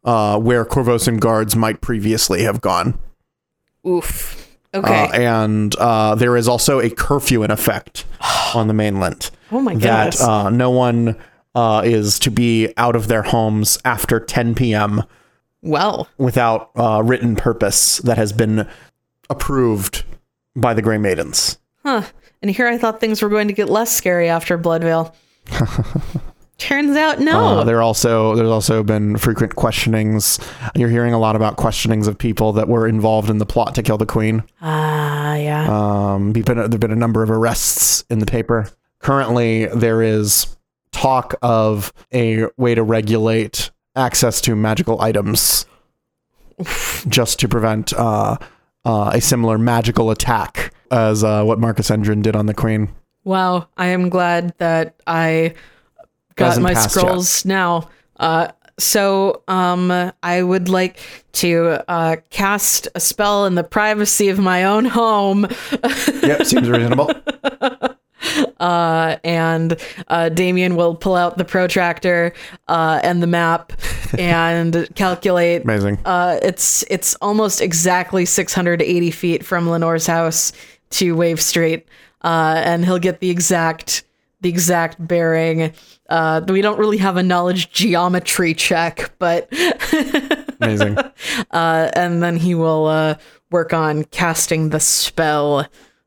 [0.05, 2.99] uh, where Korvosan guards might previously have gone.
[3.87, 4.57] Oof.
[4.73, 5.05] Okay.
[5.05, 8.05] Uh, and uh, there is also a curfew in effect
[8.55, 10.21] on the mainland oh my that goodness.
[10.23, 11.17] uh, no one
[11.57, 15.03] uh, is to be out of their homes after 10 p.m.
[15.63, 18.69] well, without uh, written purpose that has been
[19.29, 20.05] approved
[20.55, 21.59] by the Grey Maidens.
[21.85, 22.03] huh.
[22.43, 25.15] And here I thought things were going to get less scary after Blood Veil.
[26.61, 27.61] Turns out no.
[27.61, 30.39] Uh, there also there's also been frequent questionings.
[30.77, 33.83] You're hearing a lot about questionings of people that were involved in the plot to
[33.83, 34.45] kill the queen.
[34.61, 36.13] Ah, yeah.
[36.13, 38.69] Um, there've been a, there've been a number of arrests in the paper.
[38.99, 40.55] Currently, there is
[40.93, 45.65] talk of a way to regulate access to magical items,
[47.09, 48.37] just to prevent uh,
[48.85, 52.91] uh, a similar magical attack as uh, what Marcus Endrin did on the queen.
[53.25, 55.55] Wow, I am glad that I
[56.37, 57.89] got my scrolls now.
[58.19, 61.01] Uh, so um, I would like
[61.33, 65.47] to uh, cast a spell in the privacy of my own home,
[66.23, 67.11] Yep, seems reasonable.
[68.61, 69.77] uh, and
[70.09, 72.33] uh, Damien will pull out the protractor
[72.69, 73.73] uh, and the map
[74.19, 75.65] and calculate.
[75.65, 75.99] Amazing.
[76.05, 80.53] Uh, it's it's almost exactly 680 feet from Lenore's house
[80.91, 81.87] to Wave Street,
[82.23, 84.03] uh, and he'll get the exact
[84.41, 85.73] the exact bearing.
[86.09, 89.49] Uh, we don't really have a knowledge geometry check, but
[90.61, 90.99] Amazing.
[91.51, 93.17] uh, and then he will uh,
[93.51, 95.67] work on casting the spell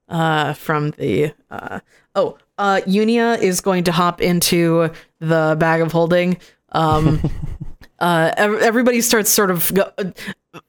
[0.09, 1.33] uh, from the.
[1.49, 1.79] Uh,
[2.15, 6.37] oh, uh, Unia is going to hop into the bag of holding.
[6.71, 7.21] Um,
[7.99, 9.91] uh, ev- everybody starts sort of go-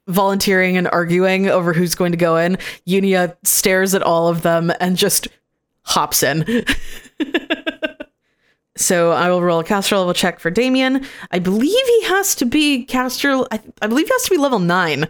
[0.07, 2.57] volunteering and arguing over who's going to go in.
[2.87, 5.29] Unia stares at all of them and just
[5.83, 6.65] hops in.
[8.77, 11.05] So I will roll a caster level check for Damien.
[11.31, 13.45] I believe he has to be caster.
[13.51, 15.07] I, I believe he has to be level nine.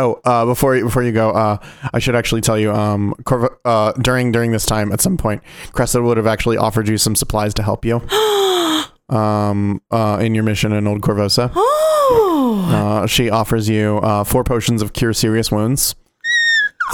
[0.00, 1.56] Oh, uh, before you, before you go, uh,
[1.92, 5.42] I should actually tell you, um, Corv- uh, during during this time, at some point,
[5.72, 7.96] Cressa would have actually offered you some supplies to help you,
[9.08, 11.50] um, uh, in your mission in Old Korvosa.
[11.54, 15.96] Oh, Uh, she offers you uh, four potions of cure serious wounds,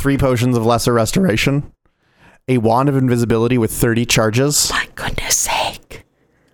[0.01, 1.70] three potions of lesser restoration,
[2.49, 6.03] a wand of invisibility with thirty charges, my goodness sake.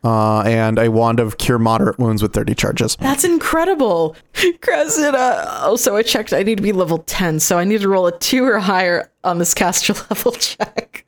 [0.03, 2.97] Uh, and a wand of cure moderate wounds with thirty charges.
[2.97, 4.17] That's incredible.
[4.61, 5.61] Cressida.
[5.61, 6.33] Also, I checked.
[6.33, 9.11] I need to be level 10, so I need to roll a 2 or higher
[9.25, 11.05] on this caster level check.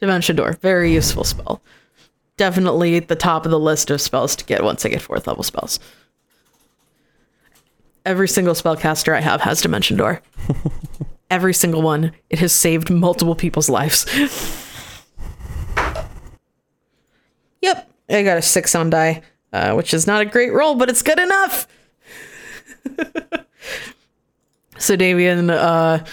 [0.00, 0.54] Dimension Door.
[0.62, 1.60] Very useful spell.
[2.36, 5.26] Definitely at the top of the list of spells to get once I get fourth
[5.26, 5.78] level spells.
[8.06, 10.22] Every single spellcaster I have has Dimension Door.
[11.30, 12.12] Every single one.
[12.30, 14.06] It has saved multiple people's lives.
[17.62, 20.88] Yep, I got a six on die, uh, which is not a great roll, but
[20.88, 21.66] it's good enough.
[24.78, 26.04] so Damien uh,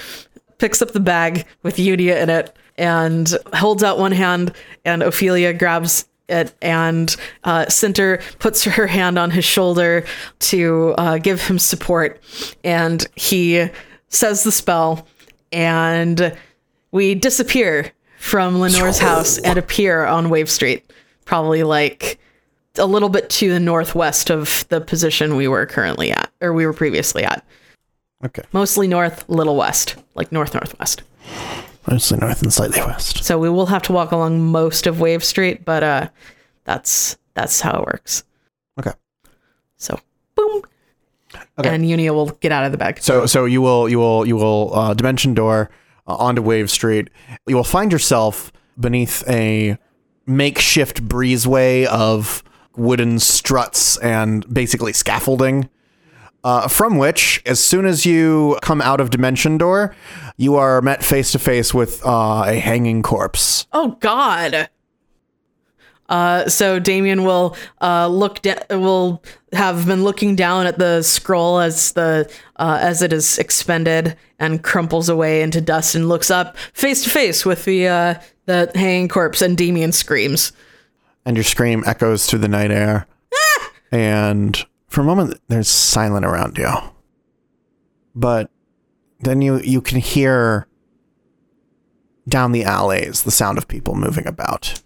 [0.57, 4.53] picks up the bag with Unia in it and holds out one hand,
[4.85, 7.65] and Ophelia grabs it, and uh,
[8.39, 10.05] puts her hand on his shoulder
[10.39, 12.21] to uh, give him support,
[12.63, 13.67] and he
[14.09, 15.07] says the spell,
[15.51, 16.35] and
[16.91, 20.91] we disappear from Lenore's house and appear on Wave Street
[21.27, 22.17] probably like
[22.77, 26.65] a little bit to the northwest of the position we were currently at, or we
[26.65, 27.45] were previously at.
[28.25, 31.03] Okay, Mostly north, little west, like north northwest.
[31.87, 33.23] mostly north and slightly west.
[33.23, 36.09] So we will have to walk along most of Wave Street, but uh,
[36.63, 38.23] that's that's how it works.
[38.79, 38.93] Okay.
[39.77, 39.99] So
[40.35, 40.63] boom,
[41.59, 41.69] Okay.
[41.69, 42.99] and Unia will get out of the bag.
[43.01, 45.69] So so you will you will you will uh, dimension door
[46.07, 47.09] uh, onto Wave Street.
[47.45, 49.77] You will find yourself beneath a
[50.27, 52.43] makeshift breezeway of
[52.75, 55.69] wooden struts and basically scaffolding.
[56.43, 59.95] Uh, from which, as soon as you come out of Dimension Door,
[60.37, 63.65] you are met face to face with uh, a hanging corpse.
[63.73, 64.69] Oh God.
[66.09, 69.21] Uh, so Damien will uh, look da- will
[69.51, 74.63] have been looking down at the scroll as the uh, as it is expended and
[74.63, 78.13] crumples away into dust and looks up face to face with the uh,
[78.47, 80.51] the hanging corpse and Damien screams.
[81.25, 83.05] and your scream echoes through the night air.
[83.91, 86.69] and for a moment, there's silent around you.
[88.15, 88.49] But
[89.19, 90.67] then you you can hear
[92.27, 94.81] down the alleys the sound of people moving about.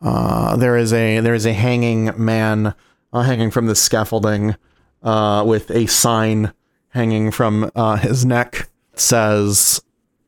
[0.00, 2.74] Uh, there is a there is a hanging man
[3.12, 4.56] uh, hanging from the scaffolding
[5.02, 6.52] uh, with a sign
[6.90, 8.68] hanging from uh, his neck.
[8.94, 9.80] Says,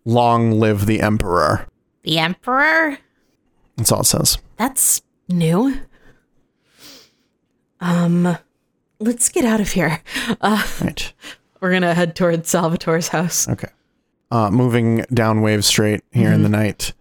[0.05, 1.67] "Long live the emperor."
[2.03, 2.99] The Emperor?
[3.77, 4.39] That's all it says.
[4.57, 5.79] That's new.
[7.81, 8.37] Um,
[9.01, 10.01] let's get out of here.
[10.41, 11.13] Uh, Right.
[11.61, 13.49] We're gonna head towards Salvatore's house.
[13.49, 13.69] Okay.
[14.33, 16.93] Uh, moving down Wave Street here in the night,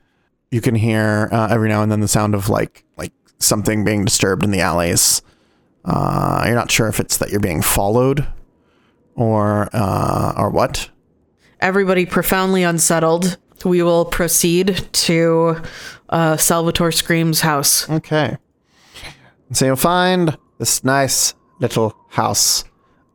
[0.51, 4.05] you can hear uh, every now and then the sound of like like something being
[4.05, 5.23] disturbed in the alleys.
[5.83, 8.27] Uh, you're not sure if it's that you're being followed
[9.15, 10.91] or uh, or what.
[11.61, 13.37] Everybody profoundly unsettled.
[13.63, 15.61] We will proceed to
[16.09, 17.87] uh, Salvatore Scream's house.
[17.89, 18.37] Okay.
[19.51, 22.63] So you'll find this nice little house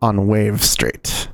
[0.01, 1.29] on Wave Street.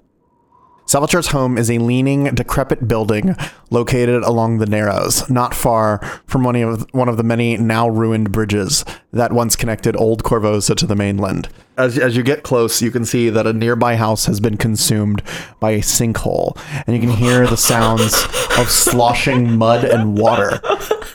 [0.92, 3.34] Salvatore's home is a leaning, decrepit building
[3.70, 8.30] located along the Narrows, not far from one of one of the many now ruined
[8.30, 11.48] bridges that once connected Old Korvosa to the mainland.
[11.78, 15.22] As, as you get close, you can see that a nearby house has been consumed
[15.60, 18.12] by a sinkhole, and you can hear the sounds
[18.58, 20.60] of sloshing mud and water.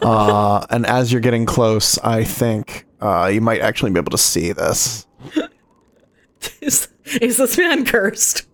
[0.01, 4.17] Uh, and as you're getting close, I think uh, you might actually be able to
[4.17, 5.05] see this.
[6.61, 6.88] Is,
[7.21, 8.47] is this man cursed?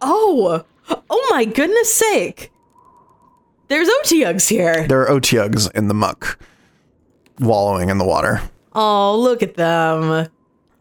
[0.00, 0.64] Oh,
[1.10, 2.50] oh my goodness sake!
[3.68, 4.86] There's Otyugs here.
[4.86, 6.38] There are Otyugs in the muck,
[7.40, 8.42] wallowing in the water.
[8.74, 10.28] Oh, look at them.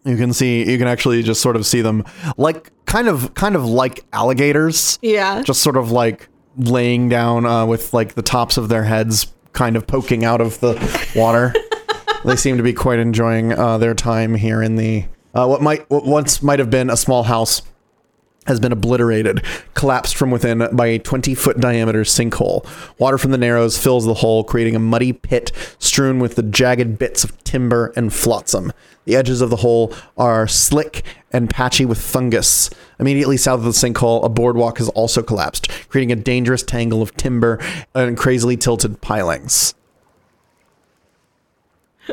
[0.05, 2.03] You can see, you can actually just sort of see them,
[2.37, 5.41] like kind of, kind of like alligators, Yeah.
[5.43, 6.27] just sort of like
[6.57, 10.59] laying down uh, with like the tops of their heads kind of poking out of
[10.59, 10.73] the
[11.15, 11.53] water.
[12.25, 15.89] they seem to be quite enjoying uh, their time here in the uh, what might
[15.89, 17.61] what once might have been a small house
[18.47, 22.65] has been obliterated, collapsed from within by a 20 foot diameter sinkhole.
[22.99, 26.97] Water from the narrows fills the hole, creating a muddy pit strewn with the jagged
[26.97, 28.71] bits of timber and flotsam.
[29.05, 32.69] The edges of the hole are slick and patchy with fungus.
[32.99, 37.15] Immediately south of the sinkhole, a boardwalk has also collapsed, creating a dangerous tangle of
[37.15, 37.59] timber
[37.93, 39.73] and crazily tilted pilings.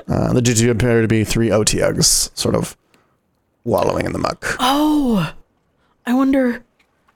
[0.09, 2.77] Uh, the do appear to be three Otyugs, sort of
[3.65, 4.57] wallowing in the muck.
[4.61, 5.33] Oh,
[6.07, 6.63] I wonder.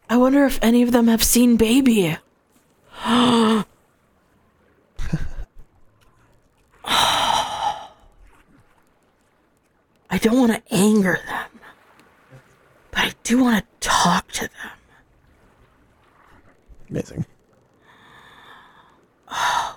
[0.09, 2.17] I wonder if any of them have seen baby.
[10.15, 11.51] I don't want to anger them,
[12.93, 14.71] but I do want to talk to them.
[16.89, 17.27] Amazing.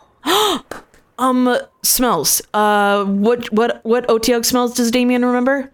[1.20, 2.44] Um, smells.
[2.54, 5.72] Uh, what what what Otyug smells does Damien remember?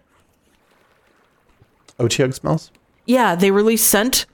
[1.98, 2.70] Otyug smells?
[3.06, 4.26] Yeah, they released scent.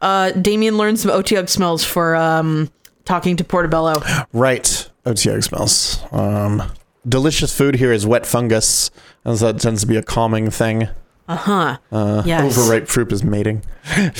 [0.00, 2.70] Uh, Damien learned some Otyug smells for um
[3.04, 4.02] talking to Portobello.
[4.32, 4.88] Right.
[5.06, 5.98] Otyug smells.
[6.12, 6.62] Um,
[7.08, 8.90] delicious food here is wet fungus,
[9.24, 10.88] as that tends to be a calming thing.
[11.26, 12.22] Uh huh.
[12.24, 12.58] yes.
[12.58, 13.62] Overripe fruit is mating.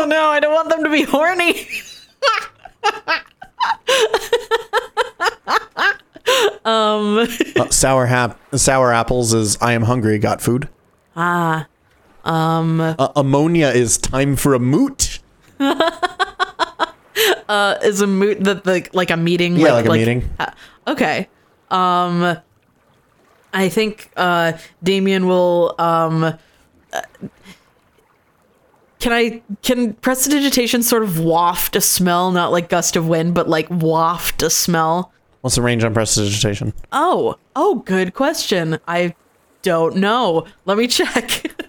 [0.00, 1.66] Oh no, I don't want them to be horny.
[6.64, 7.26] Uh,
[7.70, 10.68] sour hap- sour apples is I am hungry, got food.
[11.16, 11.66] Ah.
[12.28, 12.80] Um.
[12.80, 15.18] Uh, ammonia is time for a moot.
[17.82, 19.56] is a moot that the like a meeting?
[19.56, 20.28] Yeah, like a meeting.
[20.38, 20.50] uh,
[20.86, 21.28] okay.
[21.70, 22.38] Um.
[23.52, 24.52] I think uh
[24.82, 26.22] Damien will um.
[26.24, 26.36] uh,
[29.00, 33.48] Can I can prestidigitation sort of waft a smell, not like gust of wind, but
[33.48, 35.12] like waft a smell?
[35.40, 36.74] What's the range on prestidigitation?
[36.92, 38.78] Oh, oh, good question.
[38.88, 39.14] I
[39.62, 40.46] don't know.
[40.66, 41.44] Let me check.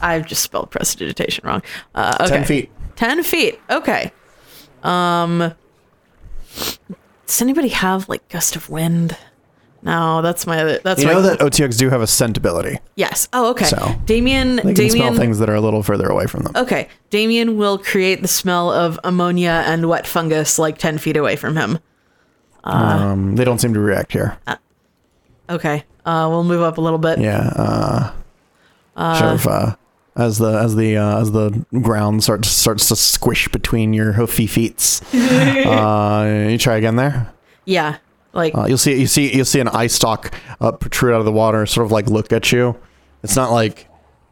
[0.00, 1.62] I've just spelled prestidigitation wrong.
[1.94, 2.28] Uh, okay.
[2.30, 2.70] Ten feet.
[2.96, 3.60] 10 feet.
[3.70, 4.12] Okay.
[4.82, 5.52] Um
[7.26, 9.16] does anybody have like gust of wind?
[9.82, 12.78] No, that's my other that's You my know that Otyugs do have a scent ability.
[12.94, 13.28] Yes.
[13.32, 13.66] Oh, okay.
[13.66, 16.52] So, Damien They can smell things that are a little further away from them.
[16.56, 16.88] Okay.
[17.10, 21.56] Damien will create the smell of ammonia and wet fungus like 10 feet away from
[21.56, 21.78] him.
[22.64, 24.38] um, they don't seem to react here.
[25.50, 25.84] Okay.
[26.06, 27.18] Uh we'll move up a little bit.
[27.18, 27.52] Yeah.
[27.56, 28.12] Uh,
[28.96, 29.76] of, uh,
[30.16, 34.46] as the as the uh, as the ground starts starts to squish between your hoofy
[34.46, 35.00] feet.
[35.14, 37.32] uh, you try again there.
[37.64, 37.98] Yeah.
[38.32, 41.24] Like Uh, you'll see you see you'll see an eye stalk uh, protrude out of
[41.24, 42.76] the water, sort of like look at you.
[43.22, 43.88] It's not like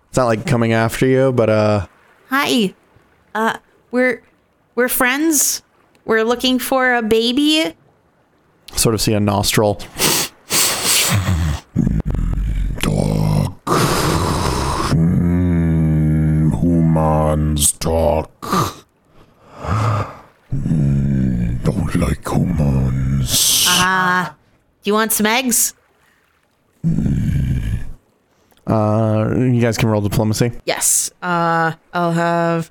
[0.09, 1.87] it's not like coming after you, but uh,
[2.29, 2.75] Hi.
[3.35, 3.59] Uh,
[3.91, 4.23] we're
[4.75, 5.63] we're friends.
[6.05, 7.75] We're looking for a baby.
[8.75, 9.81] sort of see a nostril.
[17.07, 18.31] Humans talk.
[20.55, 23.67] Mm, don't like humans.
[23.69, 24.27] Uh,
[24.83, 25.75] do you want some eggs?
[28.67, 30.53] Uh, you guys can roll diplomacy.
[30.65, 31.11] yes.
[31.21, 32.71] Uh I'll have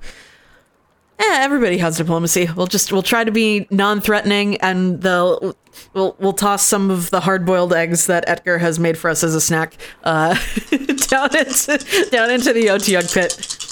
[1.20, 2.48] Eh, everybody has diplomacy.
[2.56, 5.56] We'll just we'll try to be non-threatening and they'll
[5.94, 9.36] we'll we'll toss some of the hard-boiled eggs that Edgar has made for us as
[9.36, 10.34] a snack uh
[11.10, 13.71] down into down into the Otyug pit.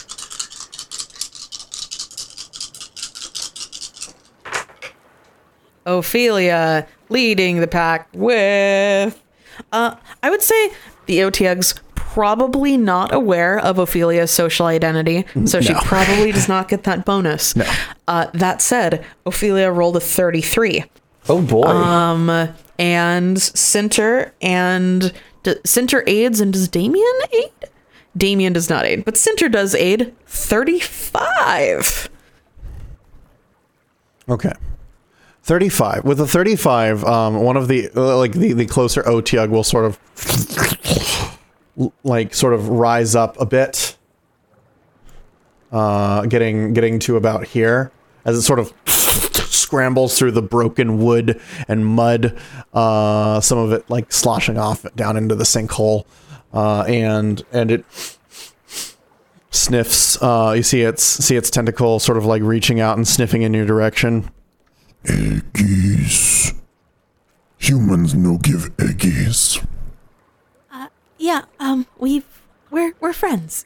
[5.98, 9.22] Ophelia leading the pack with
[9.72, 10.72] uh I would say
[11.08, 15.80] the Otyugs probably not aware of Ophelia's social identity, so she No.
[15.84, 17.56] probably does not get that bonus.
[17.56, 17.66] No.
[18.08, 20.84] Uh, that said, Ophelia rolled a 33.
[21.30, 21.64] Oh boy.
[21.68, 22.30] Um,
[22.80, 25.14] and Cinter and
[25.44, 27.52] D- Cinter aids, and does Damien aid?
[28.18, 32.10] Damien does not aid, but Cinter does aid 35.
[34.28, 34.52] Okay.
[35.50, 36.04] 35.
[36.04, 39.84] With a 35, um, one of the, uh, like, the, the closer Otyug will sort
[39.84, 41.40] of,
[42.04, 43.98] like, sort of rise up a bit.
[45.72, 47.92] Uh, getting, getting to about here
[48.26, 52.38] as it sort of scrambles through the broken wood and mud,
[52.76, 56.06] uh, some of it, like, sloshing off down into the sinkhole.
[56.54, 57.86] Uh, and, and it
[59.50, 63.42] sniffs, uh, you see its, see its tentacle sort of, like, reaching out and sniffing
[63.42, 64.30] in your direction.
[65.06, 66.54] Eggies.
[67.58, 69.66] Humans no give eggies.
[71.20, 71.44] Yeah.
[71.60, 72.26] Um, we've
[72.72, 73.66] we're we're friends.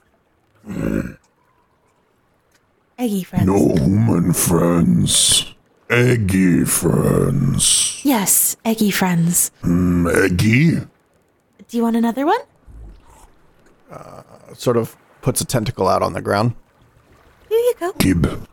[2.97, 3.45] Eggy friends.
[3.45, 5.53] No human friends.
[5.89, 8.01] Eggy friends.
[8.03, 9.51] Yes, eggy friends.
[9.61, 10.79] Mm, eggy?
[11.67, 12.39] Do you want another one?
[13.91, 14.23] Uh,
[14.53, 16.55] sort of puts a tentacle out on the ground.
[17.49, 17.93] Here you go.
[17.99, 18.47] Gib.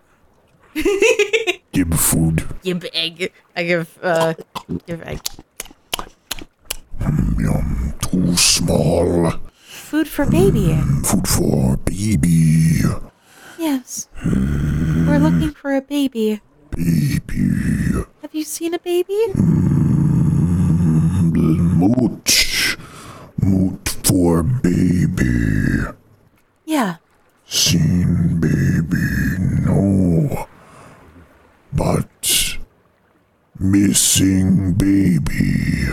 [1.72, 2.46] Gib food.
[2.62, 3.32] Give egg.
[3.56, 4.34] I give, uh,
[4.86, 5.20] give egg.
[7.38, 7.94] Yum.
[8.02, 9.32] Too small.
[9.56, 10.78] Food for baby.
[11.04, 12.82] Food for baby.
[13.58, 14.08] Yes.
[14.24, 16.40] We're looking for a baby.
[16.70, 18.04] Baby.
[18.22, 19.18] Have you seen a baby?
[21.80, 22.76] Mooch.
[23.42, 25.86] Moot for baby.
[26.64, 26.96] Yeah.
[27.46, 29.04] Seen baby,
[29.64, 30.46] no.
[31.72, 32.56] But
[33.58, 35.86] missing baby.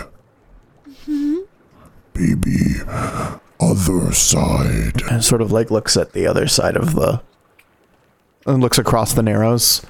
[2.13, 2.81] Baby,
[3.59, 5.01] other side.
[5.09, 7.21] And sort of like looks at the other side of the
[8.45, 9.85] and looks across the narrows.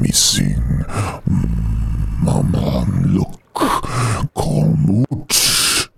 [0.00, 0.84] Missing.
[2.22, 3.40] Mama, look.
[4.34, 5.88] Call Mooch.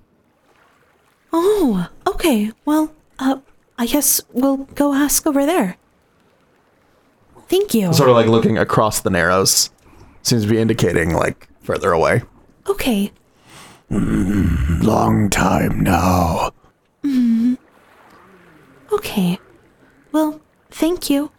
[1.32, 2.52] Oh, okay.
[2.64, 3.38] Well, uh,
[3.78, 5.76] I guess we'll go ask over there.
[7.52, 7.92] Thank you.
[7.92, 9.68] Sort of like looking across the narrows.
[10.22, 12.22] Seems to be indicating like further away.
[12.66, 13.12] Okay.
[13.90, 14.80] Mm-hmm.
[14.80, 16.50] Long time now.
[17.04, 17.56] Mm-hmm.
[18.94, 19.38] Okay.
[20.12, 20.40] Well,
[20.70, 21.30] thank you.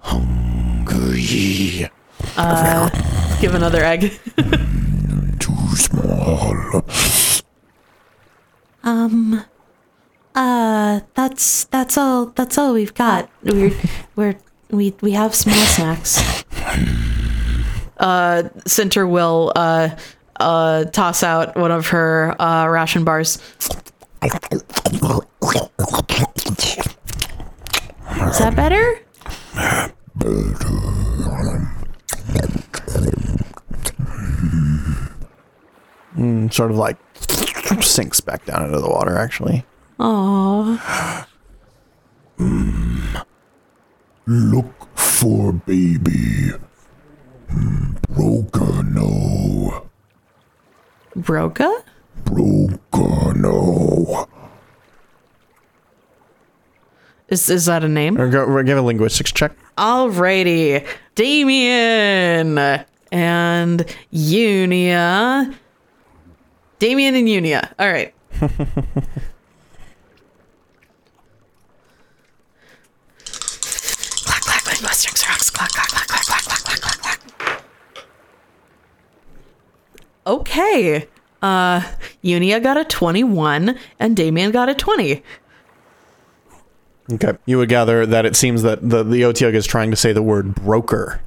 [0.00, 1.88] Hungry.
[2.36, 4.20] Uh, give another egg.
[5.40, 6.84] Too small.
[8.84, 9.46] Um
[10.38, 13.28] uh that's that's all that's all we've got.
[13.42, 13.72] We're
[14.14, 14.36] we're
[14.70, 16.44] we we have small snacks.
[18.66, 19.96] Cinter will uh,
[20.38, 23.38] uh, toss out one of her uh, ration bars.
[24.22, 24.38] Is
[28.38, 29.00] that better?
[36.14, 36.96] And sort of like
[37.80, 39.64] sinks back down into the water actually.
[42.38, 43.16] Hmm.
[44.28, 46.52] Look for baby.
[48.08, 49.88] Broker no.
[51.16, 51.82] Broca?
[52.24, 54.28] Broker no.
[57.28, 58.20] Is, is that a name?
[58.20, 59.52] Or go, or give a linguistics check.
[59.76, 60.86] Alrighty.
[61.14, 62.56] Damien
[63.10, 65.54] and Unia.
[66.78, 67.72] Damien and Unia.
[67.78, 68.14] All right.
[74.80, 75.50] clack, clack, linguistics rocks.
[75.50, 77.64] Clack, clack, clack, clack, clack, clack, clack, clack, clack.
[80.26, 81.08] Okay.
[81.40, 81.80] Uh,
[82.24, 85.22] Unia got a 21 and Damien got a 20.
[87.12, 87.32] Okay.
[87.46, 90.22] You would gather that it seems that the, the Otyug is trying to say the
[90.22, 91.22] word broker.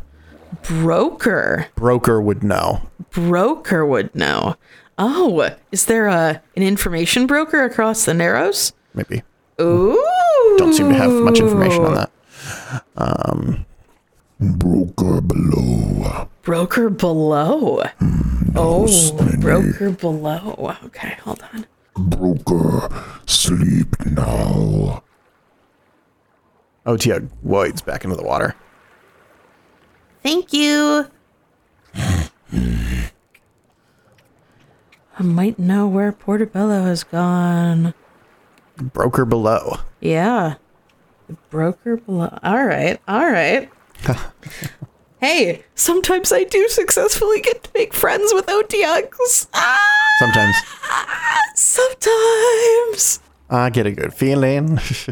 [0.64, 1.68] Broker.
[1.76, 2.82] Broker would know.
[3.12, 4.58] broker would know.
[4.98, 8.74] Oh, is there a an information broker across the Narrows?
[8.94, 9.24] Maybe.
[9.60, 10.56] Ooh.
[10.58, 12.12] Don't seem to have much information on that.
[12.98, 13.66] Um,
[14.40, 16.30] broker below.
[16.42, 17.84] Broker below.
[18.00, 20.76] Hmm, oh, broker below.
[20.86, 21.66] Okay, hold on.
[21.96, 22.90] Broker
[23.26, 25.04] sleep now.
[26.86, 28.56] Oh, Otyug wades back into the water.
[30.24, 31.08] Thank you.
[35.20, 37.94] I might know where Portobello has gone.
[38.78, 39.78] Broker below.
[40.00, 40.56] Yeah.
[41.32, 42.38] The broker below.
[42.44, 43.00] All right.
[43.08, 43.70] All right.
[45.22, 49.48] hey, sometimes I do successfully get to make friends with Otyugs.
[49.54, 49.88] Ah,
[50.20, 50.56] Sometimes
[51.56, 53.20] sometimes.
[53.50, 54.78] I get a good feeling.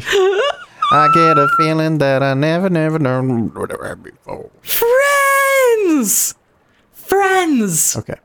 [0.92, 4.50] I get a feeling that I never, never known whatever before.
[4.60, 6.34] Friends!
[6.92, 7.96] Friends!
[7.96, 8.16] Okay.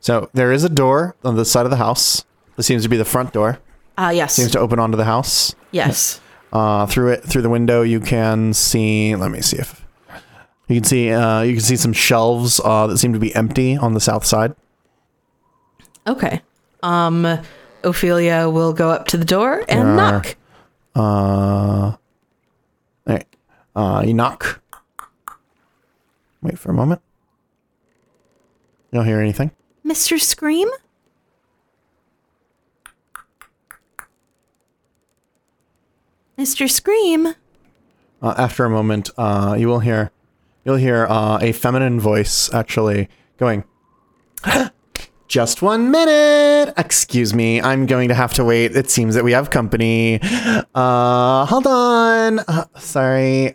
[0.00, 2.24] So there is a door on the side of the house.
[2.56, 3.60] This seems to be the front door.
[3.96, 4.34] Ah, yes.
[4.34, 5.54] Seems to open onto the house.
[5.70, 6.20] yes.
[6.52, 9.14] Uh, through it, through the window, you can see.
[9.14, 9.84] Let me see if
[10.68, 11.10] you can see.
[11.10, 14.24] Uh, you can see some shelves uh, that seem to be empty on the south
[14.24, 14.54] side.
[16.06, 16.40] Okay.
[16.82, 17.40] Um,
[17.84, 20.36] Ophelia will go up to the door and knock.
[20.96, 21.98] Uh, all
[23.06, 23.26] right.
[23.76, 24.60] Uh, you knock.
[26.42, 27.02] Wait for a moment.
[28.90, 29.50] You don't hear anything.
[29.84, 30.18] Mr.
[30.18, 30.68] Scream?
[36.38, 36.70] Mr.
[36.70, 37.34] Scream?
[38.22, 40.12] Uh, after a moment, uh, you will hear,
[40.64, 43.08] you'll hear uh, a feminine voice actually
[43.38, 43.64] going.
[45.28, 46.72] Just one minute.
[46.78, 47.60] Excuse me.
[47.60, 48.76] I'm going to have to wait.
[48.76, 50.20] It seems that we have company.
[50.74, 52.38] Uh, hold on.
[52.38, 53.52] Uh, sorry.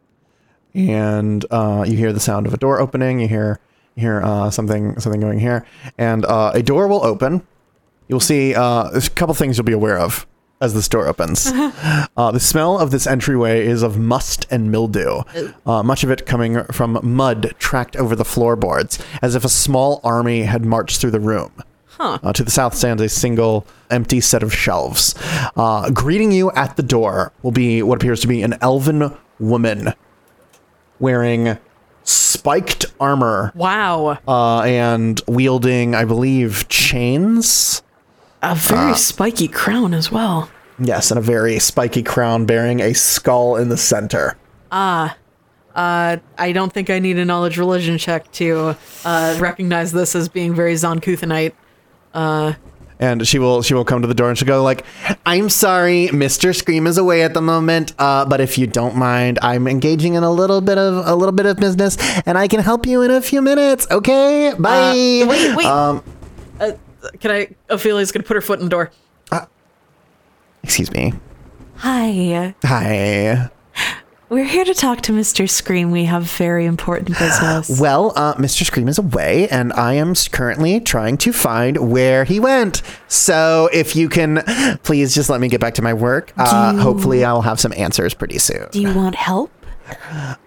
[0.74, 3.20] and uh, you hear the sound of a door opening.
[3.20, 3.58] You hear
[3.96, 5.66] you hear uh, something something going here,
[5.98, 7.46] and uh, a door will open.
[8.06, 10.26] You'll see uh, a couple things you'll be aware of
[10.62, 11.50] as the door opens.
[12.14, 15.22] Uh, the smell of this entryway is of must and mildew,
[15.64, 20.00] uh, much of it coming from mud tracked over the floorboards, as if a small
[20.04, 21.50] army had marched through the room.
[21.98, 25.14] Uh, to the south stands a single empty set of shelves.
[25.56, 29.94] Uh, greeting you at the door will be what appears to be an elven woman
[31.00, 31.56] wearing
[32.04, 34.18] spiked armor Wow.
[34.28, 37.82] uh, and wielding, I believe, chains.
[38.42, 40.50] A very spiky crown as well.
[40.78, 44.36] Yes, and a very spiky crown bearing a skull in the center.
[44.70, 45.10] Uh,
[45.74, 50.54] I don't think I need a knowledge religion check to uh, recognize this as being
[50.54, 51.52] very Zon-Kuthonite.
[53.00, 54.84] And she will she will come to the door and she'll go like,
[55.26, 56.54] "I'm sorry, Mr.
[56.54, 60.22] Scream is away at the moment, uh, but if you don't mind, I'm engaging in
[60.22, 61.96] a little bit of a little bit of business,
[62.26, 63.88] and I can help you in a few minutes.
[63.90, 65.66] Okay, bye." wait, wait.
[65.66, 66.04] Um,
[66.60, 66.72] Uh,
[67.18, 67.48] can I?
[67.70, 68.92] Ophelia's gonna put her foot in the door.
[70.62, 71.12] Excuse me.
[71.76, 72.54] Hi.
[72.64, 73.50] Hi.
[74.28, 75.48] We're here to talk to Mr.
[75.48, 75.90] Scream.
[75.90, 77.78] We have very important business.
[77.80, 78.64] Well, uh, Mr.
[78.64, 82.80] Scream is away, and I am currently trying to find where he went.
[83.08, 84.42] So, if you can,
[84.84, 86.32] please just let me get back to my work.
[86.38, 88.68] Uh, you- hopefully, I will have some answers pretty soon.
[88.70, 89.50] Do you want help?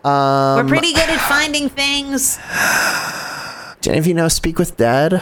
[0.03, 2.37] Um, We're pretty good at finding things.
[3.81, 5.21] do any of you know Speak with Dead?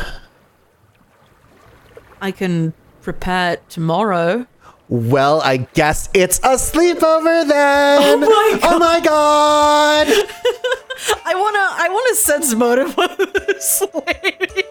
[2.21, 4.47] I can prepare it tomorrow.
[4.93, 8.03] Well, I guess it's a sleepover then.
[8.03, 10.05] Oh my Oh my god!
[11.25, 14.67] I wanna, I wanna sense motive with this lady.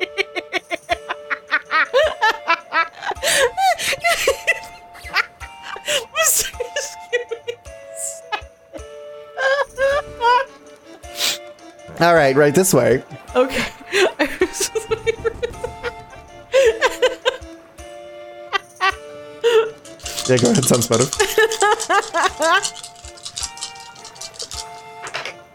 [12.01, 13.03] All right, right this way.
[13.35, 13.73] okay.
[20.29, 21.05] Yeah, go ahead, Sounds better.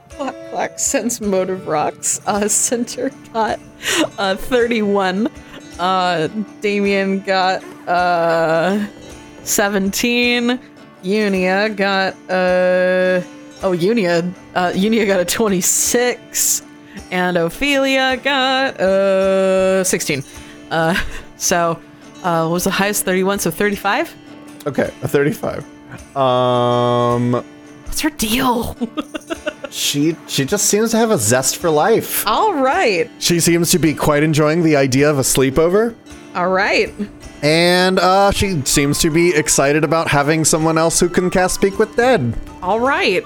[0.10, 2.20] Clack, clack, sense motive rocks.
[2.26, 3.60] Uh, Center got
[4.18, 5.28] uh, 31.
[5.80, 6.28] Uh,
[6.62, 8.86] Damien got uh,
[9.44, 10.60] 17.
[11.04, 13.22] Unia got uh,
[13.64, 16.64] oh Unia uh, Unia got a 26,
[17.12, 20.24] and Ophelia got uh 16.
[20.72, 21.00] Uh,
[21.38, 21.80] so
[22.24, 23.40] uh, was the highest 31?
[23.40, 24.16] So 35.
[24.68, 25.64] Okay, a 35.
[26.16, 27.32] Um,
[27.86, 28.76] What's her deal?
[29.70, 32.28] she she just seems to have a zest for life.
[32.28, 35.96] All right, She seems to be quite enjoying the idea of a sleepover.
[36.36, 36.94] all right.
[37.44, 41.78] And uh, she seems to be excited about having someone else who can cast Speak
[41.80, 42.34] with Dead.
[42.64, 43.24] All right.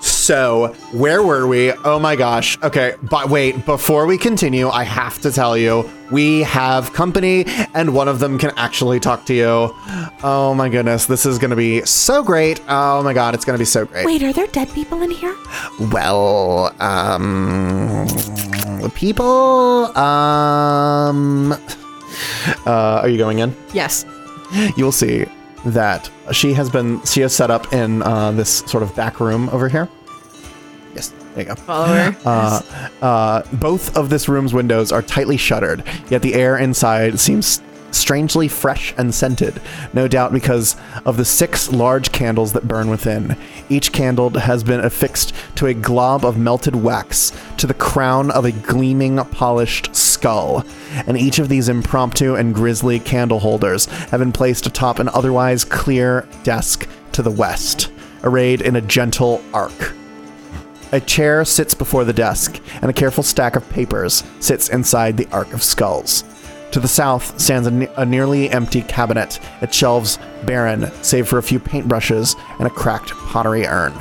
[0.00, 1.72] So, where were we?
[1.72, 2.60] Oh my gosh.
[2.62, 7.44] Okay, but wait, before we continue, I have to tell you, we have company
[7.74, 9.74] and one of them can actually talk to you.
[10.22, 12.60] Oh my goodness, this is gonna be so great.
[12.68, 14.04] Oh my god, it's gonna be so great.
[14.04, 15.34] Wait, are there dead people in here?
[15.92, 18.06] Well, um,
[18.94, 21.52] people, um,
[22.66, 23.56] uh, are you going in?
[23.72, 24.04] Yes.
[24.76, 25.24] you will see
[25.66, 29.48] that she has been she has set up in uh, this sort of back room
[29.50, 29.88] over here.
[30.94, 31.54] Yes, there you go.
[31.54, 32.16] Follow her.
[32.26, 32.60] Uh,
[33.02, 37.60] uh, both of this room's windows are tightly shuttered, yet the air inside seems
[37.96, 39.60] strangely fresh and scented,
[39.92, 43.36] no doubt because of the six large candles that burn within.
[43.68, 48.44] Each candle has been affixed to a glob of melted wax to the crown of
[48.44, 50.64] a gleaming, polished skull,
[51.06, 55.64] and each of these impromptu and grisly candle holders have been placed atop an otherwise
[55.64, 57.90] clear desk to the west,
[58.22, 59.94] arrayed in a gentle arc.
[60.92, 65.26] A chair sits before the desk, and a careful stack of papers sits inside the
[65.32, 66.22] Ark of Skulls.
[66.72, 71.38] To the south stands a, ne- a nearly empty cabinet, its shelves barren, save for
[71.38, 73.92] a few paintbrushes and a cracked pottery urn.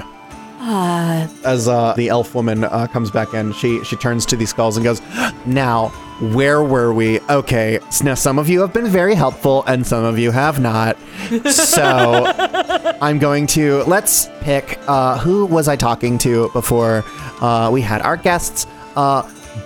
[1.45, 4.77] As uh, the elf woman uh, comes back in, she she turns to these skulls
[4.77, 4.99] and goes,
[5.45, 7.19] "Now, where were we?
[7.29, 10.97] Okay, now some of you have been very helpful, and some of you have not.
[11.45, 12.25] So
[13.01, 14.79] I'm going to let's pick.
[14.87, 17.03] Uh, who was I talking to before
[17.41, 18.65] uh, we had our guests?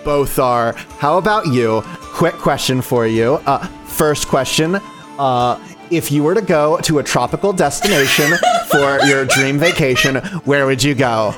[0.03, 0.75] Bothar.
[0.99, 1.81] How about you?
[2.13, 3.35] Quick question for you.
[3.45, 4.79] Uh, first question.
[5.17, 5.59] Uh,
[5.91, 8.31] if you were to go to a tropical destination
[8.71, 11.33] for your dream vacation, where would you go?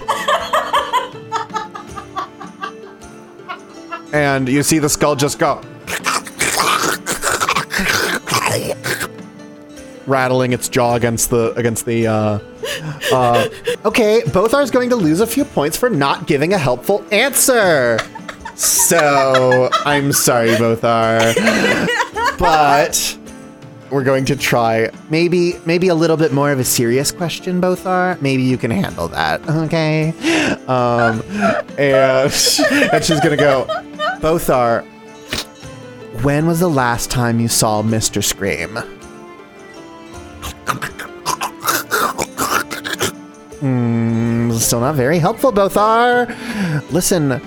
[4.14, 5.62] And you see the skull just go.
[10.08, 12.40] rattling its jaw against the against the uh,
[13.14, 13.48] uh
[13.86, 17.98] okay bothar is going to lose a few points for not giving a helpful answer
[18.62, 21.34] so i'm sorry bothar
[22.38, 23.18] but
[23.90, 28.22] we're going to try maybe maybe a little bit more of a serious question bothar
[28.22, 30.10] maybe you can handle that okay?
[30.68, 31.24] Um
[31.80, 32.32] and
[32.94, 33.66] and she's gonna go
[34.22, 34.86] bothar
[36.22, 38.78] when was the last time you saw mr scream?
[44.60, 46.30] Still not very helpful, Bothar.
[46.92, 47.42] Listen,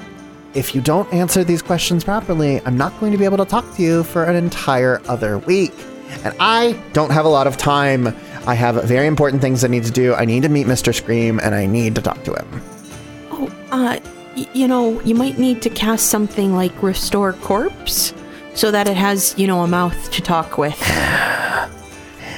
[0.54, 3.74] if you don't answer these questions properly, I'm not going to be able to talk
[3.76, 5.72] to you for an entire other week.
[6.24, 8.14] And I don't have a lot of time.
[8.46, 10.14] I have very important things I need to do.
[10.14, 10.94] I need to meet Mr.
[10.94, 12.62] Scream and I need to talk to him.
[13.30, 13.98] Oh, uh,
[14.36, 18.14] y- you know, you might need to cast something like Restore Corpse
[18.54, 20.78] so that it has, you know, a mouth to talk with.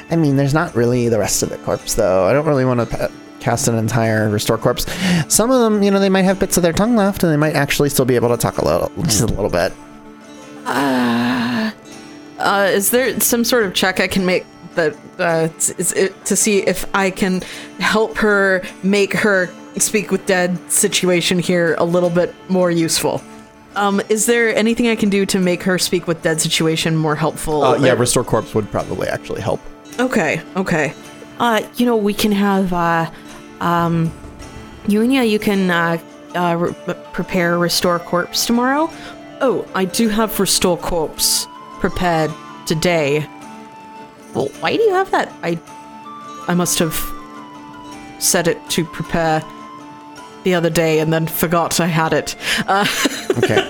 [0.09, 2.25] I mean, there's not really the rest of the corpse, though.
[2.27, 3.11] I don't really want to
[3.47, 4.87] cast an entire restore corpse.
[5.33, 7.37] Some of them, you know, they might have bits of their tongue left, and they
[7.37, 9.73] might actually still be able to talk a little, just a little bit.
[10.67, 11.71] Uh,
[12.73, 14.45] is there some sort of check I can make
[14.75, 17.41] that uh, t- is it, to see if I can
[17.79, 19.49] help her make her
[19.79, 23.23] speak with dead situation here a little bit more useful?
[23.77, 27.15] Um, is there anything I can do to make her speak with dead situation more
[27.15, 27.63] helpful?
[27.63, 29.61] Uh, yeah, restore corpse would probably actually help.
[30.01, 30.43] Okay.
[30.57, 30.95] Okay.
[31.39, 33.09] Uh, you know, we can have, uh,
[33.61, 34.13] um,
[34.87, 35.99] Unia, you can, uh,
[36.35, 38.91] uh, re- prepare Restore Corpse tomorrow.
[39.41, 41.47] Oh, I do have Restore Corpse
[41.81, 42.31] prepared
[42.67, 43.27] today.
[44.35, 45.33] Well, why do you have that?
[45.43, 45.59] I
[46.49, 46.95] I must have
[48.19, 49.43] set it to prepare
[50.45, 52.37] the other day and then forgot I had it.
[52.67, 52.87] Uh,
[53.37, 53.61] Okay.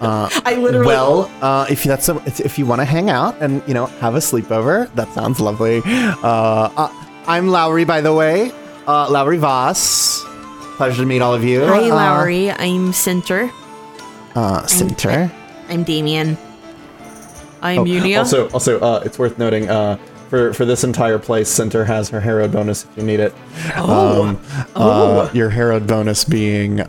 [0.00, 3.74] I literally well, uh, if that's a, if you want to hang out and you
[3.74, 5.82] know have a sleepover, that sounds lovely.
[5.84, 6.88] Uh, uh,
[7.26, 8.52] I'm Laori, by the way.
[8.88, 10.24] Uh, Laori Vaus.
[10.78, 11.66] Pleasure to meet all of you.
[11.66, 12.54] Hi, Uh, Laori.
[12.58, 13.50] I'm Center.
[14.34, 15.30] Uh, Center.
[15.68, 16.38] I'm Damien.
[17.60, 18.16] I'm Unia.
[18.16, 19.98] Oh, Also, also, uh, it's worth noting uh,
[20.30, 23.34] for for this entire place, Center has her Herod bonus if you need it.
[23.76, 24.38] Oh.
[24.74, 26.80] Uh, your Herod bonus being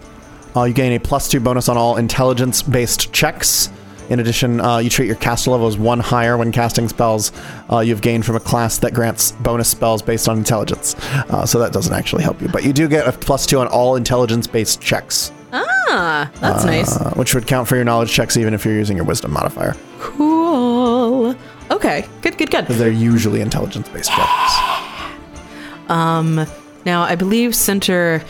[0.55, 3.69] uh, you gain a plus two bonus on all intelligence based checks.
[4.09, 7.31] In addition, uh, you treat your caster level as one higher when casting spells
[7.71, 10.95] uh, you've gained from a class that grants bonus spells based on intelligence.
[11.29, 13.67] Uh, so that doesn't actually help you, but you do get a plus two on
[13.67, 16.95] all intelligence based checks, ah, that's nice.
[16.99, 19.75] uh, which would count for your knowledge checks even if you're using your wisdom modifier.
[19.99, 21.35] Cool.
[21.71, 22.05] Okay.
[22.21, 22.37] Good.
[22.37, 22.49] Good.
[22.51, 22.65] Good.
[22.67, 24.53] They're usually intelligence based checks.
[25.89, 26.45] Um,
[26.85, 28.23] Now, I believe Center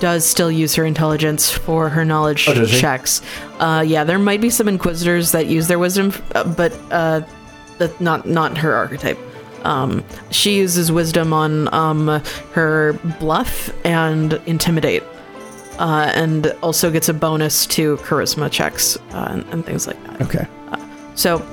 [0.00, 3.20] does still use her intelligence for her knowledge Oh, checks.
[3.58, 7.20] Uh, yeah, there might be some Inquisitors that use their wisdom, uh, but uh,
[8.00, 9.18] not not her archetype.
[9.64, 15.02] Um, she uses wisdom on um, her bluff and intimidate,
[15.78, 20.22] uh, and also gets a bonus to charisma checks uh, and, and things like that.
[20.22, 20.46] Okay.
[21.14, 21.46] So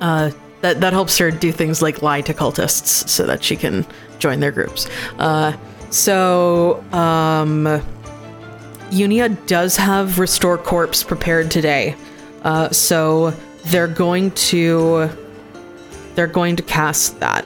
[0.00, 3.86] uh, that that helps her do things like lie to cultists so that she can
[4.18, 4.88] join their groups.
[5.94, 7.66] So um,
[8.90, 11.94] Unia does have Restore Corpse prepared today.
[12.42, 13.30] Uh, so
[13.66, 15.08] they're going to
[16.16, 17.44] they're going to cast that.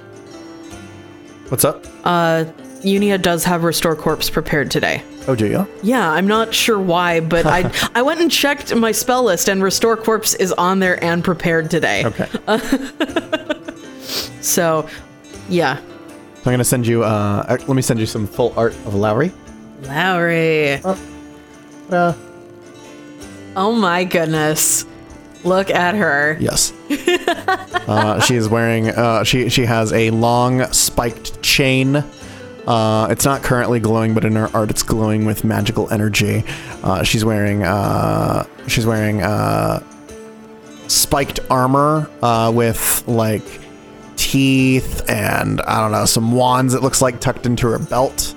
[1.50, 1.84] What's up?
[2.04, 2.46] Uh,
[2.80, 5.02] Unia does have Restore Corpse prepared today.
[5.26, 5.68] Oh, do you?
[5.82, 9.62] Yeah, I'm not sure why, but I I went and checked my spell list, and
[9.62, 12.06] Restore Corpse is on there and prepared today.
[12.06, 12.28] Okay.
[14.40, 14.88] So,
[15.50, 15.78] yeah,
[16.42, 17.04] So I'm gonna send you.
[17.04, 19.32] Uh, uh, let me send you some full art of Laori.
[19.82, 20.80] Laori.
[21.90, 22.12] Uh,
[23.56, 24.84] Oh my goodness,
[25.42, 26.36] look at her.
[26.38, 26.72] yes.
[27.88, 28.88] uh, she is wearing.
[28.90, 31.96] Uh, she she has a long spiked chain.
[32.66, 36.44] Uh, it's not currently glowing, but in her art, it's glowing with magical energy.
[36.84, 37.64] Uh, she's wearing.
[37.64, 39.80] Uh, she's wearing uh,
[40.86, 43.42] spiked armor uh, with like
[44.32, 46.74] teeth and I don't know some wands.
[46.74, 48.34] It looks like tucked into her belt.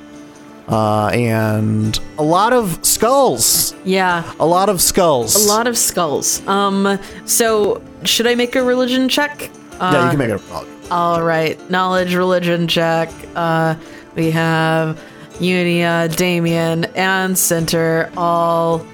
[0.68, 3.76] Uh, and a lot of skulls.
[3.84, 5.36] Yeah, A lot of skulls.
[5.36, 6.46] a lot of skulls.
[6.48, 9.50] Um, so should I make a religion check?
[9.82, 10.42] Uh, Yeah, you can make it.
[10.52, 13.10] A, All right, knowledge religion check.
[13.36, 13.76] Uh,
[14.16, 14.98] we have
[15.40, 18.86] Unia, Damien, and Center all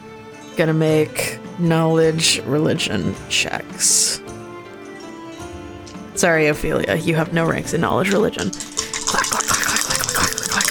[0.56, 4.20] gonna make knowledge religion checks.
[6.18, 8.50] Sorry, Ophelia, you have no ranks in knowledge religion.
[8.50, 10.66] Clack, clack, clack, clack, clack, clack, clack, clack,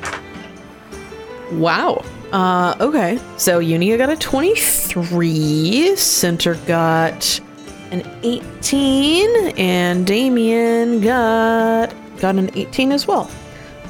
[0.00, 0.22] clack,
[1.50, 1.58] clack.
[1.58, 2.04] Wow.
[2.30, 3.18] Uh, okay.
[3.38, 7.40] So Unia got a 23, Center got
[7.90, 13.28] an 18, and Damien got got an 18 as well.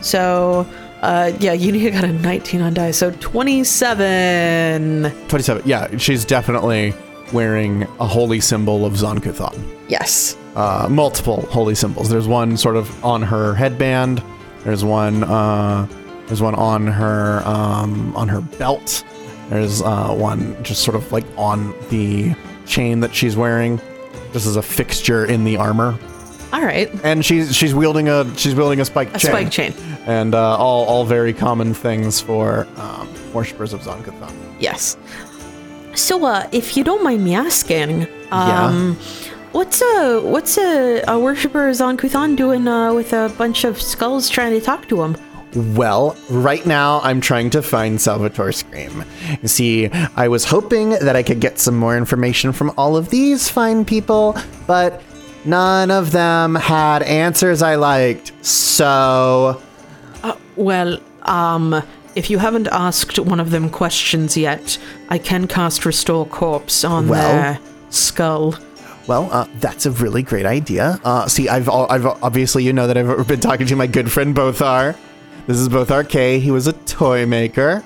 [0.01, 0.67] So,
[1.03, 5.13] uh, yeah, Unia got a 19 on die, so 27.
[5.29, 5.63] 27.
[5.67, 6.95] Yeah, she's definitely
[7.33, 9.59] wearing a holy symbol of Zon-Kuthon.
[9.89, 10.37] Yes.
[10.55, 12.09] Uh, multiple holy symbols.
[12.09, 14.23] There's one sort of on her headband.
[14.65, 15.25] There's one.
[15.25, 15.87] Uh,
[16.27, 19.05] there's one on her um, on her belt.
[19.49, 22.35] There's uh, one just sort of like on the
[22.67, 23.81] chain that she's wearing,
[24.33, 25.99] This is a fixture in the armor.
[26.53, 26.89] All right.
[27.03, 29.17] and she's she's wielding a she's wielding a spike chain.
[29.17, 29.31] A chain.
[29.31, 29.73] spike chain.
[30.07, 34.33] and uh, all all very common things for um, worshippers of Zon-Kuthon.
[34.61, 34.97] Yes.
[35.95, 38.67] So, uh, if you don't mind me asking, Yeah.
[38.67, 38.97] um,
[39.53, 44.29] what's a what's a, a worshiper of Zon-Kuthon doing uh, with a bunch of skulls
[44.31, 45.17] trying to talk to him?
[45.55, 49.05] Well, right now I'm trying to find Salvatore Scream.
[49.43, 53.11] You see, I was hoping that I could get some more information from all of
[53.11, 54.35] these fine people,
[54.67, 55.03] but
[55.45, 58.33] none of them had answers I liked.
[58.45, 59.61] So,
[60.57, 61.83] Well, um,
[62.15, 64.79] if you haven't asked one of them questions yet,
[65.09, 67.59] I can cast Restore Corpse on Well- their
[67.91, 68.55] skull.
[69.07, 71.01] well, uh, that's a really great idea.
[71.05, 74.35] Uh, see, I've, I've obviously you know that I've been talking to my good friend
[74.35, 74.97] Bothar.
[75.47, 76.39] This is Bothar K.
[76.39, 77.83] He was a toy maker.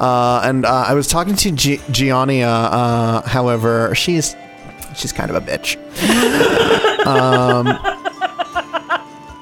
[0.00, 2.46] Uh, and uh, I was talking to Gi- Giannia.
[2.72, 4.34] Uh, however, she's
[4.96, 5.76] she's kind of a bitch.
[7.06, 7.66] um,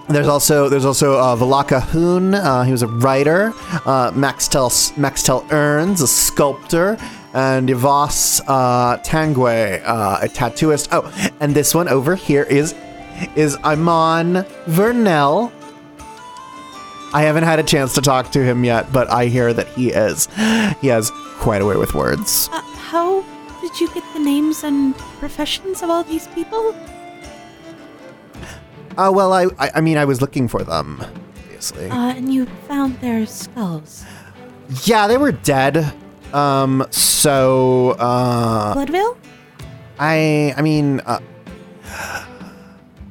[0.08, 2.34] there's also there's also uh, Valaka Hoon.
[2.34, 3.52] Uh, he was a writer.
[3.84, 6.96] Uh, Maxtel Maxtel Earns, a sculptor.
[7.34, 10.88] And Yvas uh, Tanguay, uh, a tattooist.
[10.92, 12.74] Oh, and this one over here is
[13.36, 15.52] is Iman Vernell.
[17.12, 19.90] I haven't had a chance to talk to him yet, but I hear that he
[19.90, 20.26] is
[20.80, 22.48] he has quite a way with words.
[22.50, 23.22] Uh, how
[23.60, 26.74] did you get the names and professions of all these people?
[28.98, 30.98] Uh, well, I, I I mean I was looking for them,
[31.46, 31.88] obviously.
[31.88, 34.04] Uh, and you found their skulls.
[34.84, 35.94] yeah, they were dead.
[36.34, 39.16] Um, so uh, Blood Veil?
[39.98, 41.20] I I mean uh,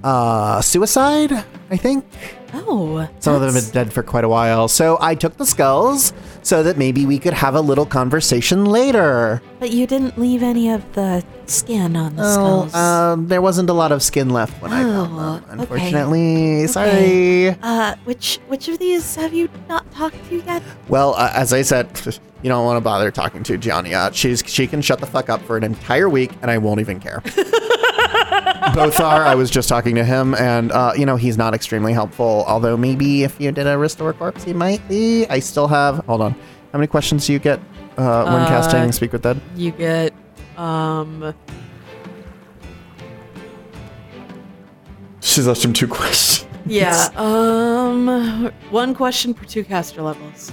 [0.03, 1.31] uh, suicide.
[1.69, 2.05] I think
[2.53, 4.67] Oh, some of them have been dead for quite a while.
[4.69, 9.41] So I took the skulls so that maybe we could have a little conversation later.
[9.59, 12.31] But you didn't leave any of the skin on the Oh,
[12.67, 12.75] skulls.
[12.75, 15.33] um, there wasn't a lot of skin left when I found Oh, them.
[15.43, 15.51] okay.
[15.61, 17.49] Unfortunately, sorry.
[17.63, 20.61] uh, which which of these have you not talked to yet?
[20.89, 21.89] Well, uh, as I said,
[22.43, 24.13] you don't want to bother talking to Giannia.
[24.13, 26.99] She's she can shut the fuck up for an entire week, and I won't even
[26.99, 27.23] care.
[28.77, 29.25] Bothar.
[29.25, 32.43] I was just talking to him, and uh, you know he's not extremely helpful.
[32.47, 35.25] Although maybe if you did a restore corpse, he might be.
[35.29, 36.05] I still have.
[36.05, 36.33] Hold on.
[36.73, 37.59] How many questions do you get
[37.97, 39.39] uh, when Uh, casting Speak with Dead?
[39.55, 40.13] You get,
[40.57, 41.33] um,
[45.21, 46.47] She's asked him two questions.
[46.65, 50.51] yeah, um, one question per two caster levels.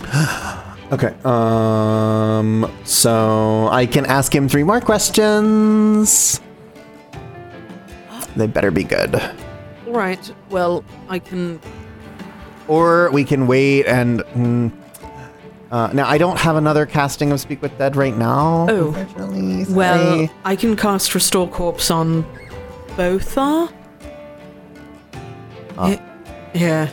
[0.92, 1.14] Okay.
[1.24, 2.70] Um.
[2.84, 6.38] So I can ask him three more questions.
[8.36, 9.14] They better be good.
[9.86, 10.20] All right.
[10.50, 11.60] Well, I can.
[12.68, 14.20] Or we can wait and.
[14.36, 14.70] mm,
[15.72, 18.66] uh, now I don't have another casting of Speak with Dead right now.
[18.68, 19.64] Oh.
[19.70, 22.26] Well, I can cast Restore Corpse on
[22.94, 23.34] both.
[23.38, 23.72] Ah?
[25.78, 25.78] Uh.
[25.78, 25.90] Are.
[26.52, 26.90] Yeah.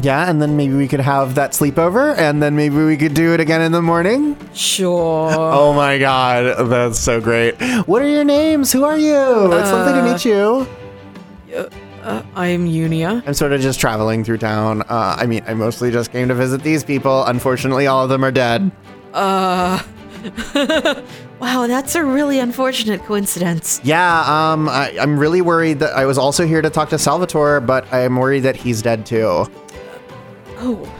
[0.00, 3.34] yeah, and then maybe we could have that sleepover, and then maybe we could do
[3.34, 4.38] it again in the morning.
[4.54, 5.30] Sure.
[5.30, 7.54] Oh my god, that's so great!
[7.86, 8.72] What are your names?
[8.72, 9.52] Who are you?
[9.52, 11.78] it's lovely to uh, meet you.
[12.02, 13.22] Uh, I am Unia.
[13.26, 14.82] I'm sort of just traveling through town.
[14.82, 17.24] Uh, I mean, I mostly just came to visit these people.
[17.24, 18.70] Unfortunately, all of them are dead.
[19.12, 19.82] Uh,
[21.40, 23.80] Wow, that's a really unfortunate coincidence.
[23.84, 27.60] Yeah, um, I, I'm really worried that I was also here to talk to Salvatore,
[27.60, 29.46] but I'm worried that he's dead too.
[30.56, 30.92] Oh,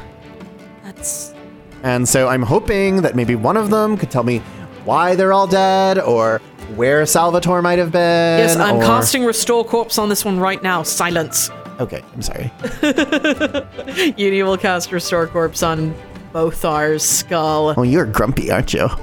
[0.85, 1.35] that's
[1.83, 4.39] And so I'm hoping that maybe one of them could tell me
[4.85, 6.41] why they're all dead or
[6.77, 8.39] where Salvatore might have been.
[8.41, 10.83] yes, I'm or- casting Restore Corpse on this one right now.
[10.83, 11.51] Silence.
[11.81, 12.51] Okay, I'm sorry.
[14.17, 15.95] Uni will cast Restore Corpse on
[16.33, 17.75] both our skull.
[17.77, 18.89] Well, you're grumpy, aren't you?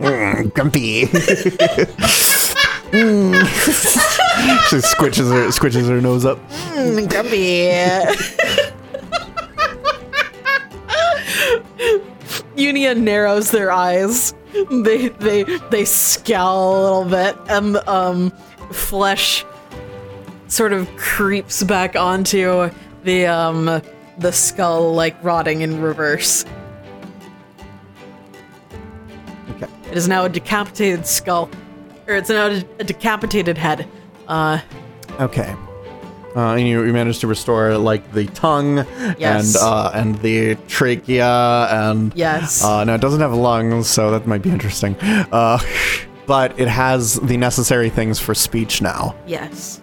[0.00, 1.04] Mm, grumpy.
[2.90, 3.34] Mm.
[4.68, 6.38] she squishes her squishes her nose up.
[12.56, 14.34] Unia narrows their eyes.
[14.70, 18.30] They they they scowl a little bit, and um,
[18.72, 19.44] flesh
[20.48, 22.70] sort of creeps back onto
[23.04, 23.80] the um
[24.18, 26.44] the skull, like rotting in reverse.
[29.50, 29.68] Okay.
[29.90, 31.48] It is now a decapitated skull,
[32.10, 32.46] or it's now
[32.78, 33.86] a, decapitated head.
[34.28, 34.60] Uh,
[35.18, 35.54] Okay.
[36.36, 38.76] Uh, and you, you managed to restore like the tongue
[39.18, 39.56] Yes.
[39.56, 42.62] and uh, and the trachea and yes.
[42.64, 44.94] uh, now it doesn't have lungs, so that might be interesting.
[45.32, 45.58] Uh,
[46.26, 49.14] but it has the necessary things for speech now.
[49.26, 49.80] yes.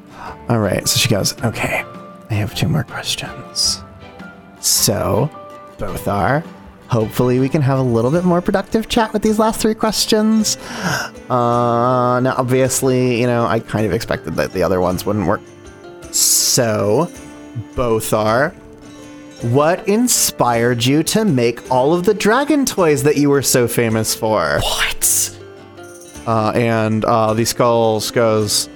[0.50, 1.84] All right, so she goes, okay.
[2.30, 3.82] I have two more questions.
[4.62, 5.30] So,
[5.78, 6.44] Bothar.
[6.90, 10.58] Hopefully, we can have a little bit more productive chat with these last three questions.
[11.30, 15.42] Uh, now, obviously, you know, I kind of expected that the other ones wouldn't work.
[16.12, 17.12] So,
[17.76, 18.54] Bothar.
[19.42, 24.16] What inspired you to make all of the dragon toys that you were so famous
[24.16, 24.60] for?
[24.62, 25.40] What?
[26.26, 28.70] Uh, and uh, the skulls goes.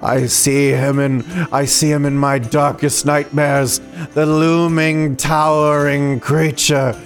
[0.00, 1.22] I see him in
[1.52, 3.80] I see him in my darkest nightmares,
[4.14, 7.00] the looming, towering creature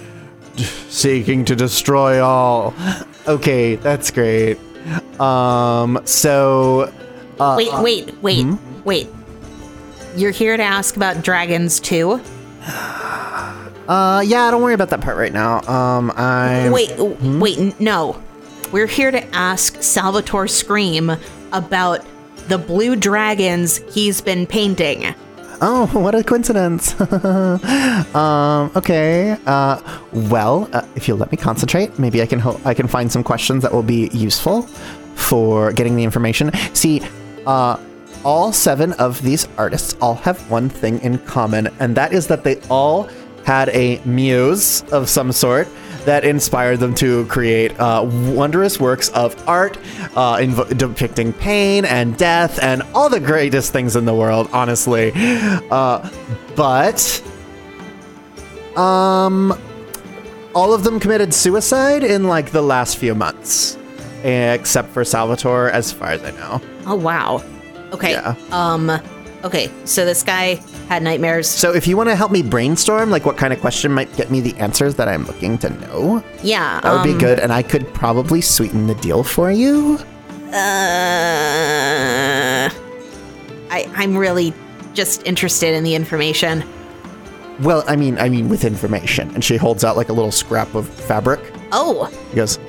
[0.59, 2.73] seeking to destroy all.
[3.27, 4.57] Okay, that's great.
[5.19, 6.91] Um, so
[7.39, 8.55] wait, wait, wait, hmm?
[8.83, 9.07] wait.
[10.15, 12.21] You're here to ask about dragons too?
[13.87, 15.61] uh, yeah, don't worry about that part right now.
[15.67, 17.39] Um, I Wait, Hmm?
[17.39, 18.21] wait, no.
[18.71, 21.11] We're here to ask Salvatore Scream
[21.53, 22.05] about
[22.49, 25.13] the blue dragons he's been painting.
[25.61, 26.99] Oh, what a coincidence.
[28.15, 29.37] um, okay.
[29.45, 29.81] Uh,
[30.11, 33.63] well, uh, if you'll let me concentrate, maybe I can I can find some questions
[33.63, 34.63] that will be useful
[35.15, 36.51] for getting the information.
[36.73, 37.01] See,
[37.45, 37.77] uh,
[38.23, 42.43] all seven of these artists all have one thing in common, and that is that
[42.43, 43.09] they all
[43.45, 45.67] had a muse of some sort
[46.05, 48.03] that inspired them to create uh,
[48.33, 49.77] wondrous works of art
[50.15, 55.11] uh, inv- depicting pain and death and all the greatest things in the world, honestly.
[55.15, 56.09] Uh,
[56.55, 57.21] but,
[58.75, 59.57] um,
[60.55, 63.77] all of them committed suicide in like the last few months,
[64.23, 66.61] except for Salvatore, as far as I know.
[66.85, 67.43] Oh wow.
[67.91, 68.11] Okay.
[68.11, 68.35] Yeah.
[68.51, 68.89] Um
[69.43, 70.55] okay, so this guy
[70.89, 71.49] had nightmares.
[71.49, 74.31] So, if you want to help me brainstorm, like what kind of question might get
[74.31, 76.79] me the answers that I'm looking to know, Yeah.
[76.81, 79.99] that would be um, good, and I could probably sweeten the deal for you.
[80.47, 82.69] Uh,
[83.69, 84.53] I I'm really
[84.93, 86.63] just interested in the information.
[87.59, 89.29] Well, I mean, I mean, with information.
[89.33, 91.39] And she holds out like a little scrap of fabric.
[91.71, 92.59] Oh, He goes,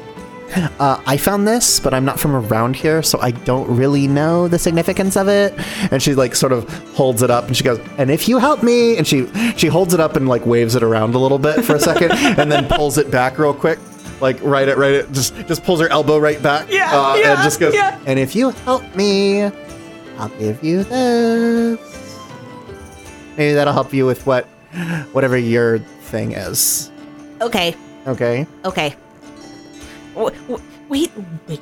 [0.80, 4.48] uh, I found this, but I'm not from around here, so I don't really know
[4.48, 5.54] the significance of it.
[5.92, 8.62] And she like sort of holds it up, and she goes, "And if you help
[8.62, 9.26] me," and she
[9.56, 12.12] she holds it up and like waves it around a little bit for a second,
[12.38, 13.78] and then pulls it back real quick,
[14.20, 17.34] like right at right at just just pulls her elbow right back, Yeah, uh, yeah,
[17.34, 17.98] and just goes, yeah.
[18.06, 19.42] "And if you help me,
[20.18, 21.78] I'll give you this."
[23.36, 24.46] Maybe that'll help you with what
[25.12, 25.78] whatever your
[26.10, 26.90] thing is.
[27.40, 27.74] okay.
[28.06, 28.46] Okay.
[28.64, 28.96] Okay.
[30.14, 31.10] Wait,
[31.48, 31.60] wait.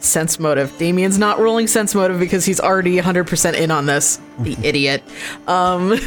[0.00, 0.76] Sense motive.
[0.78, 4.20] Damien's not rolling sense motive because he's already 100% in on this.
[4.40, 5.02] The idiot.
[5.46, 5.90] Um,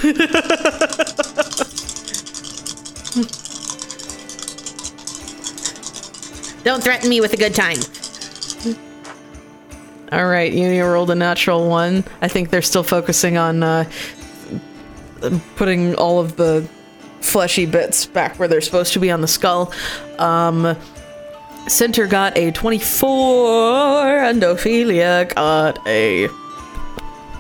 [6.63, 7.77] Don't threaten me with a good time.
[10.11, 12.03] all right, Uni rolled a natural one.
[12.23, 13.89] I think they're still focusing on uh,
[15.55, 16.67] putting all of the
[17.26, 19.72] fleshy bits back where they're supposed to be on the skull.
[20.19, 20.76] Um,
[21.68, 26.27] Center got a 24, and Ophelia got a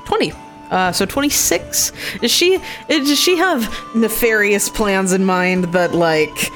[0.05, 0.33] 20.
[0.71, 1.91] Uh, so 26.
[2.21, 2.59] Does she
[2.89, 6.49] does she have nefarious plans in mind that like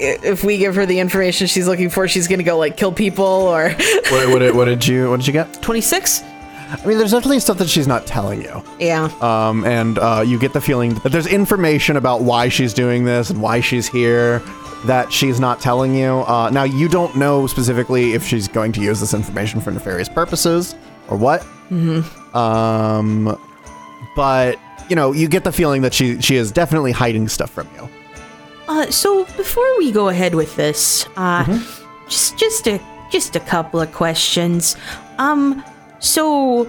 [0.00, 3.24] if we give her the information she's looking for, she's gonna go like kill people
[3.24, 3.70] or
[4.10, 5.62] What, what, what did you what did you get?
[5.62, 6.24] 26?
[6.72, 8.62] I mean, there's definitely stuff that she's not telling you.
[8.78, 9.04] Yeah.
[9.20, 13.30] Um, and uh, you get the feeling that there's information about why she's doing this
[13.30, 14.40] and why she's here
[14.86, 16.20] that she's not telling you.
[16.26, 20.08] Uh, now, you don't know specifically if she's going to use this information for nefarious
[20.08, 20.74] purposes
[21.08, 21.42] or what.
[21.70, 22.36] Mm-hmm.
[22.36, 23.38] Um,
[24.16, 24.58] but
[24.88, 27.88] you know, you get the feeling that she she is definitely hiding stuff from you.
[28.68, 32.08] Uh, so before we go ahead with this, uh, Mm-hmm.
[32.08, 32.80] just just a
[33.10, 34.76] just a couple of questions.
[35.18, 35.62] Um,
[36.02, 36.66] so,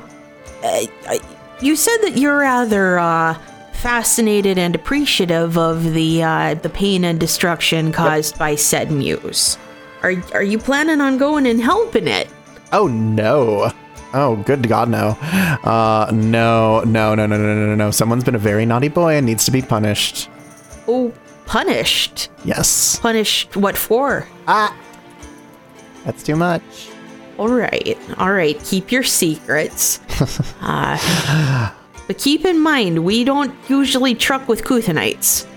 [0.64, 1.18] uh, uh,
[1.60, 3.34] you said that you're rather uh,
[3.74, 8.40] fascinated and appreciative of the uh, the pain and destruction caused yep.
[8.40, 9.58] by said muse.
[10.04, 12.30] Are are you planning on going and helping it?
[12.72, 13.72] Oh no.
[14.16, 15.18] Oh, good God, no.
[15.64, 17.90] Uh, no, no, no, no, no, no, no.
[17.90, 20.30] Someone's been a very naughty boy and needs to be punished.
[20.88, 21.12] Oh,
[21.48, 22.30] punished?
[22.46, 23.00] Yes.
[23.00, 24.28] Punished what for?
[24.48, 24.78] Ah,
[26.06, 26.93] that's too much.
[27.38, 28.60] All right, all right.
[28.64, 30.00] Keep your secrets.
[30.62, 31.72] uh,
[32.08, 35.48] but keep in mind, we don't usually truck with Kuthonites.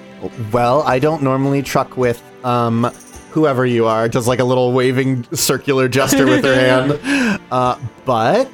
[0.52, 2.90] Well, I don't normally truck with um
[3.30, 4.08] whoever you are.
[4.08, 6.54] Does like a little waving circular gesture with her
[6.98, 7.40] hand.
[7.50, 8.48] Uh, but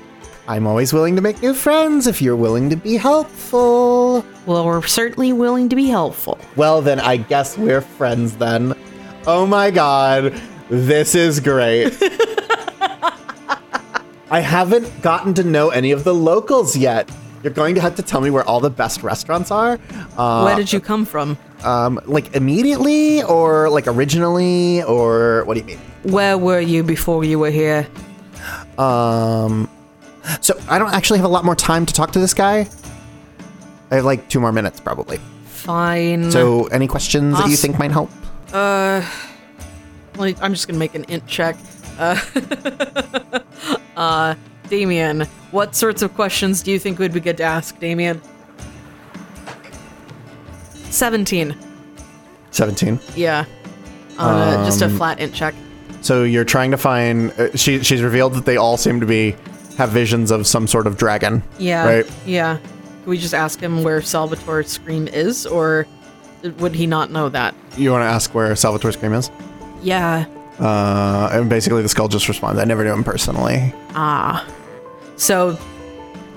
[0.48, 4.26] I'm always willing to make new friends if you're willing to be helpful.
[4.44, 6.38] Well, we're certainly willing to be helpful.
[6.56, 8.74] Well, then I guess we're friends then.
[9.24, 10.34] Oh my god,
[10.68, 11.96] this is great.
[14.30, 17.10] I haven't gotten to know any of the locals yet.
[17.42, 19.78] You're going to have to tell me where all the best restaurants are.
[20.16, 21.36] Uh, Where did you come from?
[21.64, 25.78] um, like immediately or like originally or what do you mean?
[26.04, 27.86] Where were you before you were here?
[28.78, 29.68] Um,
[30.40, 32.68] so I don't actually have a lot more time to talk to this guy.
[33.90, 35.18] I have like two more minutes probably.
[35.46, 36.30] Fine.
[36.32, 38.10] So any questions that you Ask- think might help?
[38.52, 39.06] Uh,
[40.16, 41.56] well, I'm just gonna make an int check.
[42.02, 43.40] Uh,
[43.96, 44.34] uh,
[44.68, 45.22] Damien,
[45.52, 48.20] what sorts of questions do you think would be good to ask, Damien?
[50.90, 51.54] 17.
[52.50, 52.98] 17.
[53.16, 53.44] Yeah.
[54.18, 55.54] Uh, just a Um, flat int check.
[56.00, 57.30] So you're trying to find.
[57.38, 59.36] Uh, she she's revealed that they all seem to be
[59.78, 61.42] have visions of some sort of dragon.
[61.58, 61.86] Yeah.
[61.86, 62.06] Right.
[62.26, 62.56] Yeah.
[62.58, 65.86] Can we just ask him where Salvatore's scream is, or
[66.58, 67.54] would he not know that?
[67.76, 69.30] You want to ask where Salvatore Scream is?
[69.82, 70.26] Yeah.
[70.62, 72.60] Uh, and basically the skull just responds.
[72.60, 73.74] I never knew him personally.
[73.94, 74.46] Ah.
[75.16, 75.58] So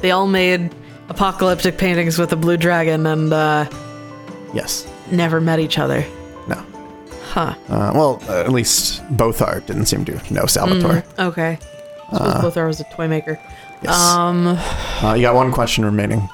[0.01, 0.73] they all made
[1.09, 3.69] apocalyptic paintings with a blue dragon and uh,
[4.53, 4.87] Yes.
[5.11, 6.03] never met each other.
[6.47, 6.55] No.
[7.29, 7.53] Huh.
[7.69, 11.03] Uh, well, uh, at least Bothar didn't seem to know Salvatore.
[11.19, 11.59] Okay.
[12.11, 13.39] I suppose Lothar was a toy maker.
[13.83, 13.93] Yes.
[13.95, 14.47] Um,
[15.03, 16.27] Uh, you got one question remaining.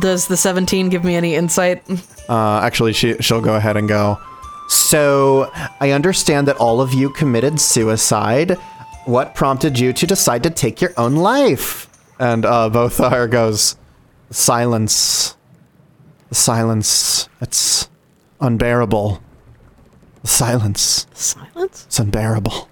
[0.00, 1.82] does the 17 give me any insight?
[2.28, 4.18] Uh, actually, she she'll go ahead and go.
[4.68, 5.50] So
[5.80, 8.58] I understand that all of you committed suicide.
[9.04, 11.88] What prompted you to decide to take your own life?
[12.18, 13.76] And uh, Bothar goes,
[14.30, 15.36] silence.
[16.28, 17.28] The silence.
[17.40, 17.88] It's
[18.40, 19.22] unbearable.
[20.22, 21.06] The silence.
[21.12, 21.84] Silence?
[21.86, 22.68] It's unbearable.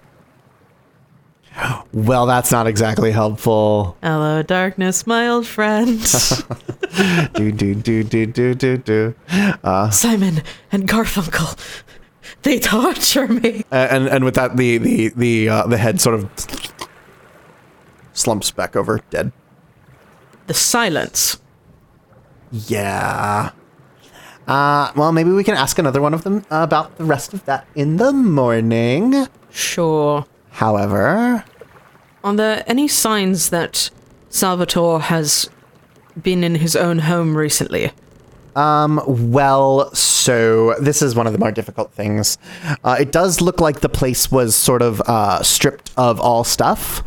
[1.93, 3.95] Well, that's not exactly helpful.
[4.01, 5.99] Hello, darkness, my old friend.
[7.35, 9.15] do do do do do do do.
[9.91, 11.55] Simon and Garfunkel.
[12.41, 13.63] They torture me.
[13.71, 16.29] Uh, and and with that, the the the uh, the head sort of
[18.13, 19.31] slumps back over, dead.
[20.47, 21.39] The silence.
[22.51, 23.51] Yeah.
[24.47, 27.65] Uh, well, maybe we can ask another one of them about the rest of that
[27.75, 29.27] in the morning.
[29.49, 30.25] Sure.
[30.53, 31.43] However,
[32.23, 33.89] Are there any signs that
[34.29, 35.49] Salvatore has
[36.21, 37.91] been in his own home recently?
[38.55, 42.37] um, well, so this is one of the more difficult things.
[42.83, 47.01] Uh, it does look like the place was sort of uh, stripped of all stuff,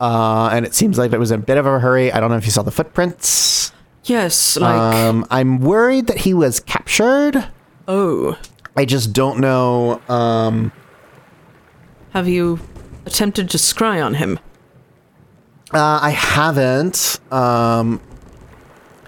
[0.00, 2.10] uh, and it seems like it was in a bit of a hurry.
[2.10, 3.70] I don't know if you saw the footprints.
[4.04, 4.74] Yes, like.
[4.74, 7.48] Um, I'm worried that he was captured.
[7.86, 8.38] oh.
[8.76, 10.00] I just don't know.
[10.08, 10.70] Um,
[12.12, 12.60] Have you
[13.08, 14.38] attempted to scry on him?
[15.74, 17.18] uh, I haven't.
[17.32, 18.00] Um,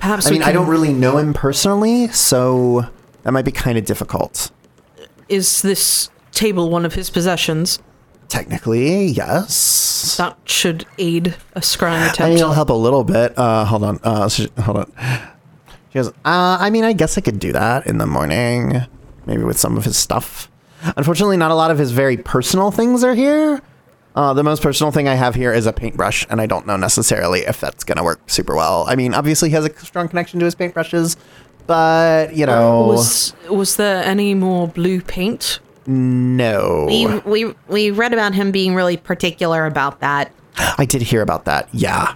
[0.00, 2.86] Perhaps I mean, I don't really know him personally, so
[3.22, 4.50] that might be kind of difficult.
[5.28, 7.78] Is this table one of his possessions?
[8.28, 10.16] Technically, yes.
[10.16, 12.20] That should aid a scrying I attempt.
[12.30, 13.36] mean, it'll help a little bit.
[13.36, 13.98] Uh, hold on.
[14.02, 14.28] Uh,
[14.62, 14.92] hold on.
[15.90, 16.12] She goes, uh,
[16.60, 18.80] I mean, I guess I could do that in the morning,
[19.26, 20.48] maybe with some of his stuff.
[20.96, 23.60] Unfortunately, not a lot of his very personal things are here.
[24.14, 26.76] Uh, the most personal thing I have here is a paintbrush, and I don't know
[26.76, 28.84] necessarily if that's going to work super well.
[28.88, 31.16] I mean, obviously, he has a strong connection to his paintbrushes,
[31.66, 35.60] but, you know, Was was there any more blue paint?
[35.86, 36.86] no.
[36.88, 37.06] We,
[37.46, 40.32] we, we read about him being really particular about that.
[40.56, 41.68] I did hear about that.
[41.72, 42.14] Yeah.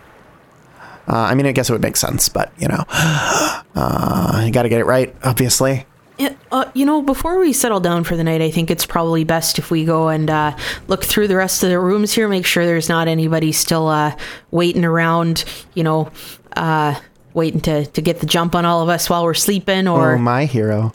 [1.06, 4.62] Uh, I mean, I guess it would make sense, but you know, uh, you got
[4.64, 5.86] to get it right, obviously.
[6.18, 9.24] Yeah, uh, you know, before we settle down for the night, I think it's probably
[9.24, 12.46] best if we go and uh, look through the rest of the rooms here, make
[12.46, 14.16] sure there's not anybody still uh,
[14.52, 16.12] waiting around, you know,
[16.56, 16.98] uh,
[17.32, 19.88] waiting to, to get the jump on all of us while we're sleeping.
[19.88, 20.94] Or oh, my hero.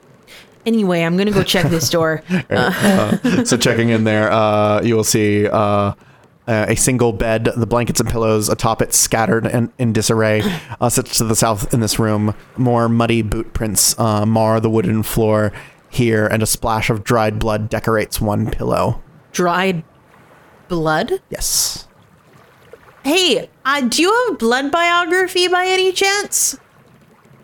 [0.66, 2.24] anyway, I'm gonna go check this door.
[3.44, 5.48] so checking in there, uh, you will see
[6.50, 10.42] uh, a single bed, the blankets and pillows atop it scattered and in disarray.
[10.82, 12.34] Uh, sits to the south in this room.
[12.56, 15.52] More muddy boot prints uh, mar the wooden floor
[15.90, 19.02] here, and a splash of dried blood decorates one pillow.
[19.34, 19.84] Dried
[20.70, 21.22] blood?
[21.30, 21.88] Yes.
[23.04, 26.58] hey, uh, do you have blood biography by any chance?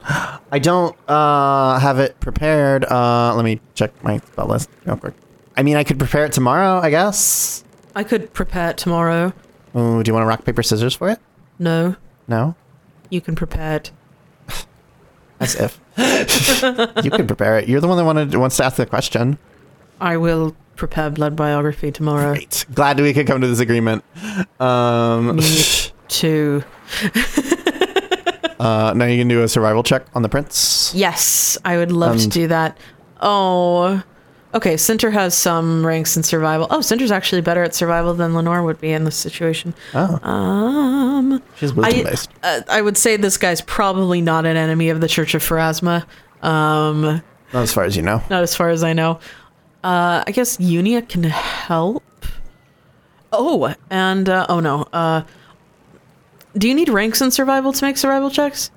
[0.07, 2.85] I don't uh, have it prepared.
[2.85, 5.15] Uh, let me check my spell list real quick.
[5.57, 7.64] I mean, I could prepare it tomorrow, I guess.
[7.95, 9.33] I could prepare it tomorrow.
[9.75, 11.19] Ooh, do you want to rock, paper, scissors for it?
[11.59, 11.95] No,
[12.27, 12.55] No?
[13.09, 13.91] you can prepare it.
[15.39, 15.79] As if.
[17.05, 17.69] you can prepare it.
[17.69, 19.37] You're the one that wanted wants to ask the question.
[20.01, 22.33] I will prepare blood biography tomorrow.
[22.33, 22.65] Great.
[22.73, 24.03] Glad we could come to this agreement.
[24.59, 25.43] Um, Me
[26.09, 26.63] too.
[28.59, 30.91] uh, now you can do a survival check on the prince.
[30.95, 32.77] Yes, I would love to do that.
[33.21, 34.03] Oh,
[34.55, 36.65] Okay, Cinter has some ranks in survival.
[36.69, 39.73] Oh, Cinter's actually better at survival than Lenore would be in this situation.
[39.93, 42.29] Oh, Um, she's wisdom I, based.
[42.41, 46.05] uh, I would say this guy's probably not an enemy of the Church of Pharasma.
[46.41, 47.01] Um,
[47.51, 48.21] Not as far as you know.
[48.29, 49.19] not as far as I know.
[49.83, 52.03] Uh, I guess Unia can help.
[53.33, 54.87] Oh, and uh, oh no.
[54.93, 55.23] Uh,
[56.57, 58.71] do you need ranks in survival to make survival checks?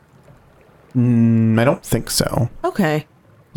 [0.96, 2.50] Mm, I don't think so.
[2.64, 3.06] Okay.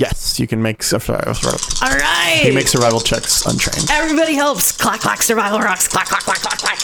[0.01, 1.59] Yes, you can make survival.
[1.83, 2.39] All right.
[2.41, 3.87] He makes survival checks untrained.
[3.91, 4.75] Everybody helps.
[4.75, 5.21] Clack clack.
[5.21, 5.87] Survival rocks.
[5.87, 6.79] Clack clack clack clack clack.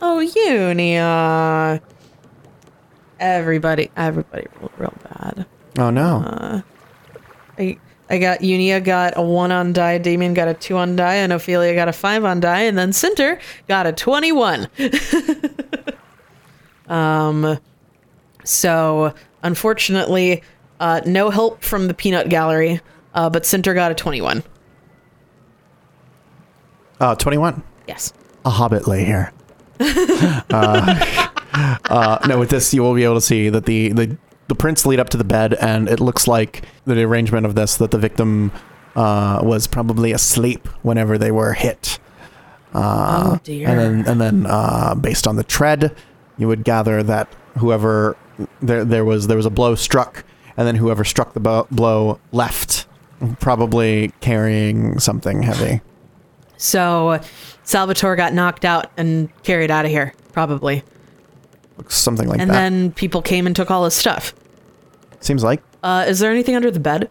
[0.00, 1.82] Oh, Unia.
[3.20, 5.44] Everybody, everybody rolled real bad.
[5.78, 6.62] Oh no.
[7.58, 11.16] I, I got Unia got a one on die, Damien got a two on die,
[11.16, 14.70] and Ophelia got a five on die, and then Cinter got a twenty-one.
[16.88, 17.58] um,
[18.44, 19.12] so
[19.42, 20.42] unfortunately,
[20.80, 22.80] uh, no help from the peanut gallery,
[23.14, 24.42] uh, but Cinter got a twenty-one.
[27.00, 27.62] Uh, 21.
[27.86, 28.12] Yes.
[28.44, 29.32] A hobbit lay here.
[29.80, 31.28] uh,
[31.88, 34.16] uh, no, with this, you will be able to see that the, the,
[34.48, 37.76] the prints lead up to the bed, and it looks like the arrangement of this
[37.76, 38.50] that the victim
[38.96, 42.00] uh, was probably asleep whenever they were hit.
[42.74, 43.68] Uh, Oh, dear.
[43.68, 45.94] And then, and then uh, based on the tread,
[46.36, 48.16] you would gather that whoever
[48.60, 50.24] there there was there was a blow struck,
[50.56, 52.86] and then whoever struck the bo- blow left,
[53.40, 55.80] probably carrying something heavy.
[56.56, 57.20] So
[57.64, 60.82] Salvatore got knocked out and carried out of here, probably.
[61.88, 62.62] Something like and that.
[62.62, 64.34] And then people came and took all his stuff.
[65.20, 65.62] Seems like.
[65.82, 67.08] Uh, is there anything under the bed?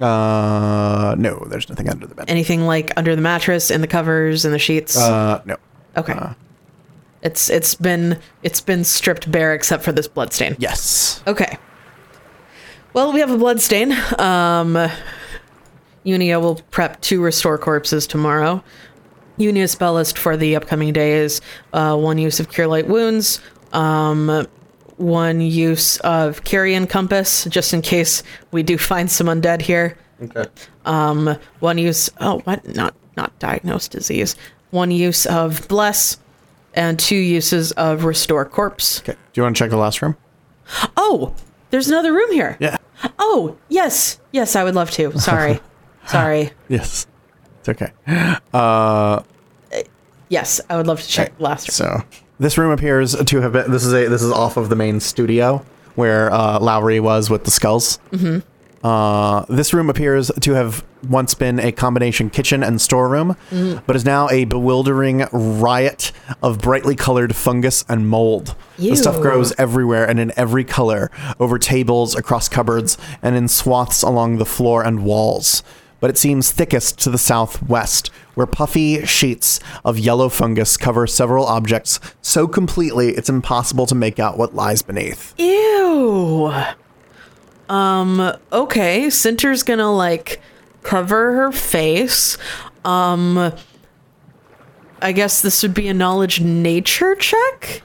[0.00, 2.28] Uh, no, there's nothing under the bed.
[2.28, 4.96] Anything like under the mattress, in the covers, in the sheets?
[4.96, 5.56] Uh, no.
[5.96, 6.14] okay.
[7.22, 10.56] It's it's been it's been stripped bare except for this blood stain.
[10.58, 11.22] Yes.
[11.26, 11.58] Okay.
[12.92, 13.92] Well, we have a blood stain.
[14.18, 14.76] Um,
[16.04, 18.62] Unia will prep two restore corpses tomorrow.
[19.38, 21.40] Unia's spell list for the upcoming day is
[21.72, 23.40] uh, one use of cure light wounds,
[23.72, 24.46] um,
[24.96, 29.96] one use of carrion compass, just in case we do find some undead here.
[30.22, 30.44] Okay.
[30.84, 34.36] Um, one use oh what not not diagnosed disease.
[34.70, 36.18] One use of bless,
[36.74, 39.00] and two uses of restore corpse.
[39.00, 39.12] Okay.
[39.12, 40.16] Do you want to check the last room?
[40.96, 41.34] Oh,
[41.70, 42.56] there's another room here.
[42.60, 42.76] Yeah.
[43.18, 44.20] Oh, yes.
[44.32, 45.18] Yes, I would love to.
[45.18, 45.60] Sorry.
[46.06, 46.50] Sorry.
[46.68, 47.06] Yes.
[47.60, 47.92] It's okay.
[48.52, 49.22] Uh,
[50.28, 51.74] Yes, I would love to check the last room.
[51.74, 52.04] so
[52.38, 53.68] this room appears to have been.
[53.72, 54.06] This is a.
[54.08, 55.64] This is off of the main studio
[55.96, 57.98] where uh, Laori was with the skulls.
[58.12, 58.46] Mm-hmm.
[58.82, 63.36] Uh, this room appears to have once been a combination kitchen and storeroom,
[63.86, 66.12] but is now a bewildering riot
[66.42, 68.54] of brightly colored fungus and mold.
[68.78, 74.02] The stuff grows everywhere and in every color, over tables, across cupboards, and in swaths
[74.02, 75.62] along the floor and walls.
[76.00, 81.44] But it seems thickest to the southwest, where puffy sheets of yellow fungus cover several
[81.44, 85.34] objects so completely it's impossible to make out what lies beneath.
[85.38, 86.50] Ew.
[87.70, 89.08] Um, okay.
[89.10, 90.40] Cinter's gonna like
[90.82, 92.36] cover her face.
[92.84, 93.52] Um
[95.02, 97.82] I guess this would be a knowledge nature check?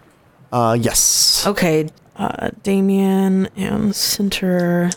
[0.52, 1.45] Uh, yes.
[1.45, 1.88] Okay.
[2.16, 4.90] Uh Damien and Cinter.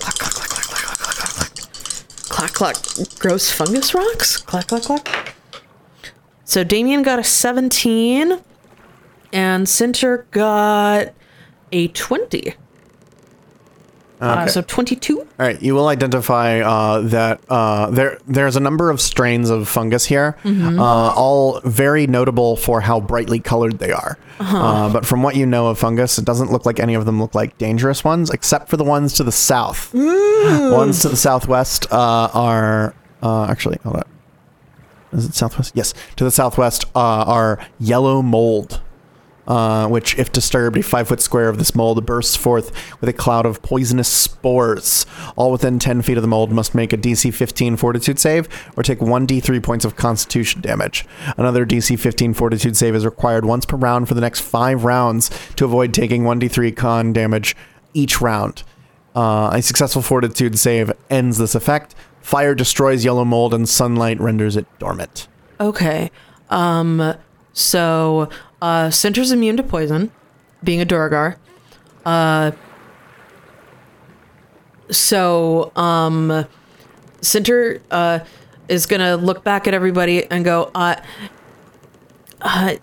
[0.00, 1.54] Clack clack clack clack clack clack clack clack.
[2.28, 3.18] Clack clack.
[3.20, 4.38] Gross fungus rocks?
[4.38, 5.34] Clack clack clack.
[6.44, 8.40] So Damien got a 17
[9.32, 11.14] and Cinter got
[11.74, 12.54] a 20.
[14.20, 15.18] Uh, so 22?
[15.18, 19.68] All right, you will identify uh, that uh, there there's a number of strains of
[19.68, 24.16] fungus here, uh, all very notable for how brightly colored they are.
[24.40, 27.20] uh but from what you know of fungus, it doesn't look like any of them
[27.20, 29.92] look like dangerous ones, except for the ones to the south.
[29.92, 34.04] Ones to the southwest uh, are uh, actually hold on.
[35.12, 35.72] Is it southwest?
[35.74, 38.80] Yes, to the southwest uh, are yellow mold
[39.46, 43.12] uh, which, if disturbed, a five foot square of this mold bursts forth with a
[43.12, 45.06] cloud of poisonous spores.
[45.36, 48.82] All within 10 feet of the mold must make a DC 15 fortitude save or
[48.82, 51.06] take 1d3 points of constitution damage.
[51.36, 55.30] Another DC 15 fortitude save is required once per round for the next five rounds
[55.56, 57.56] to avoid taking 1d3 con damage
[57.92, 58.62] each round.
[59.14, 61.94] Uh, a successful fortitude save ends this effect.
[62.20, 65.28] Fire destroys yellow mold and sunlight renders it dormant.
[65.60, 66.10] Okay.
[66.50, 67.14] Um
[67.52, 68.28] so
[68.64, 70.10] uh Cinter's immune to poison,
[70.62, 71.36] being a Duergar.
[72.06, 72.52] Uh
[74.90, 76.46] so um
[77.20, 78.20] Cinter uh
[78.68, 80.96] is gonna look back at everybody and go, uh
[82.40, 82.76] uh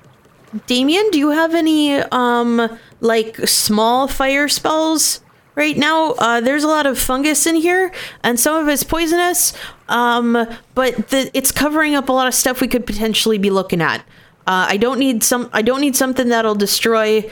[0.68, 5.22] Damien, do you have any um like small fire spells
[5.56, 6.12] right now.
[6.12, 7.92] Uh, there's a lot of fungus in here,
[8.24, 9.54] and some of it's poisonous.
[9.90, 13.82] Um, but the, it's covering up a lot of stuff we could potentially be looking
[13.82, 14.06] at.
[14.48, 15.50] Uh, I don't need some.
[15.54, 17.30] I don't need something that'll destroy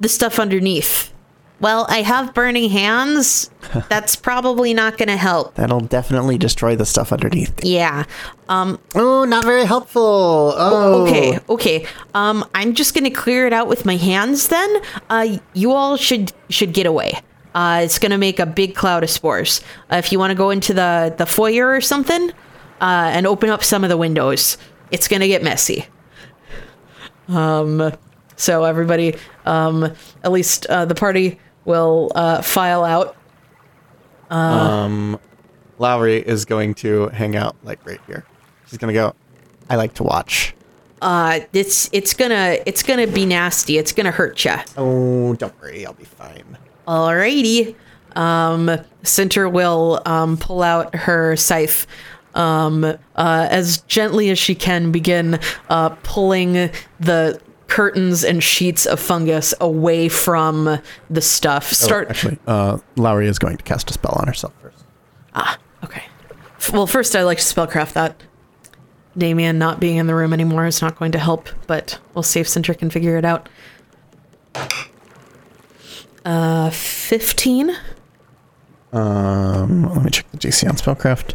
[0.00, 1.12] the stuff underneath.
[1.60, 3.48] Well, I have burning hands.
[3.88, 5.54] That's probably not going to help.
[5.54, 7.64] That'll definitely destroy the stuff underneath.
[7.64, 8.04] Yeah.
[8.48, 10.52] Um, Oh, not very helpful.
[10.56, 11.86] Oh, Okay, okay.
[12.12, 14.48] Um, I'm just gonna clear it out with my hands.
[14.48, 17.20] Then, uh, you all should should get away.
[17.54, 19.60] Uh, it's gonna make a big cloud of spores.
[19.90, 22.30] Uh, if you want to go into the the foyer or something,
[22.80, 24.58] uh, and open up some of the windows,
[24.90, 25.86] it's gonna get messy.
[27.28, 27.92] Um,
[28.36, 29.92] so everybody, um,
[30.22, 33.16] at least uh, the party will uh, file out.
[34.30, 35.18] Um
[35.78, 38.24] Laori is going to hang out like right here.
[38.66, 39.14] She's gonna go.
[39.68, 40.54] I like to watch.
[41.02, 43.76] Uh, it's it's gonna it's gonna be nasty.
[43.78, 44.62] It's gonna hurt ya.
[44.76, 46.56] Oh, don't worry, I'll be fine.
[46.86, 47.74] Alrighty.
[48.16, 48.70] Um,
[49.02, 51.86] Cinter will um, pull out her scythe
[52.34, 52.96] um, uh,
[53.50, 55.38] as gently as she can, begin
[55.70, 56.70] uh, pulling
[57.00, 60.78] the curtains and sheets of fungus away from
[61.10, 61.72] the stuff.
[61.72, 62.10] Start.
[62.10, 64.84] Actually, uh, Laori is going to cast a spell on herself first.
[65.34, 66.02] Ah, Okay.
[66.58, 68.22] F- Well, first, I like to spellcraft that.
[69.16, 72.40] Damien not being in the room anymore is not going to help, but we'll see
[72.40, 73.48] if Cinter can figure it out.
[76.24, 77.70] Uh, 15.
[78.92, 81.34] Um, let me check the DC on spellcraft.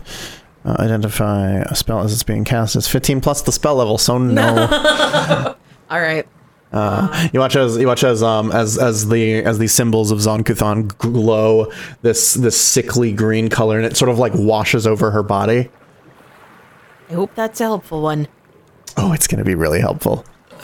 [0.66, 3.98] Uh, identify a spell as it's being cast It's 15 plus the spell level.
[3.98, 4.68] So no.
[5.90, 6.28] All right.
[6.72, 10.22] Uh, you watch as you watch as um as as the as the symbols of
[10.22, 11.72] Zon-Kuthon glow
[12.04, 15.70] this this sickly green color, and it sort of like washes over her body.
[17.10, 18.28] I hope that's a helpful one.
[18.98, 20.26] Oh, it's gonna be really helpful.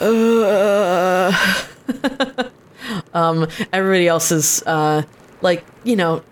[3.14, 5.02] Um everybody else is uh
[5.40, 6.22] like you know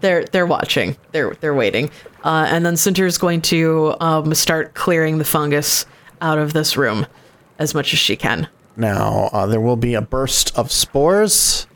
[0.00, 0.96] they're they're watching.
[1.12, 1.90] They're they're waiting.
[2.24, 5.86] Uh and then Sinter is going to um start clearing the fungus
[6.20, 7.06] out of this room
[7.58, 8.48] as much as she can.
[8.76, 11.66] Now uh, there will be a burst of spores,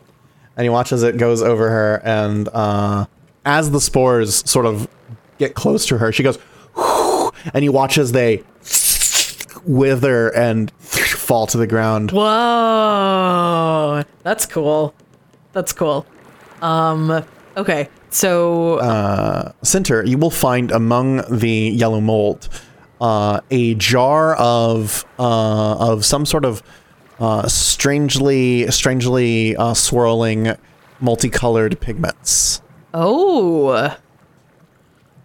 [0.57, 3.07] and you watch as it goes over her, and uh,
[3.45, 4.89] as the spores sort of
[5.39, 6.39] get close to her, she goes,
[7.53, 8.43] and you watch as they
[9.67, 12.11] wither and fall to the ground.
[12.13, 14.03] whoa.
[14.23, 14.95] That's cool.
[15.53, 16.07] That's cool.
[16.63, 17.25] Um
[17.57, 22.49] okay so Center, you will find among the yellow mold
[23.01, 26.63] uh, a jar of uh, of some sort of
[27.21, 30.57] uh, strangely strangely uh, swirling
[31.01, 32.63] multicolored pigments.
[32.95, 33.97] oh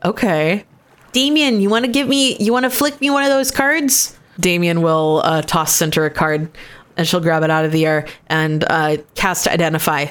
[0.03, 0.65] okay
[1.11, 4.17] Damien you want to give me you want to flick me one of those cards
[4.39, 6.49] Damien will uh, toss center a card
[6.97, 10.07] and she'll grab it out of the air and uh, cast identify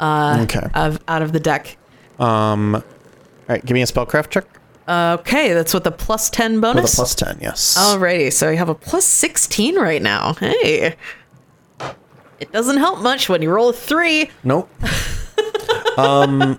[0.00, 0.68] okay.
[0.74, 1.76] of out of the deck.
[2.22, 2.82] All
[3.48, 4.44] right, give me a spellcraft check
[4.88, 6.82] Okay, that's with a plus 10 bonus?
[6.82, 7.38] with a plus ten.
[7.40, 7.76] Yes.
[7.78, 10.34] Alrighty, so you have a plus 16 right now.
[10.34, 10.96] Hey.
[12.40, 14.28] It doesn't help much when you roll a 3.
[14.44, 14.68] Nope.
[15.96, 16.58] um.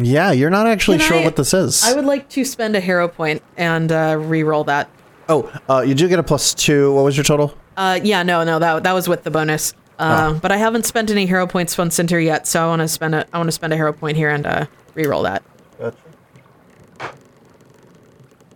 [0.00, 1.84] Yeah, you're not actually Can sure I- what this is.
[1.84, 4.88] I would like to spend a hero point and uh, re-roll that.
[5.28, 6.92] oh, uh, you do get a plus two.
[6.94, 7.52] What was your total?
[7.76, 9.74] Uh, yeah, no, no, that that was with the bonus.
[9.98, 12.88] Uh, But I haven't spent any hero points on Center yet, so I want to
[12.88, 15.42] spend a I want to spend a hero point here and uh, re-roll that.
[15.78, 15.96] Gotcha.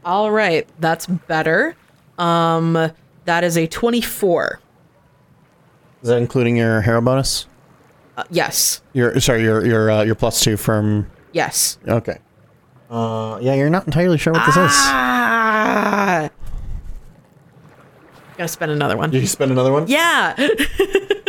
[0.04, 1.76] All right, that's better.
[2.18, 2.90] Um,
[3.24, 4.60] that is a 24.
[6.02, 7.46] Is that including your hero bonus?
[8.16, 11.10] Uh, yes, Your sorry, your your uh, your plus two from.
[11.32, 11.78] yes.
[11.88, 12.18] Okay.
[12.90, 14.70] Uh, yeah, you're not entirely sure what this is.
[14.74, 16.28] Ah.
[18.36, 19.14] Gotta spend another one.
[19.14, 19.20] is.
[19.22, 19.86] You spend another one.
[19.88, 20.36] Yeah.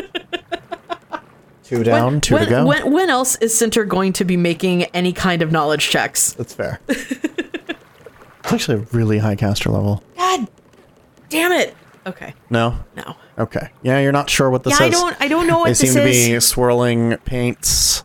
[1.63, 2.65] Two down, when, two when, to go.
[2.65, 6.33] When, when else is Center going to be making any kind of knowledge checks?
[6.33, 6.81] That's fair.
[6.89, 7.73] it's
[8.43, 10.03] actually a really high caster level.
[10.17, 10.47] God
[11.29, 11.75] damn it.
[12.05, 12.33] Okay.
[12.49, 12.77] No.
[12.95, 13.15] No.
[13.37, 13.69] Okay.
[13.81, 15.21] Yeah, you're not sure what this Yeah, I don't.
[15.21, 16.27] I don't know what they this seem to is.
[16.27, 18.03] be swirling paints.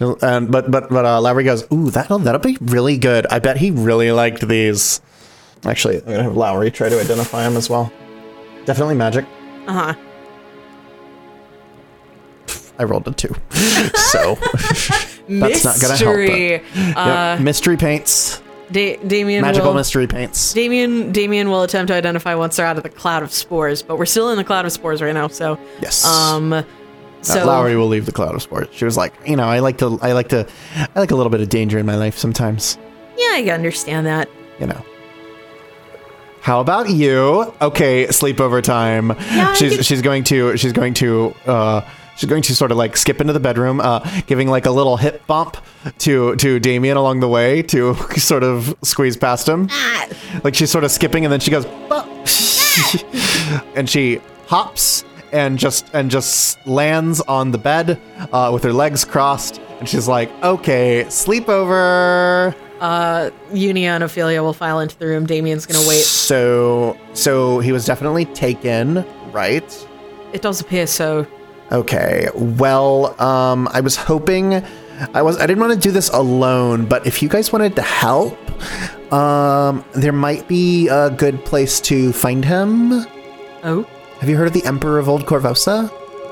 [0.00, 3.26] And but but but uh, Laori goes, ooh, that'll that'll be really good.
[3.26, 5.00] I bet he really liked these.
[5.64, 7.92] Actually, I'm gonna have Laori try to identify them as well.
[8.64, 9.24] Definitely magic.
[9.66, 9.94] Uh huh.
[12.78, 13.34] I rolled a two,
[13.94, 14.34] so
[15.28, 16.16] that's not gonna help.
[16.16, 16.58] Mystery.
[16.74, 17.40] But, Uh, yep.
[17.40, 18.42] Mystery paints,
[18.72, 19.74] da- Damien magical will.
[19.74, 20.52] mystery paints.
[20.52, 23.96] Damien, Damien will attempt to identify once they're out of the cloud of spores, but
[23.98, 25.28] we're still in the cloud of spores right now.
[25.28, 26.04] So, Yes.
[26.04, 26.64] um,
[27.22, 28.68] so uh, Laori will leave the cloud of spores.
[28.72, 30.46] She was like, you know, I like to, I like to,
[30.76, 32.76] I like a little bit of danger in my life sometimes.
[33.16, 34.28] yeah, I understand that.
[34.60, 34.84] You know.
[36.40, 37.54] How about you?
[37.62, 39.12] Okay, sleepover time.
[39.12, 41.80] I she's she's going to she's going to uh
[42.16, 44.96] she's going to sort of like skip into the bedroom, uh giving like a little
[44.96, 45.56] hip bump
[45.98, 49.68] to to Damien along the way to sort of squeeze past him.
[50.42, 52.10] Like she's sort of skipping and then she goes "Bump."
[53.76, 58.00] and she hops and just and just lands on the bed
[58.32, 64.52] uh, with her legs crossed and she's like, "Okay, sleepover." Uh, Unia and Ophelia will
[64.52, 65.26] file into the room.
[65.26, 66.02] Damien's gonna wait.
[66.02, 69.86] So so he was definitely taken, right?
[70.32, 71.26] It does appear so.
[71.72, 72.28] Okay.
[72.34, 74.62] Well, um I was hoping
[75.12, 77.82] I was I didn't want to do this alone, but if you guys wanted to
[77.82, 78.36] help,
[79.12, 83.04] um there might be a good place to find him.
[83.64, 83.86] Oh,
[84.20, 85.90] Have you heard of the Emperor of Old Korvosa?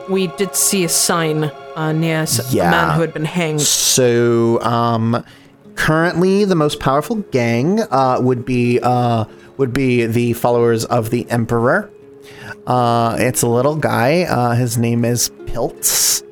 [0.09, 1.45] we did see a sign
[1.77, 2.69] uh, near Yeah.
[2.69, 3.61] a man who had been hanged.
[3.63, 5.25] So, um,
[5.77, 9.25] currently the most powerful gang uh, would be uh,
[9.57, 11.89] would be the followers of the Emperor.
[12.67, 14.23] Uh, it's a little guy.
[14.23, 16.23] Uh, his name is Pilts.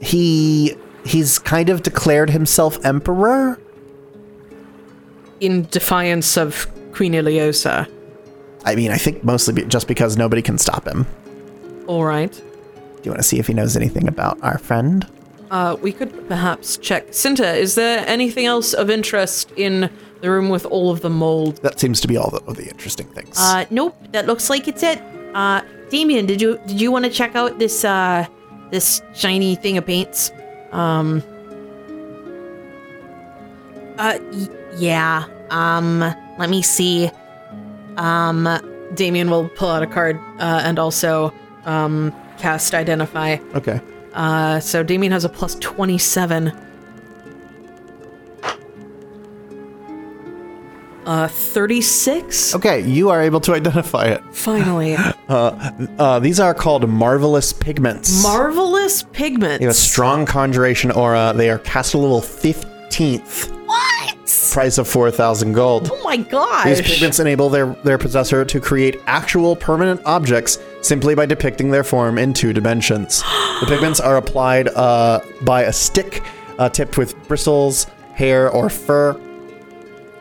[0.00, 3.58] He he's kind of declared himself emperor.
[5.40, 7.86] in defiance of Queen Ileosa.
[8.64, 11.06] I mean, I think mostly be- just because nobody can stop him.
[11.86, 12.32] All right.
[12.32, 15.06] Do you want to see if he knows anything about our friend?
[15.50, 17.08] Uh, we could perhaps check.
[17.10, 21.56] Cinta, is there anything else of interest in the room with all of the mold?
[21.62, 23.36] That seems to be all the, of the interesting things.
[23.38, 23.96] Uh, nope.
[24.12, 25.00] That looks like it's it.
[25.34, 25.60] Uh,
[25.90, 28.26] Damien, did you did you want to check out this uh
[28.70, 30.32] this shiny thing of paints?
[30.72, 31.22] Um.
[33.98, 35.24] Uh, y- yeah.
[35.50, 36.00] Um,
[36.38, 37.10] let me see.
[37.96, 38.46] Um,
[38.94, 41.32] Damien will pull out a card uh, and also
[41.64, 43.38] um, cast Identify.
[43.54, 43.80] okay.
[44.12, 46.50] Uh, so Damien has a plus 27.
[51.06, 52.54] Uh, 36?
[52.56, 54.22] Okay, you are able to identify it.
[54.34, 54.96] Finally.
[55.28, 58.22] Uh, these are called marvelous pigments.
[58.22, 59.58] Marvelous pigments.
[59.58, 61.32] They have a strong conjuration aura.
[61.34, 63.50] They are cast a level 15th.
[63.66, 64.16] what?
[64.52, 65.90] Price of 4,000 gold.
[65.92, 66.64] Oh my gosh!
[66.66, 71.84] These pigments enable their, their possessor to create actual permanent objects simply by depicting their
[71.84, 73.22] form in two dimensions.
[73.60, 76.22] the pigments are applied uh, by a stick
[76.58, 79.20] uh, tipped with bristles, hair, or fur.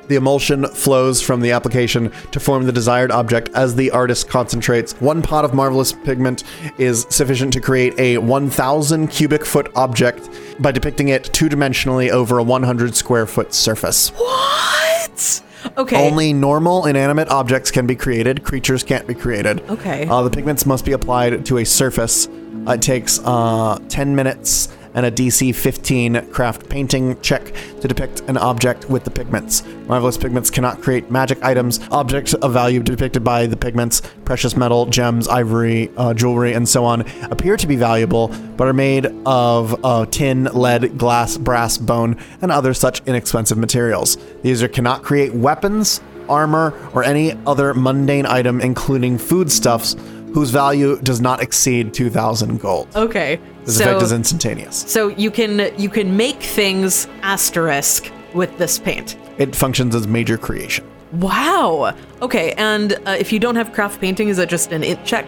[0.08, 4.94] The emulsion flows from the application to form the desired object as the artist concentrates.
[5.02, 6.44] One pot of marvelous pigment
[6.78, 10.30] is sufficient to create a 1,000 cubic foot object
[10.60, 14.10] by depicting it two dimensionally over a 100 square foot surface.
[14.10, 15.42] What?
[15.78, 15.96] Okay.
[15.96, 18.44] Only normal inanimate objects can be created.
[18.44, 19.62] Creatures can't be created.
[19.70, 20.08] Okay.
[20.08, 22.28] Uh, the pigments must be applied to a surface.
[22.68, 28.38] It takes uh, 10 minutes and a DC 15 craft painting check to depict an
[28.38, 29.64] object with the pigments.
[29.88, 31.80] Marvelous pigments cannot create magic items.
[31.92, 36.84] Objects of value depicted by the pigments, precious metal, gems, ivory, uh, jewelry, and so
[36.86, 42.18] on, appear to be valuable, but are made of uh, tin, lead, glass, brass, bone,
[42.42, 44.16] and other such inexpensive materials.
[44.42, 49.96] The user cannot create weapons, armor, or any other mundane item, including foodstuffs,
[50.34, 52.88] whose value does not exceed 2,000 gold.
[52.96, 53.40] okay.
[53.66, 54.76] This so, effect is instantaneous.
[54.76, 59.18] so you can you can make things asterisk with this paint.
[59.38, 60.86] It functions as major creation.
[61.14, 61.96] Wow.
[62.22, 65.26] Okay, and uh, if you don't have craft painting, is it just an int check?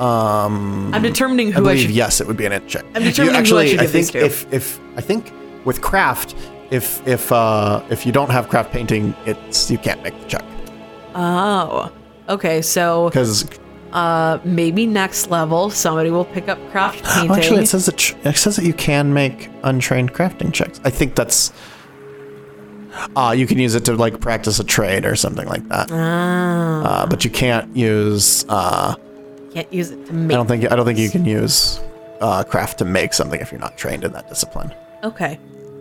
[0.00, 1.90] Um, I'm determining who I, believe should.
[1.90, 2.84] yes, it would be an int check.
[2.94, 4.24] I'm determining who I should give think these to.
[4.24, 5.32] if if I think
[5.64, 6.34] with craft,
[6.70, 10.44] if if uh if you don't have craft painting, it's you can't make the check
[11.14, 11.90] Oh.
[12.28, 13.48] Okay, so because
[13.96, 17.30] uh, maybe next level somebody will pick up craft painting.
[17.36, 20.80] actually it says that it says that you can make untrained crafting checks.
[20.84, 21.50] I think that's.
[23.14, 25.88] Uh, you can use it to like practice a trade or something like that.
[25.90, 27.02] Ah.
[27.02, 28.44] Uh, but you can't use.
[28.48, 28.94] Uh,
[29.52, 30.70] Can't use it to I don't think.
[30.70, 31.80] I don't think you can use
[32.20, 34.74] uh, craft to make something if you're not trained in that discipline.
[35.04, 35.38] Okay.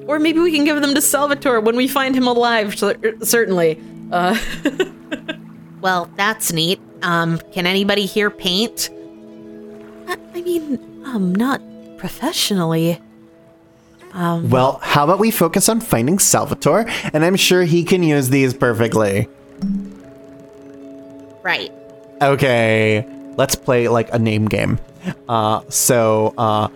[0.08, 2.78] Or maybe we can give them to Salvatore when we find him alive.
[2.78, 3.82] Certainly.
[4.12, 4.38] Uh,
[5.86, 6.82] Well, that's neat.
[7.04, 8.90] Um, can anybody here paint?
[10.08, 11.62] I, I mean, um, not
[12.00, 13.00] professionally.
[14.12, 18.52] Well, how about we focus on finding Salvatore, and I'm sure he can use these
[18.52, 19.30] perfectly.
[21.44, 21.72] Right.
[22.20, 23.08] Okay,
[23.38, 24.80] let's play like a name game.
[25.30, 26.68] Uh, so uh,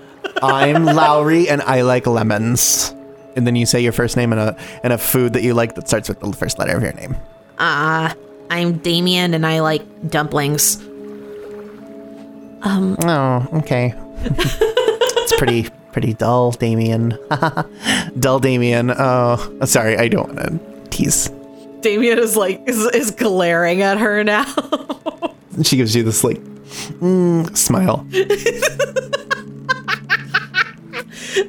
[0.44, 2.94] I'm Laori, and I like lemons.
[3.36, 5.74] And then you say your first name and a and a food that you like
[5.74, 7.16] that starts with the first letter of your name.
[7.58, 8.14] Uh,
[8.50, 10.78] I'm Damien and I like dumplings.
[12.62, 13.94] Um, oh, okay.
[14.24, 17.18] it's pretty pretty dull, Damien.
[18.20, 18.92] dull, Damien.
[18.92, 20.60] Oh, sorry, I don't want to
[20.90, 21.30] tease.
[21.82, 24.46] Damien is like is, is glaring at her now.
[25.62, 26.38] She gives you this like
[27.02, 28.08] mm, smile.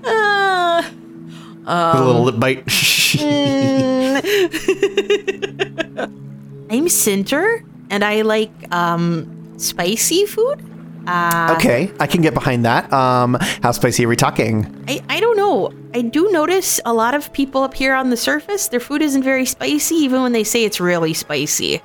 [0.05, 1.93] Ah.
[1.93, 2.67] With a little um, lip bite.
[2.67, 4.21] Mm.
[6.71, 10.63] I'm Cinder, and I like um spicy food.
[11.57, 12.93] okay, I can get behind that.
[12.93, 14.85] Um, how spicy are we talking?
[14.87, 15.73] I, I don't know.
[15.93, 19.25] I do notice a lot of people up here on the surface, their food isn't
[19.25, 21.83] very spicy, even when they say it's really spicy.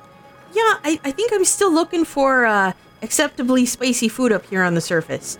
[0.52, 2.72] Yeah, I, I think I'm still looking for uh,
[3.02, 5.38] acceptably spicy food up here on the surface.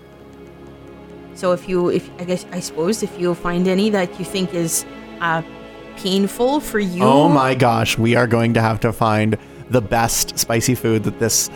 [1.35, 4.53] So if you, if I guess, I suppose if you find any that you think
[4.53, 4.85] is
[5.21, 5.41] uh,
[5.97, 7.03] painful for you.
[7.03, 9.37] Oh my gosh, we are going to have to find
[9.69, 11.49] the best spicy food that this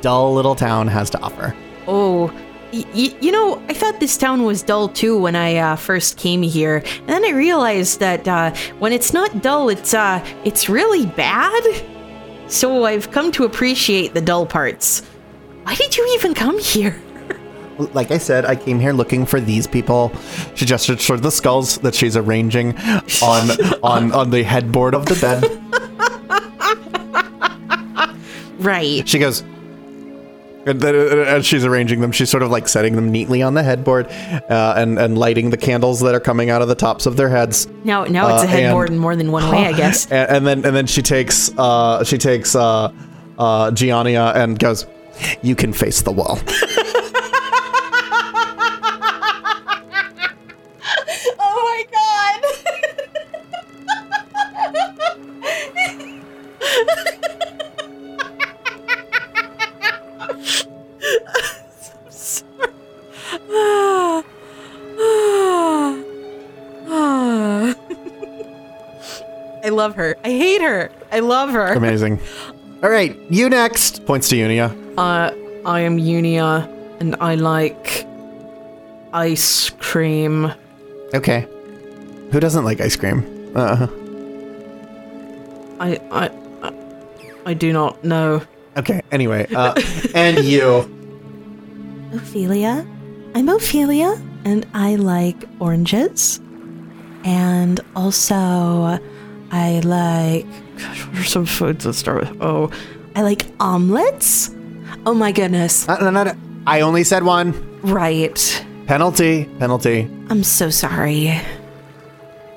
[0.00, 1.54] dull little town has to offer.
[1.88, 2.26] Oh,
[2.72, 6.42] y- you know, I thought this town was dull too when I uh, first came
[6.42, 11.06] here, and then I realized that uh, when it's not dull, it's uh, it's really
[11.06, 11.62] bad.
[12.48, 15.02] So I've come to appreciate the dull parts.
[15.64, 17.02] Why did you even come here?
[17.78, 20.10] Like I said, I came here looking for these people.
[20.54, 22.76] She gestured toward the skulls that she's arranging
[23.22, 23.50] on
[23.82, 25.62] on on the headboard of the bed.
[28.58, 29.06] Right.
[29.06, 29.42] She goes,
[30.64, 33.52] and then, uh, as she's arranging them, she's sort of like setting them neatly on
[33.54, 37.04] the headboard, uh, and and lighting the candles that are coming out of the tops
[37.06, 37.68] of their heads.
[37.84, 40.06] Now, now it's Uh, a headboard and- in more than one way, I guess.
[40.10, 42.90] And, and then and then she takes uh she takes uh
[43.38, 44.86] uh Giannia and goes,
[45.42, 46.38] "You can face the wall."
[70.66, 70.90] her.
[70.90, 71.16] I hate her.
[71.16, 71.72] I love her.
[71.72, 72.20] Amazing.
[72.82, 74.04] All right, you next.
[74.06, 74.70] Points to Unia.
[74.98, 75.32] Uh,
[75.66, 76.68] I am Unia,
[77.00, 78.06] and I like
[79.12, 80.52] ice cream.
[81.14, 81.46] Okay.
[82.32, 83.24] Who doesn't like ice cream?
[83.54, 83.86] Uh,
[85.80, 86.30] I, I,
[86.62, 86.72] I,
[87.46, 88.42] I do not know.
[88.76, 89.00] okay.
[89.12, 89.74] Anyway, uh,
[90.14, 90.90] and you.
[92.12, 92.86] Ophelia.
[93.34, 96.40] I'm Ophelia, and I like oranges.
[97.24, 98.98] And also,
[99.50, 100.46] I like.
[100.78, 102.70] Gosh, what are some foods that start with O?
[103.14, 104.50] I like omelets.
[105.06, 105.88] Oh my goodness.
[105.88, 106.34] Uh, no, no, no.
[106.66, 107.52] I only said one.
[107.82, 108.64] Right.
[108.86, 109.44] Penalty.
[109.58, 110.10] Penalty.
[110.30, 111.40] I'm so sorry.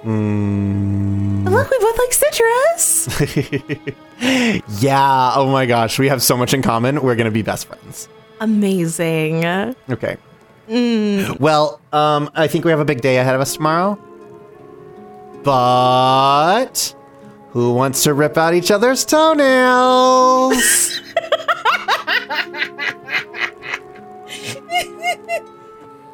[0.03, 1.49] Mm.
[1.49, 3.95] Look, we both like citrus.
[4.81, 5.31] Yeah.
[5.35, 7.01] Oh my gosh, we have so much in common.
[7.01, 8.09] We're gonna be best friends.
[8.41, 9.45] Amazing.
[9.89, 10.17] Okay.
[11.39, 13.97] Well, um, I think we have a big day ahead of us tomorrow.
[15.43, 16.93] But
[17.51, 21.01] who wants to rip out each other's toenails?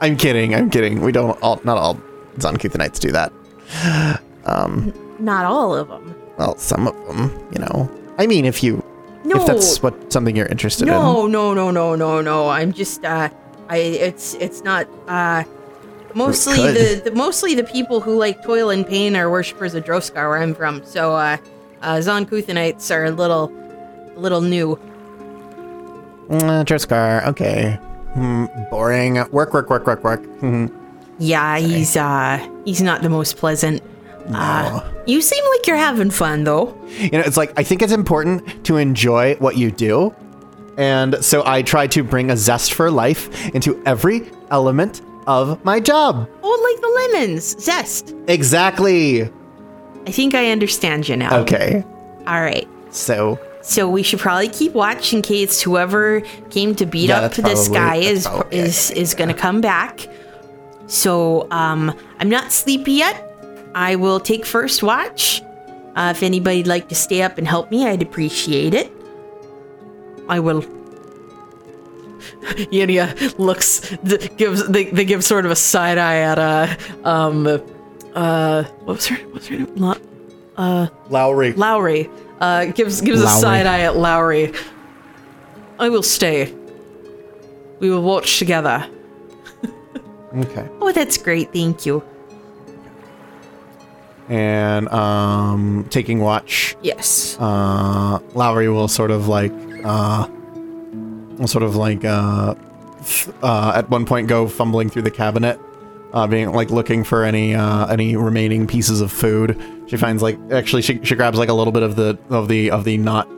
[0.01, 0.53] I'm kidding.
[0.53, 1.01] I'm kidding.
[1.01, 1.99] We don't all, not all
[2.39, 3.31] Zon-Kuthonites do that.
[4.45, 6.15] Um, not all of them.
[6.37, 7.89] Well, some of them, you know.
[8.17, 8.83] I mean, if you,
[9.23, 9.39] No.
[9.39, 10.93] if that's what something you're interested in.
[10.93, 12.49] No, no, no, no, no, no.
[12.49, 13.29] I'm just uh
[13.69, 15.43] I it's it's not uh
[16.15, 20.29] mostly the, the mostly the people who like toil and pain are worshippers of Droskar
[20.29, 20.83] where I'm from.
[20.85, 21.37] So uh
[21.81, 23.51] uh Zon-Kuthonites are a little
[24.15, 24.79] a little new.
[26.29, 27.77] Uh, Droskar, okay.
[28.13, 29.15] Hmm, boring.
[29.31, 30.23] Work, work, work, work, work.
[30.41, 30.71] Mhm.
[31.19, 33.81] Yeah, he's uh he's not the most pleasant.
[34.33, 36.75] Uh you seem like you're having fun though.
[36.97, 40.15] You know, it's like I think it's important to enjoy what you do.
[40.77, 45.79] And so I try to bring a zest for life into every element of my
[45.79, 46.29] job.
[46.43, 48.13] Oh, like the lemons, zest.
[48.27, 49.23] Exactly.
[50.07, 51.39] I think I understand you now.
[51.39, 51.83] Okay.
[52.27, 52.67] All right.
[52.91, 56.21] So, So we should probably keep watch in case whoever
[56.51, 59.61] came to beat Yeah, up that's this guy is probably is is going to come
[59.61, 60.07] back.
[60.87, 63.21] So um, I'm not sleepy yet.
[63.73, 65.41] I will take first watch.
[65.95, 68.91] Uh, if anybody'd like to stay up and help me, I'd appreciate it.
[70.29, 70.63] I will.
[72.71, 77.47] Yinia looks, th- gives they, they give sort of a side eye at uh um
[78.15, 81.53] uh what was her what was her name La- Laori.
[81.53, 84.55] Laori uh gives gives a side eye at Laori.
[85.79, 86.53] I will stay.
[87.79, 88.87] We will watch together.
[90.35, 90.67] Okay.
[90.81, 91.53] Oh, that's great.
[91.53, 92.03] Thank you.
[94.27, 97.37] And um taking watch, Yes.
[97.39, 99.53] uh Laori will sort of like
[99.85, 100.27] uh
[101.37, 102.55] will sort of like uh
[103.43, 105.59] uh at one point go fumbling through the cabinet
[106.13, 109.61] uh, being like looking for any uh, any remaining pieces of food.
[109.87, 112.71] She finds like actually she, she grabs like a little bit of the of the
[112.71, 113.29] of the not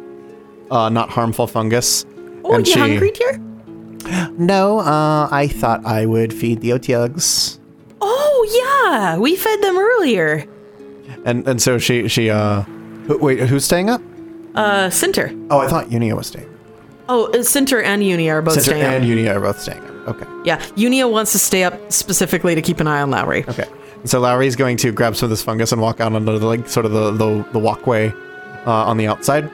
[0.69, 2.05] uh, not harmful fungus.
[2.45, 3.41] Oh, and you she- hungry, dear?
[4.37, 7.59] No, uh, I thought I would feed the Otyugs.
[7.99, 9.17] Oh, yeah.
[9.17, 10.45] We fed them earlier.
[11.25, 12.61] And and so she she uh
[13.07, 14.01] who, wait who's staying up?
[14.55, 15.35] Uh, Cinter.
[15.49, 16.47] Oh, I thought Unia was staying.
[17.09, 19.09] Oh, uh, Cinter and Unia are both Center staying and up.
[19.09, 20.07] Unia are both staying up.
[20.07, 20.25] Okay.
[20.45, 23.47] Yeah, Unia wants to stay up specifically to keep an eye on Laori.
[23.47, 23.67] Okay.
[24.01, 26.45] And so Laori's going to grab some of this fungus and walk out onto the
[26.45, 28.09] like sort of the the, the walkway
[28.65, 29.49] uh, on the outside.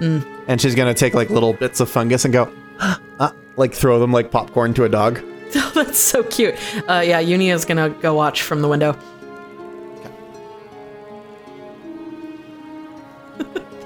[0.00, 4.12] And she's gonna take like little bits of fungus and go, uh, like throw them
[4.12, 5.20] like popcorn to a dog.
[5.74, 6.54] That's so cute.
[6.88, 8.98] Uh, yeah, Unia's gonna go watch from the window.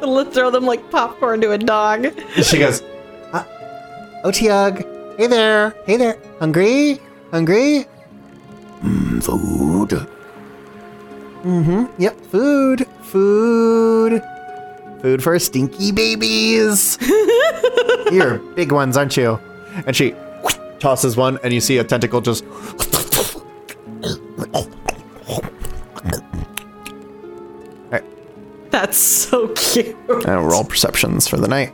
[0.06, 2.06] Let's throw them like popcorn to a dog.
[2.42, 2.82] she goes,
[3.32, 3.44] uh,
[4.24, 7.00] Otyug, hey there, hey there, hungry,
[7.30, 7.86] hungry.
[9.20, 10.06] Food.
[11.42, 11.84] Mm-hmm.
[12.00, 14.22] Yep, food, food,
[15.00, 16.98] food for stinky babies.
[18.12, 19.40] You're big ones, aren't you?
[19.86, 20.14] And she
[20.78, 22.44] tosses one, and you see a tentacle just.
[28.76, 29.96] That's so cute.
[30.08, 31.72] and roll perceptions for the night.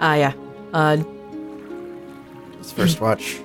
[0.00, 0.32] Ah, yeah.
[0.72, 0.96] Uh,
[2.58, 3.38] This first watch.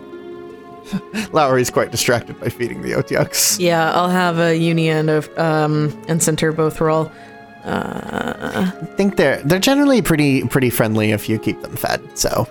[1.32, 3.60] Laori's quite distracted by feeding the Otyugs.
[3.60, 7.12] yeah, I'll have a Unia and a um and Center both roll.
[7.66, 12.02] I think they're they're generally pretty pretty friendly if you keep them fed.
[12.18, 12.48] So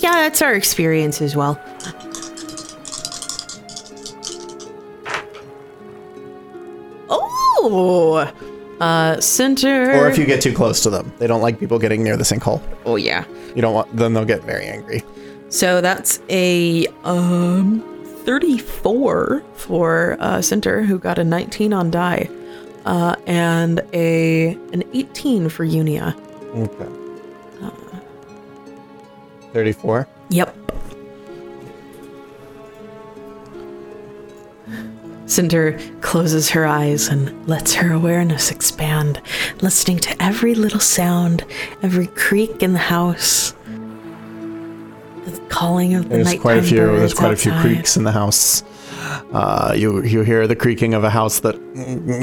[0.00, 1.58] Yeah, that's our experience as well.
[7.08, 8.30] Oh,
[8.80, 9.94] uh, Cinter.
[9.96, 12.24] or if you get too close to them, they don't like people getting near the
[12.24, 12.60] sinkhole.
[12.84, 13.24] Oh yeah.
[13.54, 15.02] You don't want then they'll get very angry.
[15.48, 17.82] So that's a um
[18.24, 22.28] 34 for uh Cinter who got a 19 on die.
[22.84, 26.14] Uh and a an 18 for Unia.
[26.56, 26.90] Okay.
[29.52, 30.08] 34.
[30.30, 30.83] Yep.
[35.26, 39.20] Cinder closes her eyes and lets her awareness expand,
[39.62, 41.44] listening to every little sound,
[41.82, 43.54] every creak in the house,
[45.24, 46.76] the calling of the There's nighttime quite a few.
[46.76, 48.62] There's quite a few creaks in the house.
[49.32, 51.56] Uh, you you hear the creaking of a house that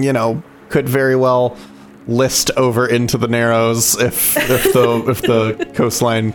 [0.04, 1.58] you know could very well
[2.08, 6.34] list over into the Narrows if if the if the coastline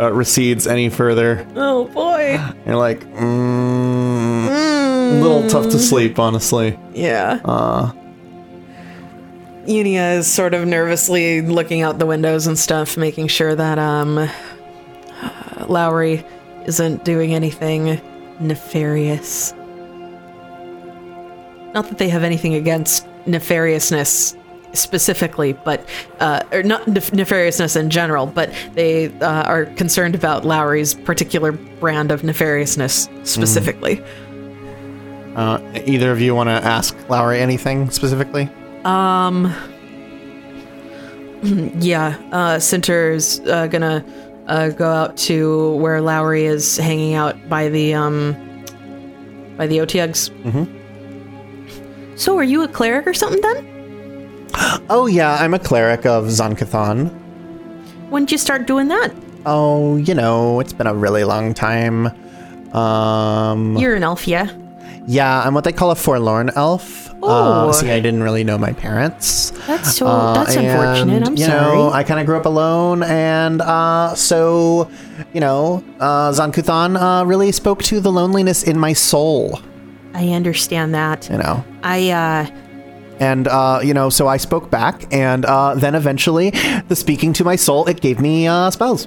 [0.00, 1.46] uh, recedes any further.
[1.56, 2.38] Oh boy.
[2.66, 3.71] You're like, mm,
[5.20, 6.78] little tough to sleep, honestly.
[6.94, 7.40] Yeah.
[7.44, 7.92] Uh
[9.66, 14.28] Unia is sort of nervously looking out the windows and stuff, making sure that um
[15.68, 16.24] Laori
[16.66, 18.00] isn't doing anything
[18.40, 19.52] nefarious.
[21.74, 24.36] Not that they have anything against nefariousness
[24.74, 25.86] specifically, but
[26.20, 31.52] uh, or not nef- nefariousness in general, but they uh, are concerned about Laori's particular
[31.52, 34.02] brand of nefariousness specifically.
[35.36, 38.48] Uh, either of you want to ask Laori anything specifically?
[38.84, 39.52] Um.
[41.80, 44.04] Yeah, uh, Cinter's uh, gonna
[44.46, 48.36] uh, go out to where Laori is hanging out by the um
[49.56, 50.30] by the Otyugs.
[52.16, 54.48] So, are you a cleric or something then?
[54.88, 57.10] Oh yeah, I'm a cleric of Zon-Kuthon.
[58.10, 59.12] When did you start doing that?
[59.44, 62.06] Oh, you know, it's been a really long time.
[62.72, 64.46] Um, You're an elf, yeah?
[65.06, 67.10] Yeah, I'm what they call a forlorn elf.
[67.22, 67.68] Oh.
[67.68, 69.50] Uh, see, I didn't really know my parents.
[69.66, 70.06] That's so.
[70.06, 71.26] Uh, that's unfortunate.
[71.26, 71.76] I'm you sorry.
[71.76, 74.90] know, I kind of grew up alone, and uh, so,
[75.32, 79.60] you know, uh, Zon-Kuthon uh, really spoke to the loneliness in my soul.
[80.14, 81.28] I understand that.
[81.30, 82.46] You know, I uh
[83.20, 86.50] and uh, you know, so I spoke back, and uh, then eventually,
[86.88, 89.06] the speaking to my soul, it gave me uh, spells.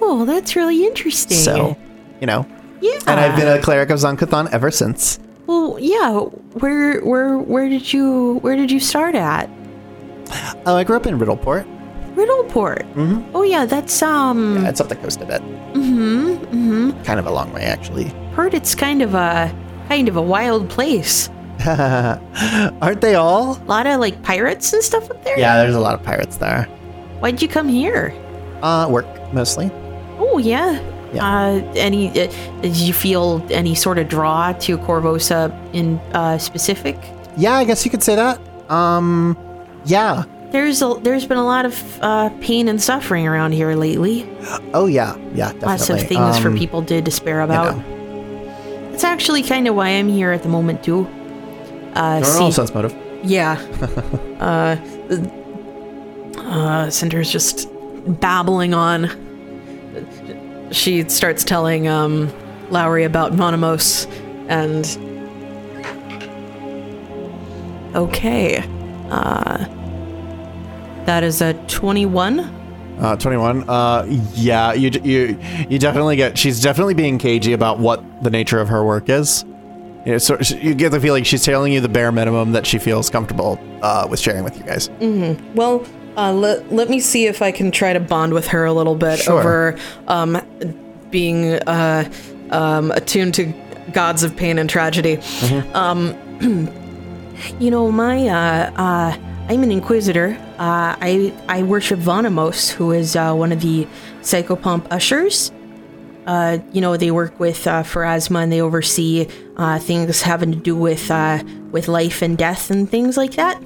[0.00, 1.36] oh, that's really interesting.
[1.36, 1.76] So,
[2.20, 2.46] you know,
[2.84, 2.98] yeah.
[3.06, 5.18] and I've been a cleric of Zon-Kuthon ever since.
[5.46, 6.20] well, yeah.
[6.60, 9.48] Where where where did you where did you start at?
[10.66, 11.64] Oh, I grew up in Riddleport.
[12.14, 12.82] Riddleport.
[12.94, 13.34] Mm-hmm.
[13.36, 14.56] Oh yeah, that's um.
[14.62, 15.42] Yeah, it's up the coast a bit.
[15.74, 16.44] Mm-hmm.
[16.54, 17.02] Mm-hmm.
[17.02, 18.08] Kind of a long way, actually.
[18.36, 19.52] Heard it's kind of a
[19.88, 21.28] kind of a wild place.
[21.66, 23.56] Aren't they all?
[23.56, 25.38] A lot of like pirates and stuff up there.
[25.38, 26.64] Yeah, there's a lot of pirates there.
[27.20, 28.12] Why'd you come here?
[28.62, 29.70] Uh, work mostly.
[30.18, 30.78] Oh yeah.
[31.14, 31.24] Yeah.
[31.26, 32.08] Uh, any?
[32.10, 32.30] Uh,
[32.62, 36.96] did you feel any sort of draw to Korvosa in uh, specific?
[37.36, 38.38] Yeah, I guess you could say that.
[38.70, 39.36] Um,
[39.84, 40.24] yeah.
[40.50, 44.24] There's a there's been a lot of uh, pain and suffering around here lately.
[44.72, 45.66] Oh yeah, yeah, definitely.
[45.66, 47.76] Lots of things for Um, people to despair you about.
[47.76, 48.90] know.
[48.92, 51.08] That's actually kind of why I'm here at the moment too.
[51.94, 52.94] Uh, see, sense motive.
[53.24, 53.54] Yeah.
[54.40, 54.76] uh,
[56.38, 57.68] uh, Cinder's just
[58.20, 59.10] babbling on.
[60.74, 62.28] She starts telling um,
[62.70, 64.06] Laori about Monimos,
[64.48, 64.84] and
[67.96, 68.58] okay,
[69.10, 69.64] uh,
[71.04, 72.62] that is a twenty-one.
[72.98, 73.68] Uh, 21.
[73.68, 75.36] Uh, yeah, you, you
[75.68, 76.38] you definitely get.
[76.38, 79.44] She's definitely being cagey about what the nature of her work is.
[80.06, 82.78] You, know, so you get the feeling she's telling you the bare minimum that she
[82.78, 84.90] feels comfortable uh, with sharing with you guys.
[85.54, 85.84] Well,
[86.16, 88.94] uh, let, let me see if I can try to bond with her a little
[88.94, 89.38] bit Sure.
[89.40, 89.78] over
[90.08, 90.40] um,
[91.10, 92.10] being uh,
[92.50, 93.52] um, attuned to
[93.92, 95.18] gods of pain and tragedy.
[97.60, 99.16] you know, my uh, uh,
[99.48, 100.36] I'm an inquisitor.
[100.58, 103.86] Uh, I I worship Vonymos, who is uh, one of the
[104.22, 105.50] psychopomp ushers.
[106.26, 109.28] Uh, you know, they work with uh, Pharasma and they oversee
[109.58, 113.60] uh, things having to do with uh, with life and death and things like that.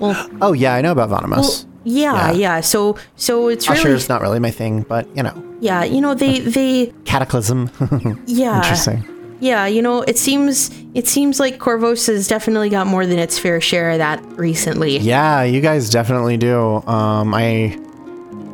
[0.00, 1.36] Well, Oh yeah, I know about Vonymos.
[1.38, 2.32] well yeah, Yeah.
[2.32, 5.84] yeah, So so it's really Usher's not really my thing, but you know, yeah.
[5.84, 7.70] You know, they they Cataclysm.
[8.26, 8.56] yeah.
[8.56, 9.04] Interesting.
[9.42, 13.38] Yeah, you know, it seems it seems like Corvos has definitely got more than its
[13.38, 14.98] fair share of that recently.
[14.98, 16.82] Yeah, you guys definitely do.
[16.86, 17.78] Um, I,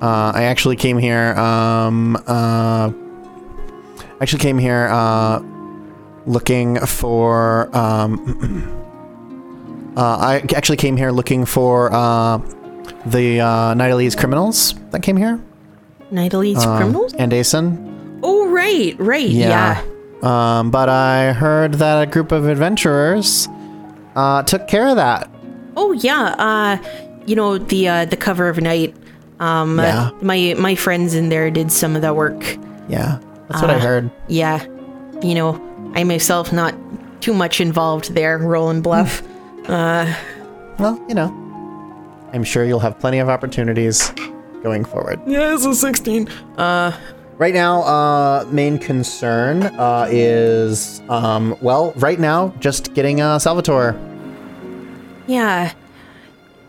[0.00, 1.34] uh, I actually came here.
[1.34, 2.92] Um, uh,
[4.20, 5.40] actually came here uh,
[6.26, 7.68] looking for.
[7.76, 8.72] Um,
[9.96, 12.38] I actually came here looking for uh,
[13.06, 15.40] the uh, Nidalese criminals that came here.
[16.12, 17.14] Nidalee's Um, criminals?
[17.14, 18.20] and Asen.
[18.22, 19.82] Oh, right, right, yeah.
[20.22, 23.48] Um, but I heard that a group of adventurers
[24.14, 25.28] uh, took care of that.
[25.76, 26.34] Oh, yeah.
[26.38, 26.78] Uh,
[27.26, 28.94] you know the uh, the cover of night.
[29.40, 30.10] Um, Yeah.
[30.22, 32.56] my my friends in there did some of that work.
[32.88, 33.18] Yeah,
[33.48, 34.10] that's what I Uh, heard.
[34.28, 34.64] Yeah,
[35.22, 35.60] you know,
[35.94, 36.74] I myself not
[37.20, 39.22] too much involved there, rolling bluff.
[39.68, 41.28] Well, you know,
[42.32, 44.12] I'm sure you'll have plenty of opportunities
[44.62, 45.20] going forward.
[45.26, 46.28] Yeah, it's a 16.
[46.58, 46.96] Uh,
[47.38, 53.94] Right now, uh, main concern uh, is, um, well, right now, just getting uh, Salvatore.
[55.26, 55.72] Yeah,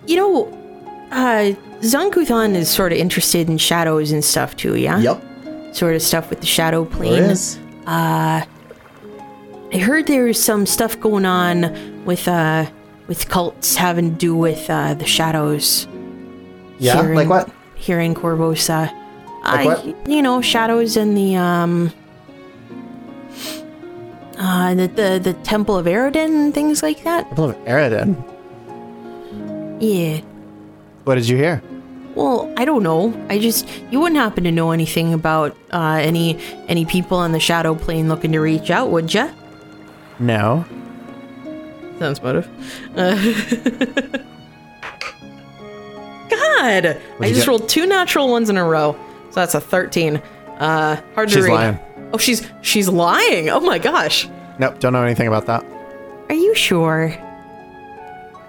[0.08, 1.54] you know, uh,
[1.84, 4.76] Zon-Kuthon is sort of interested in shadows and stuff too.
[4.76, 5.00] Yeah.
[5.00, 5.74] Yep.
[5.74, 7.34] Sort of stuff with the shadow plane.
[7.86, 8.46] I
[9.72, 12.66] heard there's some stuff going on with uh
[13.08, 15.88] with cults having to do with uh the shadows.
[16.80, 17.50] Yeah, here like in- what?
[17.76, 18.92] Here in Korvosa.
[19.44, 20.10] Like uh, what?
[20.10, 21.92] You know, shadows in the um
[24.38, 26.16] uh the the, the Temple of Aroden
[26.46, 27.28] and things like that.
[27.28, 28.16] Temple of Aroden.
[29.80, 30.22] Yeah.
[31.04, 31.62] What did you hear?
[32.16, 33.14] Well, I don't know.
[33.30, 37.40] I just you wouldn't happen to know anything about uh any any people on the
[37.40, 39.30] shadow plane looking to reach out, would you?
[40.20, 40.66] No.
[42.00, 42.48] Sounds motive.
[42.96, 43.16] Uh,
[46.30, 46.86] God!
[47.20, 47.48] I just get?
[47.48, 48.94] rolled two natural ones in a row.
[49.30, 50.18] So that's a 13.
[50.60, 51.54] Uh, hard to She's read.
[51.54, 51.80] lying.
[52.14, 53.50] Oh, she's she's lying.
[53.50, 54.28] Oh my gosh.
[54.60, 55.64] Nope, don't know anything about that.
[56.30, 57.14] Are you sure?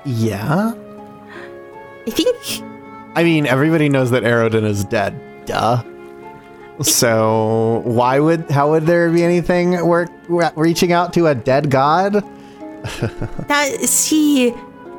[0.05, 0.73] Yeah?
[2.07, 2.37] I think
[3.15, 5.19] I mean, everybody knows that Aroden is dead.
[5.47, 5.83] Duh.
[6.83, 10.09] So why would how would there be anything work
[10.57, 12.25] reaching out to a dead god?
[13.49, 14.55] that see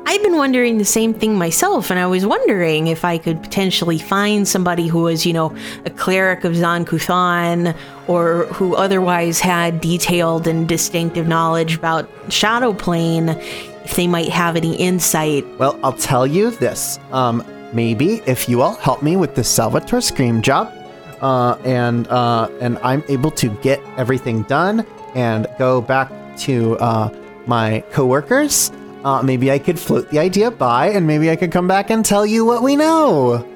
[0.06, 3.98] I've been wondering the same thing myself, and I was wondering if I could potentially
[3.98, 5.54] find somebody who was, you know,
[5.84, 7.76] a cleric of Zon-Kuthon,
[8.08, 13.28] or who otherwise had detailed and distinctive knowledge about Shadow Plane,
[13.84, 15.46] if they might have any insight.
[15.58, 16.98] Well, I'll tell you this.
[17.12, 20.72] Um, maybe if you all help me with the Salvatore Scream job,
[21.20, 27.10] uh, and uh, and I'm able to get everything done and go back to uh,
[27.46, 28.70] my coworkers,
[29.04, 32.04] uh, maybe I could float the idea by, and maybe I could come back and
[32.04, 33.46] tell you what we know.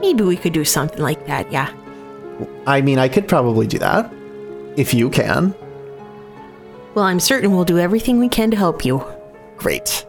[0.00, 1.72] Maybe we could do something like that, yeah.
[2.66, 4.12] I mean, I could probably do that
[4.76, 5.54] if you can.
[6.94, 9.04] Well, I'm certain we'll do everything we can to help you.
[9.56, 10.04] Great.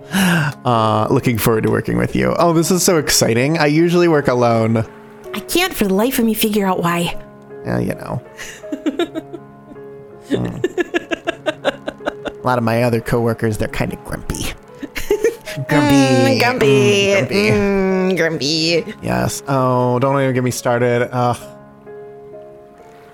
[0.65, 2.33] Uh, looking forward to working with you.
[2.39, 3.59] Oh, this is so exciting.
[3.59, 4.77] I usually work alone.
[5.33, 7.15] I can't for the life of me figure out why.
[7.63, 8.21] Yeah, you know.
[10.27, 10.57] Hmm.
[12.45, 14.43] A lot of my other coworkers, they're kind of grumpy.
[15.67, 16.37] grumpy.
[16.37, 16.37] Grumpy.
[16.37, 17.49] Mm, grumpy.
[17.49, 18.93] Mm, grumpy.
[19.01, 19.41] Yes.
[19.47, 21.09] Oh, don't even get me started.
[21.11, 21.37] Ugh.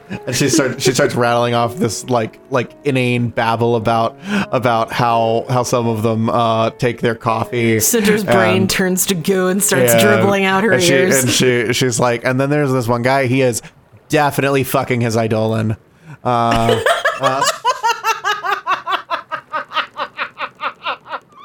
[0.10, 4.18] And she starts she starts rattling off this like like inane babble about
[4.52, 7.80] about how how some of them uh take their coffee.
[7.80, 11.34] Cinder's brain turns to goo and starts and- dribbling out her and ears.
[11.34, 13.28] She, and she she's like, and then there's this one guy.
[13.28, 13.62] He is
[14.10, 15.78] definitely fucking his eidolon.
[16.22, 16.84] Uh,
[17.22, 17.42] uh,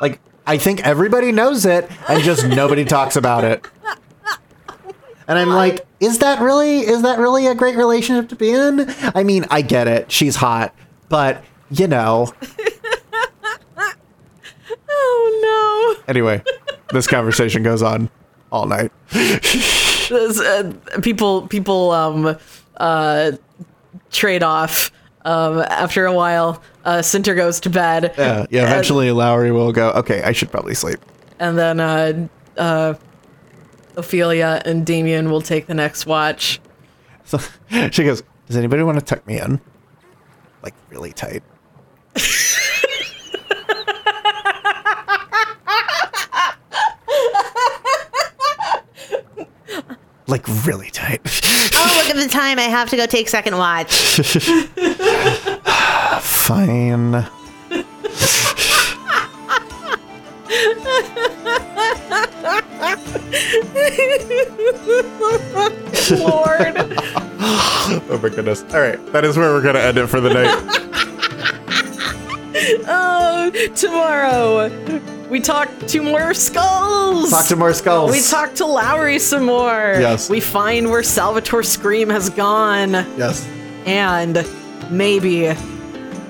[0.01, 3.67] like I think everybody knows it, and just nobody talks about it.
[5.29, 8.87] And I'm like, is that really is that really a great relationship to be in?
[9.15, 10.13] I mean, I get it.
[10.13, 10.75] She's hot,
[11.09, 12.33] but you know.
[14.89, 16.05] Oh no.
[16.09, 16.43] Anyway,
[16.93, 18.09] this conversation goes on
[18.53, 18.93] all night.
[20.09, 22.39] Uh, people people um
[22.77, 23.33] uh
[24.13, 24.93] trade off.
[25.25, 28.15] Um, after a while, uh, Cinter goes to bed.
[28.17, 28.63] Yeah, yeah.
[28.65, 29.91] Eventually, Laori will go.
[29.91, 30.99] Okay, I should probably sleep.
[31.39, 32.95] and then uh, uh,
[33.97, 36.61] Ophelia and Damien will take the next watch.
[37.25, 37.39] So
[37.91, 39.61] she goes, "Does anybody want to tuck me in,
[40.63, 41.43] like really tight?"
[50.27, 51.21] like really tight.
[51.75, 52.59] Oh, look at the time.
[52.59, 54.19] I have to go take second watch.
[56.47, 57.27] Fine.
[66.11, 66.93] Lord.
[68.09, 68.65] Oh my goodness.
[68.75, 70.49] All right, that is where we're gonna end it for the night.
[72.89, 74.69] oh, tomorrow
[75.29, 77.31] we talk to more skulls.
[77.31, 78.11] Talk to more skulls.
[78.11, 79.95] we talk to Laori some more.
[80.01, 80.29] Yes.
[80.29, 82.91] We find where Salvatore Scream has gone.
[83.17, 83.47] Yes.
[83.85, 84.45] And
[84.91, 85.55] maybe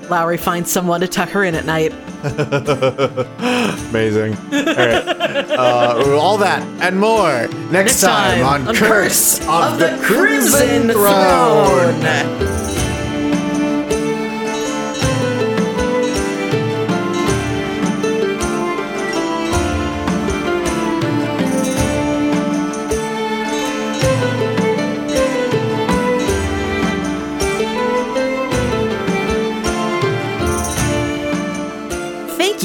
[0.09, 1.93] Laori finds someone to tuck her in at night.
[3.89, 4.35] Amazing.
[4.35, 5.51] All right.
[5.51, 12.01] Uh, all that and more next, time, on, Curse of, the Crimson, Throne.
[12.01, 12.66] Thank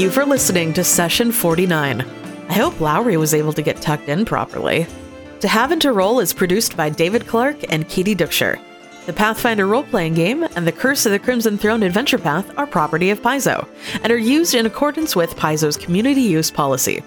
[0.03, 2.01] you for listening to session 49.
[2.49, 4.89] I hope Laori was able to get tucked in properly.
[5.39, 8.61] To Have and to Roll is produced by David Clark and Katie Duxer.
[9.07, 12.67] The Pathfinder role playing game and the Curse of the Crimson Throne adventure path are
[12.67, 13.69] property of Paizo
[14.03, 17.01] and are used in accordance with Paizo's community use policy.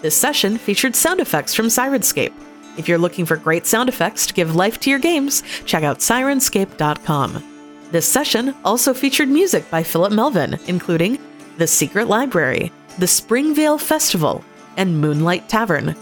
[0.00, 2.32] This session featured sound effects from Syrinscape.
[2.78, 5.98] If you're looking for great sound effects to give life to your games, check out
[5.98, 7.52] syrinscape.com.
[7.90, 11.18] This session also featured music by Philip Melvin, including
[11.58, 14.44] The Secret Library, The Springvale Festival,
[14.76, 15.96] and Moonlight Tavern.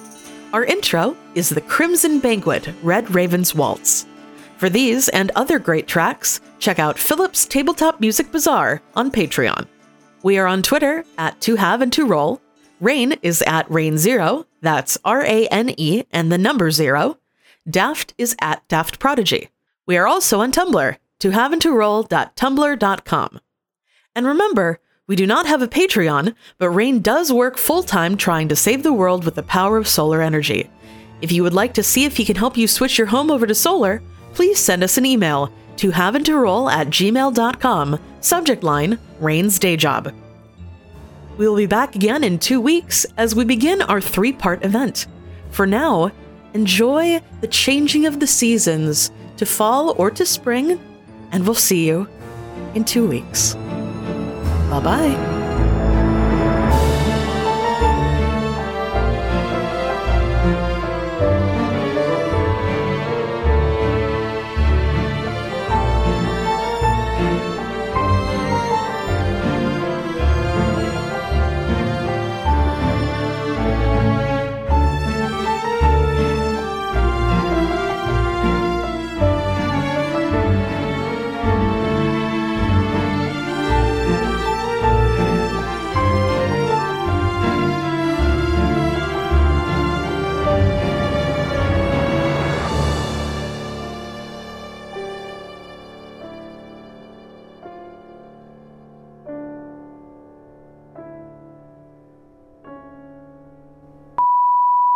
[0.53, 4.07] Our intro is The Crimson Banquet Red Raven's Waltz.
[4.57, 9.67] For these and other great tracks, check out Philip's Tabletop Music Bazaar on Patreon.
[10.25, 12.41] We are on Twitter at To Have and To Roll.
[12.81, 17.19] Rane is at Rane Zero, that's R A N E and the number zero.
[17.69, 19.51] Daft is at Daft Prodigy.
[19.87, 23.41] We are also on Tumblr, To Have and To tohaveandtoroll.tumblr.com.
[24.17, 28.49] And remember, we do not have a Patreon, but Rane does work full time trying
[28.49, 30.71] to save the world with the power of solar energy.
[31.21, 33.47] If you would like to see if he can help you switch your home over
[33.47, 34.03] to solar,
[34.33, 40.15] please send us an email to haveandtoroll at gmail.com, subject line Rane's Day Job.
[41.37, 45.07] We will be back again in two weeks as we begin our three part event.
[45.51, 46.13] For now,
[46.55, 50.81] enjoy the changing of the seasons to fall or to spring,
[51.33, 52.09] and we'll see you
[52.75, 53.55] in two weeks.
[54.75, 55.64] Bye bye.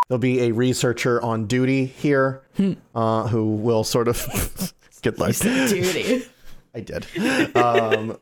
[0.09, 2.43] There'll be a researcher on duty here
[2.94, 4.72] uh, who will sort of
[5.02, 6.24] get like Duty.
[6.74, 7.06] I did.
[7.56, 8.18] Um,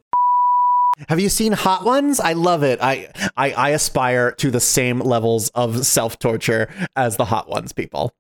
[1.09, 2.19] have you seen Hot Ones?
[2.21, 2.79] I love it.
[2.83, 7.73] I, I I aspire to the same levels of self torture as the Hot Ones
[7.73, 8.13] people.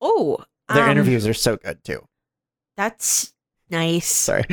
[0.00, 0.38] Oh,
[0.72, 2.06] Their um, interviews are so good too.
[2.76, 3.32] That's
[3.70, 4.06] nice.
[4.06, 4.44] Sorry.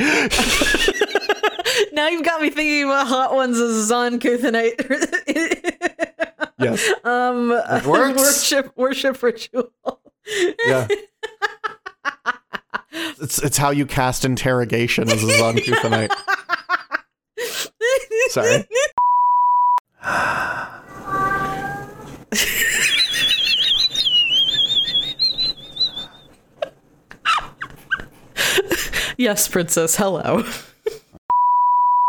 [1.92, 4.78] now you've got me thinking about Hot Ones as Zon-Kuthonite.
[6.62, 6.92] Yes.
[7.04, 7.50] um,
[7.86, 9.72] worship worship ritual.
[10.66, 10.88] Yeah.
[12.92, 16.12] it's it's how you cast interrogation as a Zon-Kuthonite.
[18.30, 18.66] Sorry.
[29.18, 29.96] Yes, princess.
[29.98, 30.44] Hello.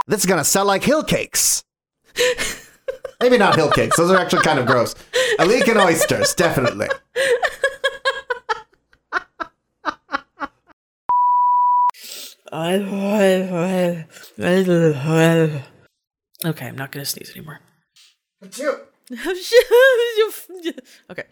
[0.07, 1.63] This is gonna sell like hill cakes.
[3.23, 3.97] Maybe not hill cakes.
[3.97, 4.97] Those are actually kind of gross.
[5.39, 6.89] A leek and oysters, definitely.
[16.45, 17.61] Okay, I'm not gonna sneeze anymore.
[21.11, 21.25] Okay.